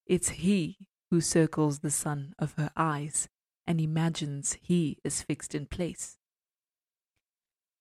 [0.07, 0.79] It's he
[1.11, 3.29] who circles the sun of her eyes
[3.69, 6.17] and imagines he is fixed in place.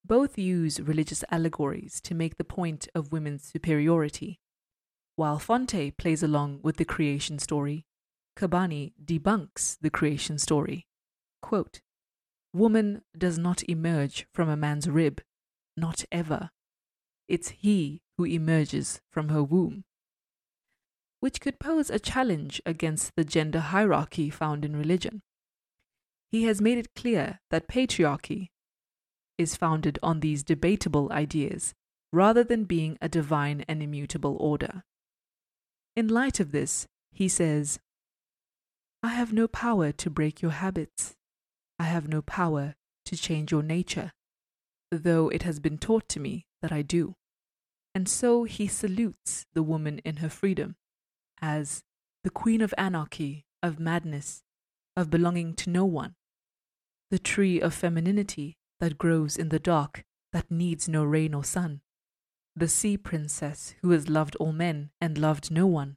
[0.05, 4.41] Both use religious allegories to make the point of women's superiority.
[5.15, 7.85] While Fonte plays along with the creation story,
[8.37, 10.87] Qabbani debunks the creation story.
[11.41, 11.81] Quote,
[12.53, 15.21] Woman does not emerge from a man's rib,
[15.77, 16.49] not ever.
[17.29, 19.85] It's he who emerges from her womb.
[21.21, 25.21] Which could pose a challenge against the gender hierarchy found in religion.
[26.29, 28.49] He has made it clear that patriarchy
[29.37, 31.73] is founded on these debatable ideas
[32.11, 34.83] rather than being a divine and immutable order.
[35.95, 37.79] In light of this, he says,
[39.03, 41.15] I have no power to break your habits.
[41.79, 42.75] I have no power
[43.05, 44.11] to change your nature,
[44.91, 47.15] though it has been taught to me that I do.
[47.93, 50.75] And so he salutes the woman in her freedom
[51.41, 51.83] as
[52.23, 54.43] the queen of anarchy, of madness,
[54.97, 56.15] of belonging to no one,
[57.11, 60.03] the tree of femininity that grows in the dark,
[60.33, 61.81] that needs no rain or sun,
[62.55, 65.95] the sea princess who has loved all men and loved no one,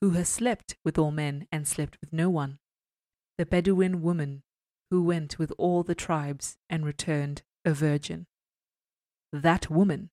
[0.00, 2.58] who has slept with all men and slept with no one,
[3.38, 4.42] the Bedouin woman
[4.90, 8.26] who went with all the tribes and returned a virgin.
[9.32, 10.10] That woman,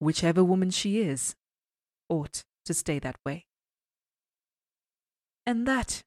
[0.00, 1.36] whichever woman she is,
[2.08, 3.46] ought to stay that way.
[5.46, 6.02] And that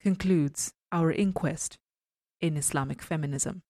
[0.00, 1.78] concludes our inquest
[2.40, 3.62] in Islamic feminism.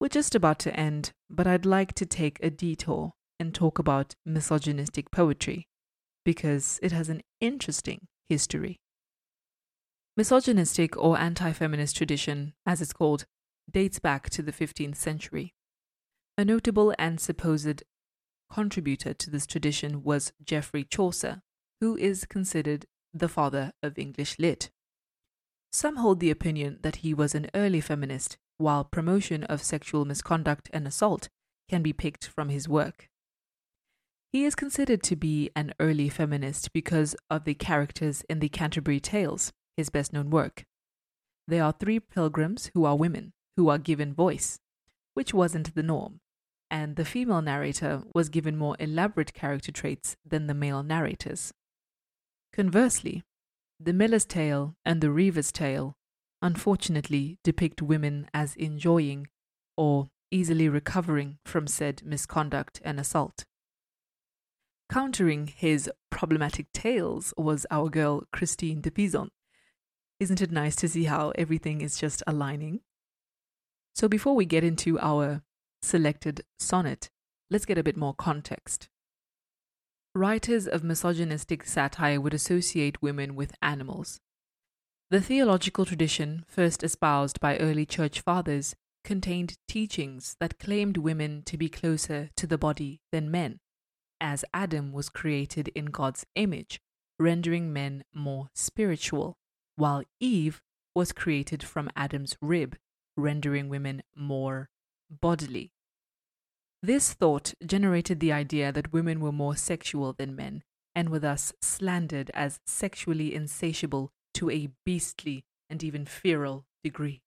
[0.00, 4.14] We're just about to end, but I'd like to take a detour and talk about
[4.24, 5.68] misogynistic poetry
[6.24, 8.80] because it has an interesting history.
[10.16, 13.26] Misogynistic or anti feminist tradition, as it's called,
[13.70, 15.54] dates back to the 15th century.
[16.36, 17.82] A notable and supposed
[18.52, 21.42] contributor to this tradition was Geoffrey Chaucer,
[21.80, 24.70] who is considered the father of English lit.
[25.74, 30.70] Some hold the opinion that he was an early feminist, while promotion of sexual misconduct
[30.72, 31.28] and assault
[31.68, 33.08] can be picked from his work.
[34.30, 39.00] He is considered to be an early feminist because of the characters in the Canterbury
[39.00, 40.64] Tales, his best known work.
[41.48, 44.60] There are three pilgrims who are women, who are given voice,
[45.14, 46.20] which wasn't the norm,
[46.70, 51.52] and the female narrator was given more elaborate character traits than the male narrators.
[52.52, 53.24] Conversely,
[53.80, 55.96] the Miller's Tale and the Reeve's Tale
[56.40, 59.28] unfortunately depict women as enjoying
[59.76, 63.44] or easily recovering from said misconduct and assault.
[64.90, 69.30] Countering his problematic tales was our girl Christine de Pizan.
[70.20, 72.80] Isn't it nice to see how everything is just aligning?
[73.94, 75.42] So, before we get into our
[75.82, 77.10] selected sonnet,
[77.50, 78.88] let's get a bit more context.
[80.14, 84.20] Writers of misogynistic satire would associate women with animals.
[85.10, 91.58] The theological tradition, first espoused by early church fathers, contained teachings that claimed women to
[91.58, 93.58] be closer to the body than men
[94.24, 96.80] as Adam was created in God's image,
[97.18, 99.36] rendering men more spiritual,
[99.76, 100.62] while Eve
[100.94, 102.76] was created from Adam's rib,
[103.18, 104.70] rendering women more
[105.10, 105.73] bodily.
[106.84, 110.62] This thought generated the idea that women were more sexual than men
[110.94, 117.22] and were thus slandered as sexually insatiable to a beastly and even feral degree.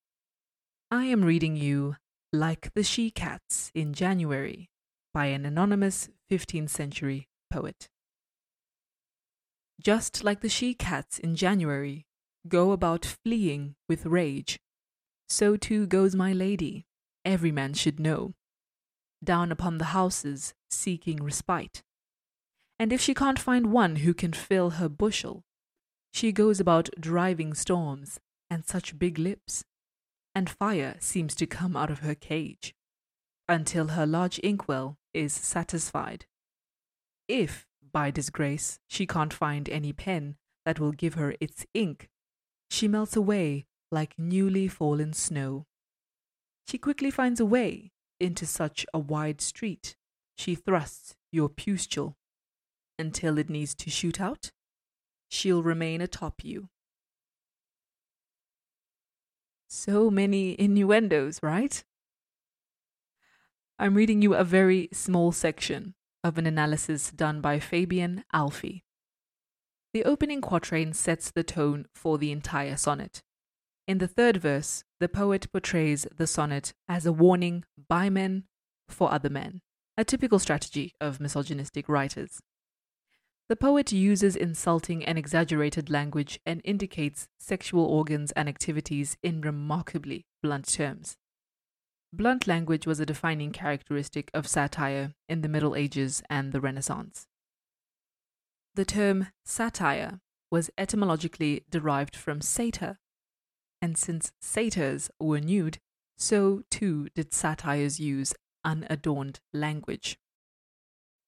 [0.91, 1.95] I am reading you
[2.31, 4.69] Like the She Cats in January
[5.11, 7.89] by an anonymous 15th century poet.
[9.81, 12.05] Just like the she cats in January
[12.47, 14.59] go about fleeing with rage,
[15.27, 16.85] so too goes my lady,
[17.25, 18.35] every man should know,
[19.23, 21.83] down upon the houses seeking respite.
[22.79, 25.43] And if she can't find one who can fill her bushel,
[26.13, 29.63] she goes about driving storms and such big lips,
[30.33, 32.73] and fire seems to come out of her cage,
[33.49, 36.25] until her large inkwell is satisfied
[37.27, 42.09] if by disgrace, she can't find any pen that will give her its ink,
[42.69, 45.65] she melts away like newly fallen snow.
[46.67, 49.95] She quickly finds a way into such a wide street.
[50.35, 52.15] She thrusts your pustule
[52.99, 54.51] until it needs to shoot out.
[55.29, 56.69] She'll remain atop you.
[59.67, 61.83] So many innuendos, right?
[63.77, 68.83] I'm reading you a very small section of an analysis done by Fabian Alfie.
[69.93, 73.21] The opening quatrain sets the tone for the entire sonnet.
[73.87, 78.43] In the third verse, the poet portrays the sonnet as a warning by men
[78.89, 79.61] for other men,
[79.95, 82.41] a typical strategy of misogynistic writers.
[83.47, 90.25] The poet uses insulting and exaggerated language and indicates sexual organs and activities in remarkably
[90.43, 91.15] blunt terms.
[92.11, 97.27] Blunt language was a defining characteristic of satire in the Middle Ages and the Renaissance.
[98.75, 100.19] The term satire
[100.51, 102.97] was etymologically derived from satyr,
[103.81, 105.79] and since satyrs were nude,
[106.17, 108.33] so too did satires use
[108.63, 110.17] unadorned language.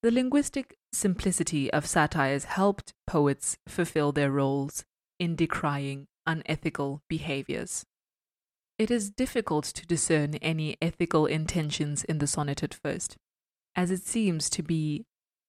[0.02, 4.84] The linguistic simplicity of satires helped poets fulfill their roles
[5.18, 7.84] in decrying unethical behaviors.
[8.78, 13.18] It is difficult to discern any ethical intentions in the sonnet at first,
[13.76, 15.04] as it seems to be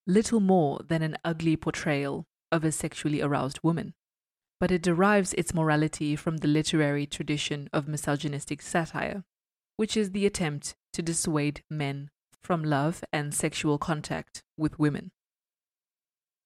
[0.06, 3.94] little more than an ugly portrayal of a sexually aroused woman.
[4.62, 9.24] But it derives its morality from the literary tradition of misogynistic satire,
[9.76, 12.10] which is the attempt to dissuade men
[12.44, 15.10] from love and sexual contact with women.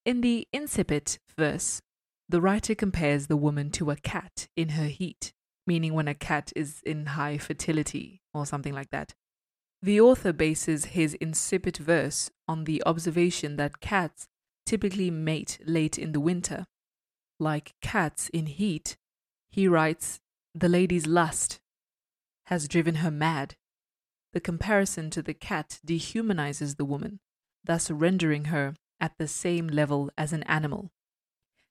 [0.06, 1.82] In the incipit verse,
[2.26, 5.34] the writer compares the woman to a cat in her heat
[5.66, 9.14] meaning when a cat is in high fertility or something like that.
[9.82, 14.26] The author bases his incipit verse on the observation that cats
[14.64, 16.66] typically mate late in the winter.
[17.38, 18.96] Like cats in heat,
[19.50, 20.20] he writes,
[20.54, 21.60] the lady's lust
[22.46, 23.56] has driven her mad.
[24.32, 27.20] The comparison to the cat dehumanizes the woman,
[27.64, 30.92] thus rendering her at the same level as an animal.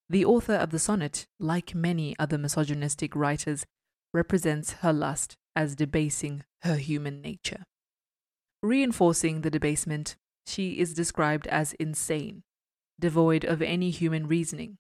[0.08, 3.66] The author of the sonnet, like many other misogynistic writers,
[4.14, 7.64] represents her lust as debasing her human nature.
[8.62, 12.44] Reinforcing the debasement, she is described as insane,
[13.00, 14.78] devoid of any human reasoning.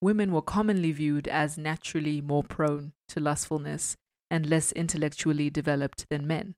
[0.00, 3.96] Women were commonly viewed as naturally more prone to lustfulness
[4.30, 6.54] and less intellectually developed than men.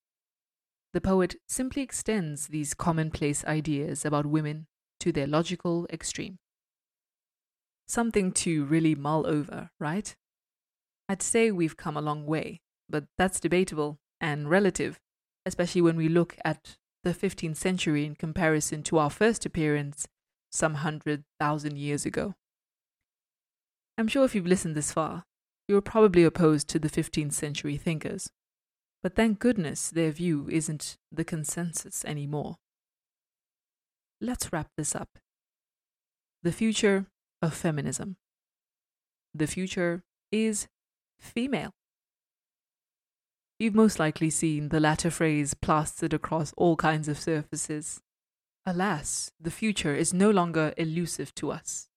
[0.92, 4.66] The poet simply extends these commonplace ideas about women
[5.00, 6.38] to their logical extreme.
[7.86, 10.14] Something to really mull over, right?
[11.08, 15.00] I'd say we've come a long way, but that's debatable and relative,
[15.46, 20.06] especially when we look at the 15th century in comparison to our first appearance
[20.52, 22.34] some hundred thousand years ago.
[24.00, 25.24] I'm sure if you've listened this far,
[25.68, 28.30] you're probably opposed to the 15th century thinkers,
[29.02, 32.56] but thank goodness their view isn't the consensus anymore.
[34.18, 35.18] Let's wrap this up.
[36.42, 37.08] The future
[37.42, 38.16] of feminism.
[39.34, 40.66] The future is
[41.20, 41.74] female.
[43.58, 48.00] You've most likely seen the latter phrase plastered across all kinds of surfaces.
[48.64, 51.89] Alas, the future is no longer elusive to us.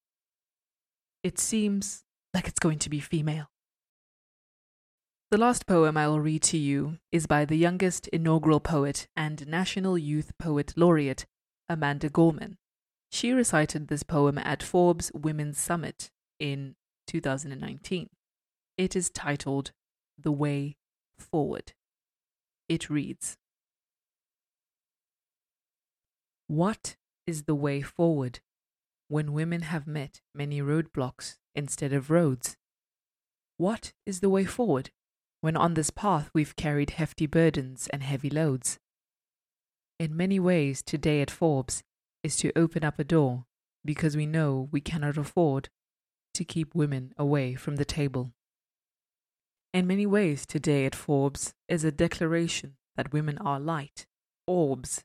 [1.24, 2.04] It seems
[2.34, 3.50] like it's going to be female.
[5.32, 9.48] The last poem I will read to you is by the youngest inaugural poet and
[9.48, 11.26] National Youth Poet Laureate,
[11.70, 12.58] Amanda Gorman.
[13.10, 16.76] She recited this poem at Forbes Women's Summit in
[17.08, 18.10] 2019.
[18.78, 19.72] It is titled
[20.22, 20.76] The Way
[21.18, 21.74] Forward.
[22.68, 23.38] It reads
[26.48, 28.42] What is the way forward
[29.08, 32.58] when women have met many roadblocks instead of roads?
[33.58, 34.90] What is the way forward
[35.42, 38.80] when on this path we've carried hefty burdens and heavy loads?
[40.00, 41.84] In many ways, today at Forbes
[42.24, 43.46] is to open up a door
[43.86, 45.70] because we know we cannot afford
[46.34, 48.34] to keep women away from the table.
[49.74, 54.08] In many ways, today at Forbes is a declaration that women are light,
[54.48, 55.04] orbs,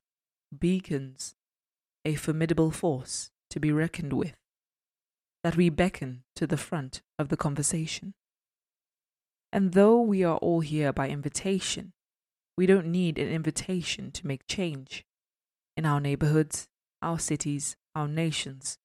[0.56, 1.34] beacons,
[2.04, 4.36] a formidable force to be reckoned with,
[5.42, 8.14] that we beckon to the front of the conversation.
[9.52, 11.92] And though we are all here by invitation,
[12.56, 15.04] we don't need an invitation to make change
[15.76, 16.68] in our neighborhoods,
[17.02, 18.78] our cities, our nations,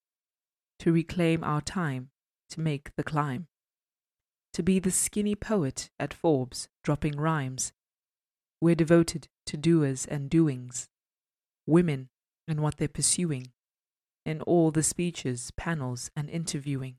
[0.80, 2.10] to reclaim our time
[2.50, 3.46] to make the climb
[4.54, 7.72] to be the skinny poet at Forbes, dropping rhymes.
[8.60, 10.88] We're devoted to doers and doings,
[11.66, 12.08] women
[12.46, 13.48] and what they're pursuing,
[14.24, 16.96] in all the speeches, panels, and interviewing.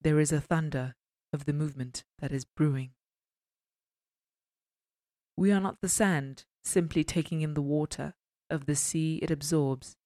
[0.00, 0.94] There is a thunder
[1.32, 2.90] of the movement that is brewing.
[5.36, 8.14] We are not the sand, simply taking in the water
[8.50, 9.96] of the sea it absorbs.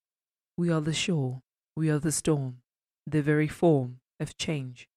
[0.56, 1.42] We are the shore,
[1.76, 2.62] we are the storm,
[3.06, 4.88] the very form of change.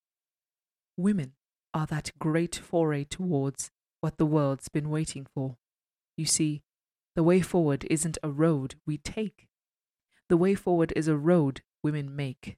[0.97, 1.33] Women
[1.73, 5.57] are that great foray towards what the world's been waiting for.
[6.17, 6.63] You see,
[7.15, 9.47] the way forward isn't a road we take.
[10.31, 12.55] The way forward is a road women make,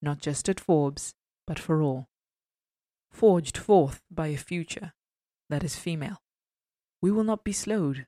[0.00, 1.12] not just at Forbes,
[1.44, 2.08] but for all.
[3.10, 4.92] Forged forth by a future
[5.48, 6.22] that is female.
[7.02, 8.06] We will not be slowed.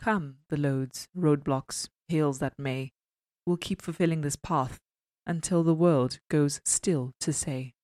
[0.00, 2.92] Come, the loads, roadblocks, hills that may,
[3.44, 4.78] we'll keep fulfilling this path
[5.26, 7.74] until the world goes still to say,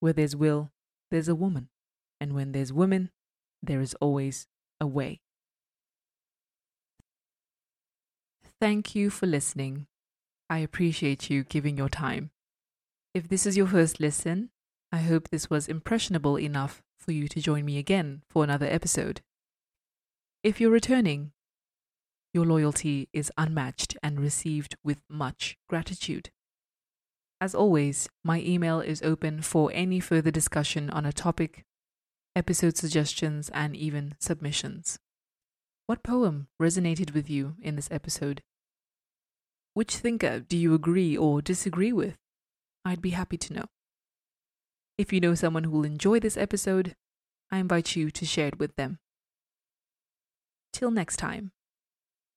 [0.00, 0.72] Where there's will,
[1.12, 1.68] there's a woman,
[2.20, 3.12] and when there's women,
[3.62, 4.48] there is always
[4.80, 5.20] a way.
[8.60, 9.86] Thank you for listening.
[10.50, 12.30] I appreciate you giving your time.
[13.14, 14.50] If this is your first listen,
[14.90, 19.20] I hope this was impressionable enough for you to join me again for another episode.
[20.42, 21.30] If you're returning,
[22.34, 26.30] your loyalty is unmatched and received with much gratitude.
[27.40, 31.64] As always, my email is open for any further discussion on a topic,
[32.34, 34.98] episode suggestions, and even submissions.
[35.88, 38.42] What poem resonated with you in this episode?
[39.72, 42.18] Which thinker do you agree or disagree with?
[42.84, 43.64] I'd be happy to know.
[44.98, 46.94] If you know someone who will enjoy this episode,
[47.50, 48.98] I invite you to share it with them.
[50.74, 51.52] Till next time.